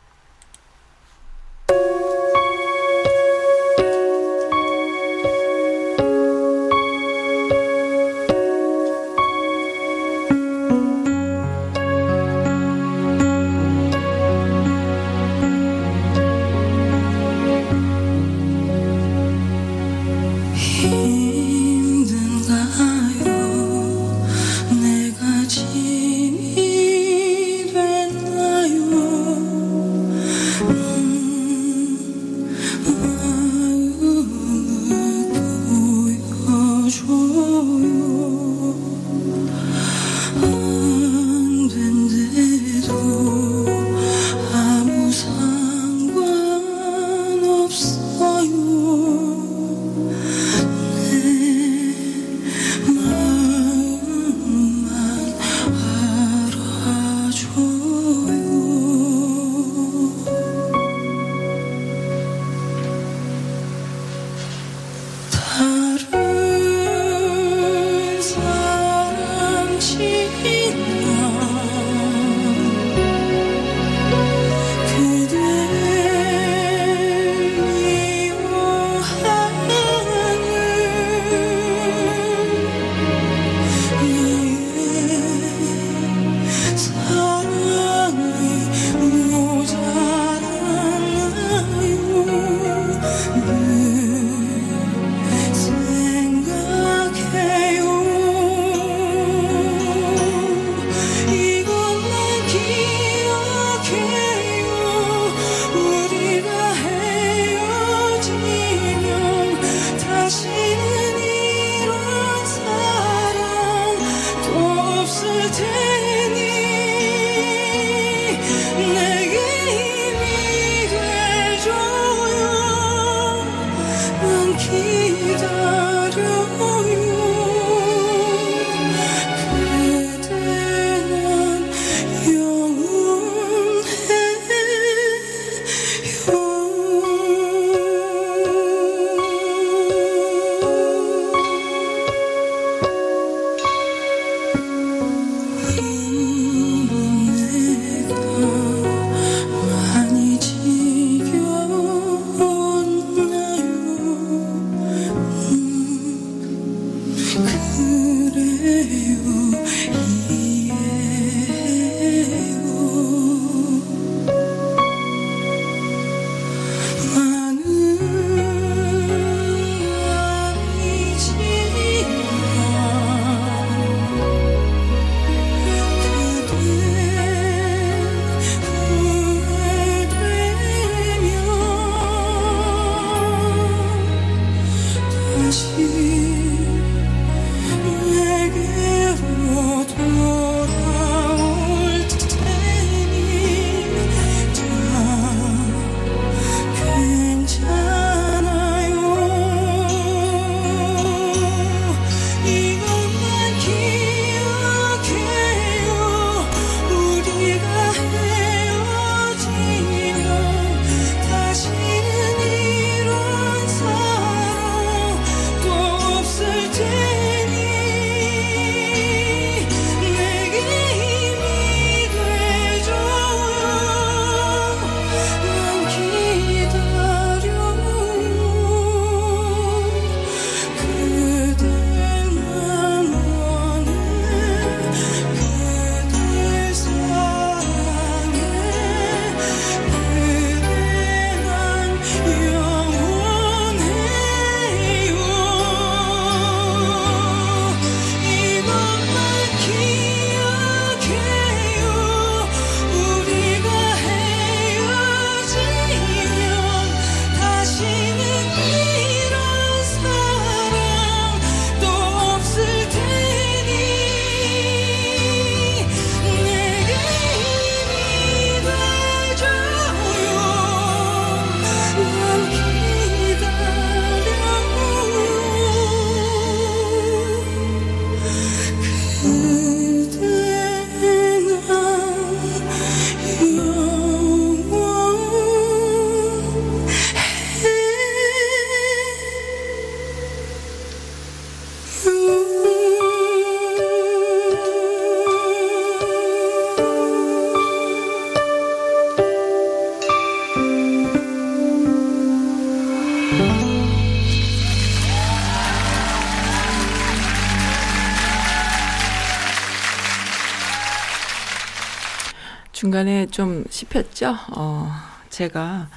중간에 312.88 313.26
좀 313.26 313.64
씹혔죠? 313.68 314.34
어, 314.56 314.90
제가 315.28 315.90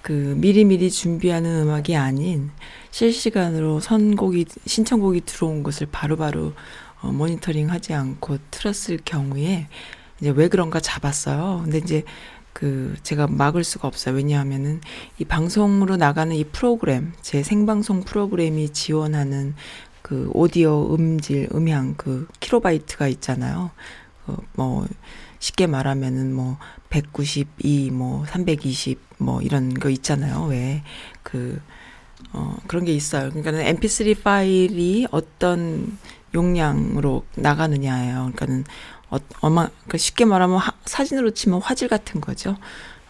그 0.00 0.34
미리미리 0.38 0.90
준비하는 0.90 1.64
음악이 1.64 1.96
아닌 1.96 2.50
실시간으로 2.90 3.80
선곡이, 3.80 4.46
신청곡이 4.64 5.20
들어온 5.26 5.62
것을 5.62 5.86
바로바로 5.92 6.54
어, 7.02 7.12
모니터링 7.12 7.68
하지 7.70 7.92
않고 7.92 8.38
틀었을 8.50 9.00
경우에 9.04 9.68
이제 10.18 10.30
왜 10.30 10.48
그런가 10.48 10.80
잡았어요. 10.80 11.60
근데 11.64 11.76
이제 11.76 12.04
그 12.54 12.96
제가 13.02 13.26
막을 13.26 13.62
수가 13.62 13.86
없어요. 13.86 14.14
왜냐하면은 14.14 14.80
이 15.18 15.26
방송으로 15.26 15.98
나가는 15.98 16.34
이 16.34 16.44
프로그램, 16.44 17.12
제 17.20 17.42
생방송 17.42 18.04
프로그램이 18.04 18.70
지원하는 18.70 19.54
그 20.00 20.30
오디오 20.32 20.94
음질, 20.94 21.50
음향 21.54 21.96
그 21.98 22.26
킬로바이트가 22.40 23.08
있잖아요. 23.08 23.72
어, 24.26 24.36
뭐 24.54 24.86
쉽게 25.40 25.66
말하면은 25.66 26.32
뭐 26.32 26.56
192, 26.90 27.90
뭐 27.90 28.24
320, 28.26 29.00
뭐 29.18 29.42
이런 29.42 29.74
거 29.74 29.90
있잖아요. 29.90 30.44
왜 30.44 30.82
그 31.22 31.60
어, 32.32 32.56
그런 32.66 32.84
게 32.84 32.92
있어요. 32.92 33.30
그러니까는 33.30 33.64
MP3 33.78 34.22
파일이 34.22 35.06
어떤 35.10 35.96
용량으로 36.34 37.24
나가느냐예요. 37.36 38.30
그러니까는 38.34 38.64
어, 39.10 39.16
어마, 39.40 39.68
그 39.88 39.98
쉽게 39.98 40.24
말하면 40.24 40.58
하, 40.58 40.72
사진으로 40.84 41.32
치면 41.32 41.60
화질 41.62 41.88
같은 41.88 42.20
거죠. 42.20 42.56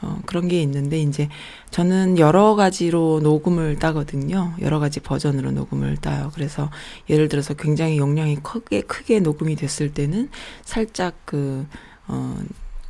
어, 0.00 0.18
그런 0.24 0.48
게 0.48 0.62
있는데, 0.62 0.98
이제 0.98 1.28
저는 1.70 2.18
여러 2.18 2.54
가지로 2.54 3.20
녹음을 3.22 3.78
따거든요. 3.78 4.54
여러 4.62 4.78
가지 4.78 5.00
버전으로 5.00 5.50
녹음을 5.50 5.98
따요. 5.98 6.30
그래서 6.34 6.70
예를 7.10 7.28
들어서 7.28 7.52
굉장히 7.52 7.98
용량이 7.98 8.36
크게, 8.36 8.80
크게 8.82 9.20
녹음이 9.20 9.56
됐을 9.56 9.92
때는 9.92 10.30
살짝 10.64 11.16
그, 11.26 11.66
어, 12.10 12.36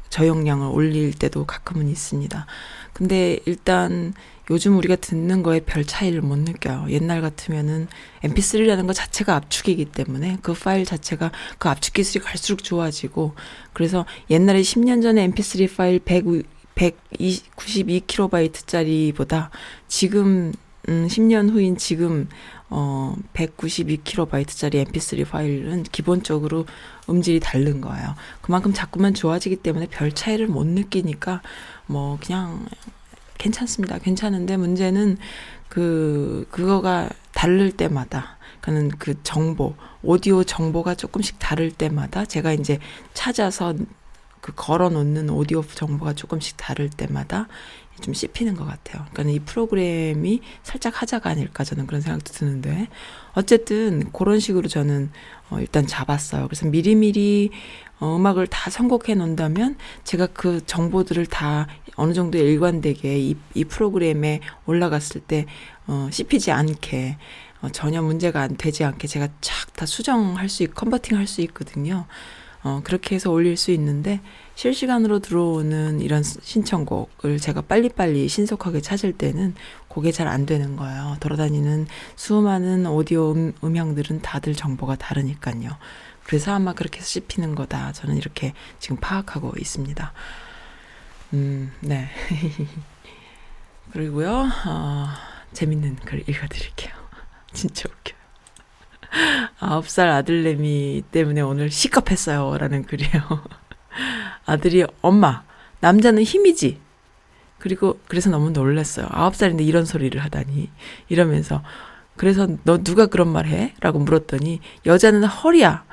저용량을 0.09 0.69
올릴 0.69 1.13
때도 1.13 1.45
가끔은 1.47 1.89
있습니다. 1.89 2.47
근데 2.93 3.39
일단 3.47 4.13
요즘 4.51 4.77
우리가 4.77 4.97
듣는 4.97 5.45
거에 5.45 5.61
별 5.61 5.85
차이를 5.85 6.23
못 6.23 6.37
느껴요. 6.37 6.87
옛날 6.91 7.21
같으면은 7.21 7.87
mp3라는 8.25 8.89
것 8.89 8.95
자체가 8.95 9.37
압축이기 9.37 9.85
때문에 9.87 10.39
그 10.43 10.53
파일 10.55 10.85
자체가 10.85 11.31
그 11.59 11.69
압축 11.69 11.95
기술이 11.95 12.25
갈수록 12.25 12.65
좋아지고 12.65 13.37
그래서 13.73 14.05
옛날에 14.29 14.63
10년 14.63 15.03
전에 15.03 15.29
mp3 15.29 15.77
파일 15.77 16.01
100, 16.01 16.25
192kb짜리보다 16.75 19.51
지금 19.87 20.53
음 20.89 21.07
10년 21.07 21.51
후인 21.51 21.77
지금 21.77 22.29
어 22.71 23.17
192kb짜리 23.35 24.87
mp3 24.87 25.29
파일은 25.29 25.83
기본적으로 25.83 26.67
음질이 27.09 27.41
다른 27.41 27.81
거예요. 27.81 28.15
그만큼 28.41 28.73
자꾸만 28.73 29.13
좋아지기 29.13 29.57
때문에 29.57 29.89
별 29.91 30.13
차이를 30.13 30.47
못 30.47 30.67
느끼니까 30.67 31.43
뭐 31.87 32.19
그냥 32.25 32.65
괜찮습니다. 33.39 33.99
괜찮은데 33.99 34.57
문제는 34.57 35.19
그 35.69 36.47
그거가 36.51 37.09
다를 37.33 37.73
때마다 37.73 38.37
그는 38.61 38.91
그 38.91 39.21
정보 39.23 39.75
오디오 40.03 40.45
정보가 40.45 40.95
조금씩 40.95 41.39
다를 41.39 41.71
때마다 41.71 42.25
제가 42.25 42.53
이제 42.53 42.79
찾아서 43.15 43.75
그 44.41 44.53
걸어 44.55 44.89
놓는 44.89 45.31
오디오 45.31 45.63
정보가 45.63 46.15
조금씩 46.15 46.57
다를 46.57 46.89
때마다 46.89 47.49
좀 48.01 48.15
씹히는 48.15 48.55
것 48.55 48.65
같아요. 48.65 49.05
그러니까 49.13 49.35
이 49.35 49.39
프로그램이 49.41 50.41
살짝 50.63 51.01
하자가 51.03 51.31
아닐까 51.31 51.65
저는 51.65 51.87
그런 51.87 52.01
생각도 52.01 52.33
드는데 52.33 52.89
어쨌든 53.33 54.11
그런 54.13 54.41
식으로 54.41 54.69
저는 54.69 55.11
어 55.51 55.61
일단 55.61 55.87
잡았어요. 55.87 56.47
그래서 56.49 56.67
미리미리 56.67 57.51
어, 58.01 58.17
음악을 58.17 58.47
다 58.47 58.71
선곡해 58.71 59.15
놓는다면 59.15 59.77
제가 60.05 60.29
그 60.29 60.65
정보들을 60.65 61.27
다 61.27 61.67
어느 61.97 62.15
정도 62.15 62.39
일관되게 62.39 63.19
이, 63.19 63.37
이 63.55 63.65
프로그램에 63.65 64.41
올라갔을 64.67 65.21
때 65.21 65.47
어, 65.87 66.09
씹히지 66.11 66.51
않게 66.51 67.19
어, 67.61 67.69
전혀 67.69 68.01
문제가 68.01 68.41
안 68.41 68.57
되지 68.57 68.85
않게 68.85 69.07
제가 69.07 69.29
쫙 69.41 69.61
다 69.81 69.87
수정할 69.87 70.51
수 70.51 70.63
있고 70.63 70.75
컨버팅 70.75 71.17
할 71.17 71.27
수 71.27 71.41
있거든요. 71.41 72.05
어, 72.63 72.83
그렇게 72.85 73.15
해서 73.15 73.31
올릴 73.31 73.57
수 73.57 73.71
있는데 73.71 74.21
실시간으로 74.61 75.21
들어오는 75.21 76.03
이런 76.03 76.23
신청곡을 76.23 77.39
제가 77.39 77.63
빨리빨리 77.63 78.29
신속하게 78.29 78.83
찾을 78.83 79.15
때는 79.15 79.55
그게 79.89 80.13
잘 80.13 80.29
안 80.29 80.45
되는 80.45 80.77
거예요. 80.77 81.17
돌아다니는 81.21 81.87
수많은 82.15 82.85
오디오 82.85 83.33
음, 83.33 83.55
음향들은 83.65 84.21
다들 84.21 84.55
정보가 84.55 84.97
다르니까요. 84.97 85.71
그래서 86.25 86.53
아마 86.53 86.75
그렇게 86.75 87.01
씹히는 87.01 87.55
거다. 87.55 87.93
저는 87.93 88.19
이렇게 88.19 88.53
지금 88.79 88.99
파악하고 88.99 89.55
있습니다. 89.59 90.13
음, 91.33 91.73
네. 91.81 92.11
그리고요, 93.93 94.47
어, 94.67 95.07
재밌는 95.55 95.97
글 96.05 96.23
읽어드릴게요. 96.29 96.93
진짜 97.55 97.89
웃겨요. 97.89 98.21
아홉 99.59 99.89
살 99.89 100.11
아들내미 100.11 101.05
때문에 101.11 101.41
오늘 101.41 101.71
시겁했어요. 101.71 102.59
라는 102.59 102.85
글이에요. 102.85 103.60
아들이, 104.47 104.85
엄마, 105.03 105.43
남자는 105.81 106.23
힘이지. 106.23 106.79
그리고, 107.59 107.99
그래서 108.09 108.31
너무 108.31 108.51
놀랐어요. 108.51 109.07
아홉 109.11 109.37
살인데 109.37 109.65
이런 109.65 109.85
소리를 109.85 110.21
하다니. 110.21 110.71
이러면서, 111.09 111.63
그래서 112.17 112.49
너 112.65 112.83
누가 112.83 113.07
그런 113.07 113.29
말 113.29 113.47
해? 113.47 113.75
라고 113.81 113.99
물었더니, 113.99 114.61
여자는 114.87 115.25
허리야. 115.25 115.85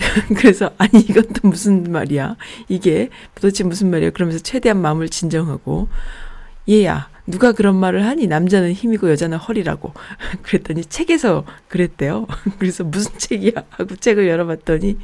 그래서 0.36 0.70
아니 0.78 1.06
또 1.06 1.48
무슨 1.48 1.90
말이야? 1.90 2.36
이게 2.68 3.10
도대체 3.34 3.64
무슨 3.64 3.90
말이야? 3.90 4.10
그러면서 4.10 4.42
최대한 4.42 4.80
마음을 4.80 5.08
진정하고 5.08 5.88
얘야 6.68 7.08
누가 7.30 7.52
그런 7.52 7.76
말을 7.76 8.04
하니 8.04 8.26
남자는 8.26 8.72
힘이고 8.72 9.10
여자는 9.10 9.38
허리라고 9.38 9.92
그랬더니 10.42 10.84
책에서 10.84 11.44
그랬대요. 11.68 12.26
그래서 12.58 12.84
무슨 12.84 13.18
책이야 13.18 13.52
하고 13.70 13.96
책을 13.96 14.28
열어봤더니 14.28 14.98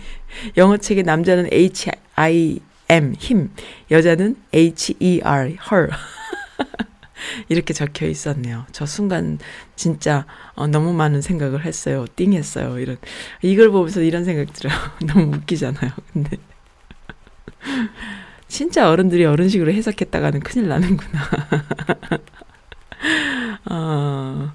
영어 0.57 0.77
책에 0.77 1.03
남자는 1.03 1.49
H 1.53 1.91
I 2.15 2.61
M 2.89 3.15
힘 3.19 3.51
여자는 3.91 4.37
H 4.53 4.95
E 5.01 5.21
R 5.23 5.57
her 5.73 5.91
이렇게 7.49 7.73
적혀 7.75 8.07
있었네요. 8.07 8.67
저 8.73 8.87
순간 8.87 9.39
진짜 9.75 10.27
어, 10.55 10.67
너무 10.67 10.93
많은 10.93 11.23
생각을 11.23 11.65
했어요. 11.65 12.05
띵했어요. 12.15 12.79
이런 12.79 12.97
이걸 13.43 13.71
보면서 13.71 14.03
이런 14.03 14.25
생각 14.25 14.53
들어요. 14.53 14.75
너무 15.07 15.37
웃기잖아요. 15.37 15.91
근데 16.13 16.37
진짜 18.57 18.91
어른들이 18.91 19.27
어른식으로 19.27 19.71
해석했다가는 19.71 20.41
큰일 20.41 20.69
나는구나. 20.69 21.21
어, 23.71 24.51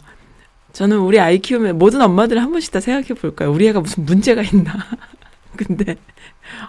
저는 0.74 0.98
우리 0.98 1.20
아이 1.20 1.38
키우면 1.38 1.78
모든 1.78 2.02
엄마들 2.02 2.42
한 2.42 2.52
번씩 2.52 2.72
다 2.72 2.80
생각해 2.80 3.10
볼까요? 3.10 3.52
우리 3.52 3.68
애가 3.68 3.80
무슨 3.80 4.06
문제가 4.06 4.42
있나? 4.42 4.74
근데 5.56 5.98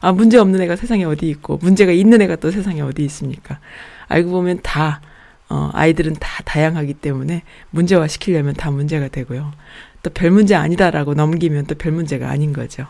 아 0.02 0.12
문제 0.12 0.36
없는 0.36 0.60
애가 0.60 0.76
세상에 0.76 1.04
어디 1.04 1.26
있고 1.30 1.56
문제가 1.56 1.92
있는 1.92 2.20
애가 2.20 2.36
또 2.36 2.50
세상에 2.50 2.82
어디 2.82 3.02
있습니까? 3.06 3.60
알고 4.08 4.30
보면 4.30 4.60
다 4.62 5.00
어, 5.48 5.70
아이들은 5.72 6.16
다 6.20 6.42
다양하기 6.44 6.92
때문에 6.92 7.44
문제화 7.70 8.08
시키려면 8.08 8.52
다 8.52 8.70
문제가 8.70 9.08
되고요. 9.08 9.52
또 10.02 10.10
별 10.10 10.32
문제 10.32 10.54
아니다라고 10.54 11.14
넘기면 11.14 11.64
또 11.64 11.76
별 11.76 11.92
문제가 11.92 12.28
아닌 12.28 12.52
거죠. 12.52 12.88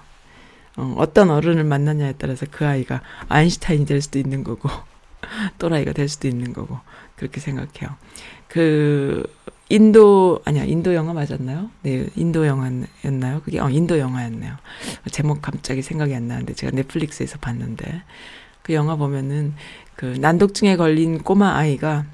어, 0.76 0.94
어떤 0.98 1.30
어른을 1.30 1.64
만나냐에 1.64 2.14
따라서 2.18 2.46
그 2.50 2.66
아이가 2.66 3.02
아인슈타인이 3.28 3.86
될 3.86 4.00
수도 4.00 4.18
있는 4.18 4.44
거고, 4.44 4.68
또라이가 5.58 5.92
될 5.92 6.08
수도 6.08 6.28
있는 6.28 6.52
거고, 6.52 6.78
그렇게 7.16 7.40
생각해요. 7.40 7.96
그, 8.48 9.22
인도, 9.68 10.40
아니야, 10.44 10.64
인도 10.64 10.94
영화 10.94 11.12
맞았나요? 11.12 11.70
네, 11.82 12.06
인도 12.16 12.46
영화였나요? 12.46 13.42
그게, 13.44 13.58
어, 13.58 13.70
인도 13.70 13.98
영화였네요. 13.98 14.56
제목 15.10 15.40
갑자기 15.40 15.82
생각이 15.82 16.14
안 16.14 16.28
나는데, 16.28 16.54
제가 16.54 16.74
넷플릭스에서 16.74 17.38
봤는데, 17.38 18.02
그 18.62 18.74
영화 18.74 18.96
보면은, 18.96 19.54
그, 19.96 20.06
난독증에 20.20 20.76
걸린 20.76 21.22
꼬마 21.22 21.56
아이가, 21.56 22.04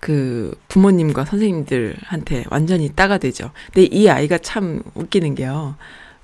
그 0.00 0.58
부모님과 0.68 1.26
선생님들한테 1.26 2.44
완전히 2.50 2.88
따가 2.88 3.18
되죠. 3.18 3.50
근데 3.66 3.82
이 3.84 4.08
아이가 4.08 4.38
참 4.38 4.82
웃기는 4.94 5.34
게요. 5.34 5.76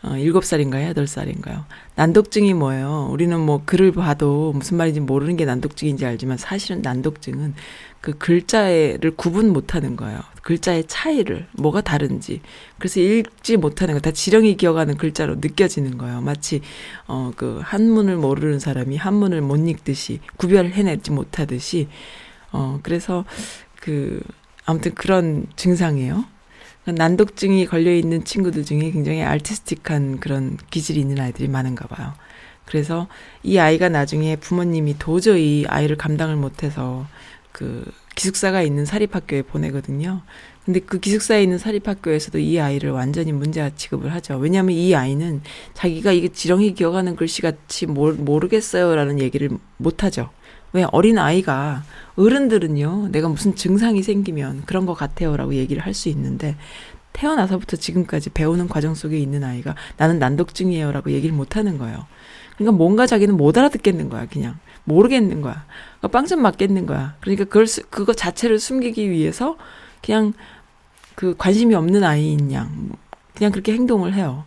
어, 0.06 0.10
7살인가요? 0.10 0.94
8살인가요? 0.94 1.64
난독증이 1.96 2.54
뭐예요? 2.54 3.08
우리는 3.10 3.38
뭐 3.40 3.62
글을 3.64 3.90
봐도 3.90 4.52
무슨 4.52 4.76
말인지 4.76 5.00
모르는 5.00 5.36
게 5.36 5.44
난독증인지 5.44 6.06
알지만 6.06 6.38
사실은 6.38 6.80
난독증은 6.80 7.54
그 8.00 8.12
글자를 8.12 9.16
구분 9.16 9.52
못 9.52 9.74
하는 9.74 9.96
거예요. 9.96 10.20
글자의 10.42 10.84
차이를, 10.86 11.48
뭐가 11.54 11.80
다른지. 11.80 12.40
그래서 12.78 13.00
읽지 13.00 13.56
못하는 13.56 13.94
거, 13.94 14.00
다 14.00 14.12
지렁이 14.12 14.56
기어가는 14.56 14.96
글자로 14.96 15.36
느껴지는 15.40 15.98
거예요. 15.98 16.20
마치, 16.20 16.60
어, 17.08 17.32
그 17.34 17.60
한문을 17.64 18.16
모르는 18.16 18.60
사람이 18.60 18.96
한문을 18.96 19.40
못 19.40 19.56
읽듯이, 19.56 20.20
구별을 20.36 20.72
해내지 20.72 21.10
못하듯이, 21.10 21.88
어, 22.52 22.78
그래서 22.84 23.24
그 23.80 24.20
아무튼 24.66 24.94
그런 24.94 25.46
증상이에요. 25.56 26.35
난독증이 26.94 27.66
걸려 27.66 27.92
있는 27.92 28.24
친구들 28.24 28.64
중에 28.64 28.90
굉장히 28.90 29.22
알티스틱한 29.22 30.20
그런 30.20 30.56
기질이 30.70 31.00
있는 31.00 31.20
아이들이 31.20 31.48
많은가 31.48 31.86
봐요. 31.88 32.12
그래서 32.64 33.06
이 33.42 33.58
아이가 33.58 33.88
나중에 33.88 34.36
부모님이 34.36 34.98
도저히 34.98 35.64
아이를 35.68 35.96
감당을 35.96 36.36
못해서 36.36 37.06
그 37.52 37.84
기숙사가 38.16 38.62
있는 38.62 38.84
사립학교에 38.84 39.42
보내거든요. 39.42 40.22
근데 40.64 40.80
그 40.80 40.98
기숙사에 40.98 41.42
있는 41.42 41.58
사립학교에서도 41.58 42.38
이 42.38 42.58
아이를 42.58 42.90
완전히 42.90 43.32
문제아 43.32 43.70
취급을 43.70 44.12
하죠. 44.14 44.36
왜냐하면 44.38 44.74
이 44.74 44.94
아이는 44.94 45.42
자기가 45.74 46.12
이게 46.12 46.28
지렁이 46.28 46.74
기어가는 46.74 47.14
글씨 47.14 47.40
같이 47.40 47.86
모르겠어요라는 47.86 49.20
얘기를 49.20 49.50
못 49.76 50.02
하죠. 50.02 50.30
왜 50.72 50.84
어린 50.90 51.18
아이가 51.18 51.84
어른들은요, 52.16 53.08
내가 53.12 53.28
무슨 53.28 53.54
증상이 53.54 54.02
생기면 54.02 54.62
그런 54.66 54.86
것 54.86 54.94
같아요라고 54.94 55.54
얘기를 55.54 55.84
할 55.84 55.94
수 55.94 56.08
있는데 56.08 56.56
태어나서부터 57.12 57.76
지금까지 57.76 58.30
배우는 58.30 58.68
과정 58.68 58.94
속에 58.94 59.18
있는 59.18 59.42
아이가 59.44 59.74
나는 59.96 60.18
난독증이에요라고 60.18 61.12
얘기를 61.12 61.34
못 61.34 61.56
하는 61.56 61.78
거예요. 61.78 62.06
그러니까 62.56 62.76
뭔가 62.76 63.06
자기는 63.06 63.36
못 63.36 63.56
알아듣겠는 63.56 64.08
거야, 64.08 64.26
그냥. 64.26 64.58
모르겠는 64.84 65.40
거야. 65.40 65.64
그러니까 65.98 66.08
빵점 66.08 66.42
맞겠는 66.42 66.86
거야. 66.86 67.16
그러니까 67.20 67.44
그걸, 67.44 67.66
그거 67.90 68.12
자체를 68.12 68.58
숨기기 68.58 69.10
위해서 69.10 69.56
그냥 70.02 70.32
그 71.14 71.34
관심이 71.36 71.74
없는 71.74 72.04
아이인 72.04 72.52
양, 72.52 72.90
그냥 73.34 73.50
그렇게 73.50 73.72
행동을 73.72 74.14
해요. 74.14 74.44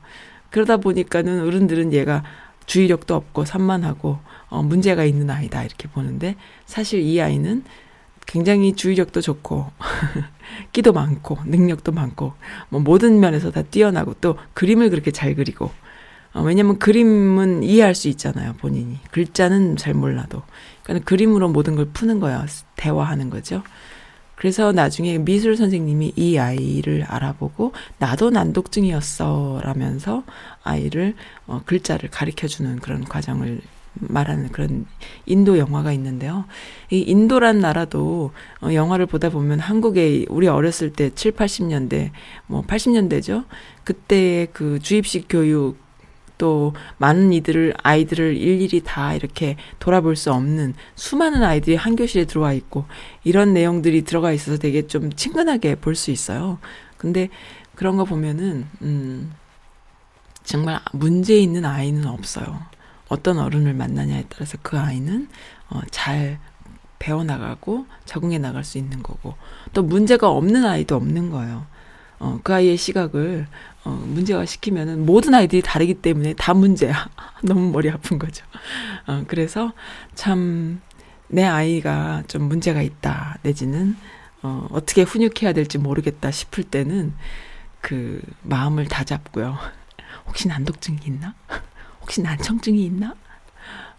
그러다 0.50 0.78
보니까는 0.78 1.42
어른들은 1.46 1.92
얘가 1.94 2.24
주의력도 2.68 3.16
없고 3.16 3.46
산만하고, 3.46 4.20
어, 4.50 4.62
문제가 4.64 5.04
있는 5.04 5.30
아이다, 5.30 5.64
이렇게 5.64 5.88
보는데, 5.88 6.36
사실 6.66 7.02
이 7.02 7.22
아이는 7.22 7.64
굉장히 8.26 8.76
주의력도 8.76 9.22
좋고, 9.22 9.72
끼도 10.74 10.94
많고, 10.94 11.38
능력도 11.46 11.92
많고, 11.92 12.34
뭐 12.70 12.82
모든 12.82 13.20
면에서 13.20 13.52
다 13.52 13.62
뛰어나고, 13.62 14.16
또 14.22 14.38
그림을 14.54 14.90
그렇게 14.90 15.12
잘 15.12 15.36
그리고, 15.36 15.72
어, 16.34 16.42
왜냐면 16.42 16.78
그림은 16.80 17.64
이해할 17.64 17.96
수 17.96 18.08
있잖아요, 18.08 18.54
본인이. 18.54 19.00
글자는 19.12 19.78
잘 19.78 19.94
몰라도. 19.94 20.44
그러니까 20.84 21.06
그림으로 21.06 21.50
모든 21.50 21.76
걸 21.76 21.86
푸는 21.86 22.20
거야. 22.20 22.46
대화하는 22.76 23.30
거죠. 23.30 23.64
그래서 24.40 24.72
나중에 24.72 25.18
미술 25.18 25.58
선생님이 25.58 26.14
이 26.16 26.38
아이를 26.38 27.04
알아보고 27.04 27.74
나도 27.98 28.30
난독증이었어 28.30 29.60
라면서 29.64 30.24
아이를 30.64 31.16
어, 31.46 31.62
글자를 31.66 32.10
가르쳐 32.10 32.48
주는 32.48 32.80
그런 32.80 33.04
과정을 33.04 33.60
말하는 34.02 34.50
그런 34.50 34.86
인도 35.26 35.58
영화가 35.58 35.92
있는데요. 35.94 36.46
이 36.90 37.00
인도란 37.00 37.60
나라도 37.60 38.32
어, 38.62 38.74
영화를 38.74 39.06
보다 39.06 39.30
보면 39.30 39.60
한국에 39.60 40.26
우리 40.30 40.48
어렸을 40.48 40.92
때 40.92 41.10
7, 41.14 41.34
80년대 41.34 42.12
뭐 42.48 42.62
80년대죠. 42.64 43.46
그때 43.84 44.48
그 44.54 44.80
주입식 44.80 45.28
교육 45.30 45.78
또 46.38 46.74
많은 46.98 47.34
이들을 47.34 47.74
아이들을 47.84 48.38
일일이 48.38 48.82
다 48.84 49.14
이렇게 49.14 49.58
돌아볼 49.80 50.16
수 50.16 50.32
없는 50.32 50.74
수많은 50.96 51.44
아이들이 51.44 51.76
한 51.76 51.96
교실에 51.98 52.26
들어와 52.26 52.54
있고 52.54 52.86
이런 53.26 53.54
내용들이 53.54 54.04
들어가 54.04 54.32
있어서 54.32 54.58
되게 54.58 54.88
좀 54.88 55.12
친근하게 55.12 55.76
볼 55.76 55.96
수 55.96 56.12
있어요. 56.12 56.60
근데 56.98 57.30
그런 57.76 57.98
거 57.98 58.06
보면은 58.06 58.68
음 58.82 59.34
정말 60.44 60.80
문제 60.94 61.36
있는 61.36 61.66
아이는 61.66 62.06
없어요. 62.08 62.60
어떤 63.10 63.40
어른을 63.40 63.74
만나냐에 63.74 64.26
따라서 64.30 64.58
그 64.62 64.80
아이는 64.80 65.28
어 65.70 65.82
잘 65.92 66.40
배워나가고 67.00 67.86
적응해 68.06 68.40
나갈 68.40 68.64
수 68.64 68.78
있는 68.78 69.02
거고 69.02 69.36
또 69.74 69.84
문제가 69.84 70.30
없는 70.30 70.66
아이도 70.66 70.96
없는 70.96 71.30
거예요. 71.30 71.66
어, 72.20 72.40
그 72.44 72.54
아이의 72.54 72.76
시각을 72.76 73.48
어, 73.86 73.90
문제화 73.92 74.46
시키면은 74.46 75.06
모든 75.06 75.34
아이들이 75.34 75.62
다르기 75.62 75.94
때문에 75.96 76.34
다 76.34 76.54
문제야. 76.54 77.10
너무 77.44 77.72
머리 77.72 77.90
아픈 77.90 78.20
거죠. 78.20 78.46
어, 79.08 79.24
그래서 79.28 79.74
참 80.16 80.82
내 81.30 81.44
아이가 81.46 82.24
좀 82.28 82.44
문제가 82.44 82.82
있다 82.82 83.38
내지는 83.44 83.96
어, 84.42 84.68
어떻게 84.72 85.04
훈육해야 85.04 85.54
될지 85.54 85.78
모르겠다 85.78 86.32
싶을 86.32 86.64
때는 86.64 87.14
그 87.82 88.22
마음을 88.42 88.88
다 88.88 89.04
잡고요. 89.04 89.58
혹시 90.28 90.48
난독증이 90.48 91.00
있나? 91.06 91.36
혹시 92.10 92.24
난청증이 92.24 92.84
있나? 92.86 93.14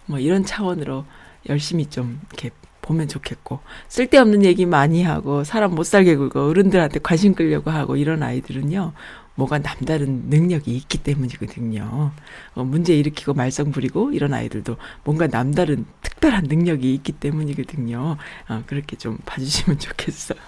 뭐 0.07 0.19
이런 0.19 0.45
차원으로 0.45 1.05
열심히 1.49 1.87
좀 1.87 2.21
이렇게 2.33 2.51
보면 2.83 3.07
좋겠고 3.07 3.61
쓸데없는 3.87 4.45
얘기 4.45 4.67
많이 4.67 5.05
하고 5.05 5.45
사람 5.45 5.77
못 5.77 5.85
살게 5.85 6.17
굴고 6.17 6.49
어른들한테 6.49 6.99
관심 6.99 7.37
끌려고 7.37 7.71
하고 7.71 7.95
이런 7.95 8.25
아이들은요 8.25 8.93
뭐가 9.37 9.59
남다른 9.59 10.25
능력이 10.29 10.77
있기 10.77 10.99
때문이거든요. 10.99 12.11
어, 12.57 12.65
문제 12.65 12.97
일으키고 12.97 13.33
말썽 13.33 13.71
부리고 13.71 14.13
이런 14.13 14.35
아이들도 14.35 14.77
뭔가 15.05 15.29
남다른 15.29 15.87
특별한 16.03 16.47
능력이 16.49 16.93
있기 16.95 17.13
때문이거든요. 17.13 18.17
어, 18.49 18.63
그렇게 18.67 18.97
좀 18.97 19.19
봐주시면 19.25 19.79
좋겠어요. 19.79 20.39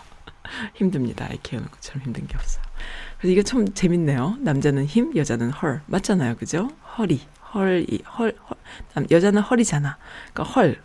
힘듭니다. 0.74 1.26
아이 1.30 1.38
키우는 1.42 1.68
것처럼 1.70 2.02
힘든 2.02 2.26
게 2.26 2.36
없어요. 2.36 2.62
그래서 3.18 3.32
이거 3.32 3.42
참 3.42 3.72
재밌네요. 3.72 4.38
남자는 4.40 4.84
힘, 4.84 5.16
여자는 5.16 5.50
헐. 5.52 5.80
맞잖아요. 5.86 6.36
그죠? 6.36 6.68
헐이. 6.98 7.20
헐, 7.54 7.86
헐. 8.18 8.34
남, 8.94 9.06
여자는 9.10 9.42
헐이잖아. 9.42 9.98
그러니까 10.32 10.54
헐. 10.54 10.80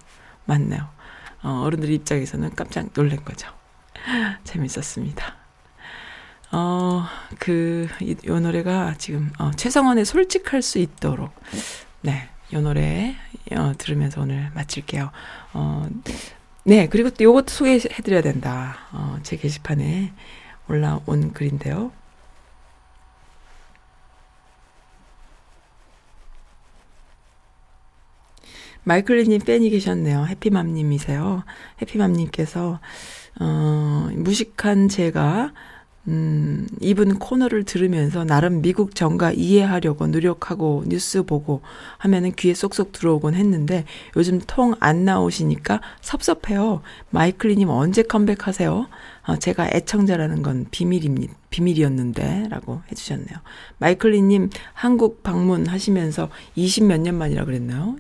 맞네요. 0.46 0.88
어, 1.44 1.62
어른들 1.66 1.90
입장에서는 1.90 2.56
깜짝 2.56 2.92
놀란 2.94 3.24
거죠. 3.24 3.50
재밌었습니다. 4.44 5.36
어, 6.52 7.06
그, 7.40 7.88
이, 8.02 8.16
요 8.26 8.40
노래가 8.40 8.96
지금, 8.98 9.32
어, 9.38 9.52
최성원의 9.52 10.06
솔직할 10.06 10.62
수 10.62 10.80
있도록. 10.80 11.34
네, 12.02 12.30
요 12.54 12.62
노래, 12.62 13.16
어, 13.52 13.74
들으면서 13.78 14.22
오늘 14.22 14.50
마칠게요. 14.56 15.12
어, 15.54 15.90
네, 16.64 16.88
그리고 16.88 17.10
또 17.10 17.24
요것도 17.24 17.48
소개해드려야 17.48 18.22
된다. 18.22 18.78
어, 18.92 19.20
제 19.24 19.38
게시판에 19.38 20.14
올라온 20.70 21.34
글인데요. 21.34 21.92
마이클리님 28.88 29.42
팬이 29.42 29.70
계셨네요. 29.70 30.28
해피맘님이세요. 30.28 31.44
해피맘님께서, 31.82 32.80
어, 33.42 34.10
무식한 34.14 34.88
제가, 34.88 35.52
음, 36.08 36.66
이분 36.80 37.20
코너를 37.20 37.66
들으면서 37.66 38.24
나름 38.24 38.62
미국 38.62 38.96
정가 38.96 39.34
이해하려고 39.34 40.08
노력하고 40.08 40.86
뉴스 40.88 41.24
보고 41.24 41.60
하면은 41.98 42.32
귀에 42.32 42.54
쏙쏙 42.54 42.94
들어오곤 42.94 43.34
했는데 43.34 43.84
요즘 44.16 44.40
통 44.48 44.74
안 44.80 45.04
나오시니까 45.04 45.82
섭섭해요. 46.00 46.82
마이클리님 47.10 47.68
언제 47.70 48.04
컴백하세요? 48.04 48.88
어, 49.28 49.36
제가 49.36 49.68
애청자라는 49.74 50.44
건 50.44 50.66
비밀입니다. 50.72 51.34
비밀이었는데 51.50 52.48
라고 52.52 52.82
해주셨네요. 52.90 53.38
마이클리님 53.80 54.50
한국 54.72 55.24
방문하시면서 55.24 56.30
20 56.56 56.86
몇 56.86 57.02
년 57.02 57.16
만이라 57.16 57.44
그랬나요? 57.44 57.98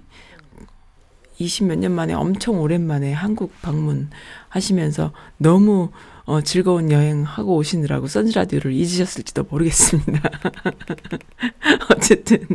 20몇 1.39 1.77
년 1.77 1.91
만에 1.91 2.13
엄청 2.13 2.59
오랜만에 2.59 3.13
한국 3.13 3.53
방문하시면서 3.61 5.13
너무 5.37 5.89
어, 6.25 6.41
즐거운 6.41 6.91
여행 6.91 7.23
하고 7.23 7.55
오시느라고 7.55 8.07
선즈라디오를 8.07 8.73
잊으셨을지도 8.73 9.45
모르겠습니다. 9.49 10.29
어쨌든, 11.89 12.45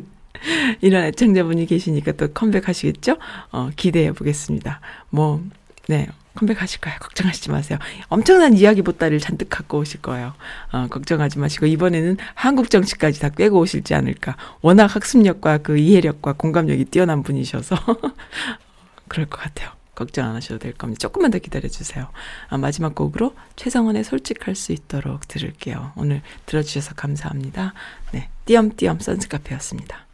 이런 0.83 1.05
애청자분이 1.05 1.65
계시니까 1.65 2.13
또 2.13 2.29
컴백하시겠죠? 2.29 3.17
어, 3.51 3.71
기대해 3.75 4.13
보겠습니다. 4.13 4.81
뭐, 5.09 5.43
네. 5.89 6.07
컴백하실 6.35 6.81
거예요. 6.81 6.99
걱정하시지 6.99 7.51
마세요. 7.51 7.79
엄청난 8.09 8.55
이야기 8.57 8.81
보따리를 8.81 9.21
잔뜩 9.21 9.51
갖고 9.51 9.79
오실 9.79 10.01
거예요. 10.01 10.33
어, 10.73 10.87
걱정하지 10.89 11.39
마시고 11.39 11.67
이번에는 11.67 12.17
한국 12.35 12.71
정치까지 12.71 13.21
다 13.21 13.29
꿰고 13.29 13.59
오실지 13.59 13.95
않을까. 13.95 14.37
워낙 14.63 14.95
학습력과 14.95 15.59
그 15.59 15.77
이해력과 15.77 16.35
공감력이 16.35 16.87
뛰어난 16.87 17.23
분이셔서 17.23 17.77
그럴 19.09 19.27
것 19.27 19.41
같아요. 19.41 19.71
걱정 19.95 20.27
안 20.29 20.35
하셔도 20.37 20.59
될 20.59 20.73
겁니다. 20.73 20.99
조금만 20.99 21.31
더 21.31 21.39
기다려주세요. 21.39 22.09
아, 22.49 22.59
마지막 22.59 22.95
곡으로 22.95 23.35
최성원의 23.57 24.05
솔직할 24.05 24.55
수 24.55 24.73
있도록 24.73 25.29
들을게요. 25.29 25.93
오늘 25.97 26.23
들어주셔서 26.47 26.95
감사합니다. 26.95 27.75
네, 28.13 28.29
띄엄띄엄 28.47 29.01
선스카페였습니다. 29.01 30.07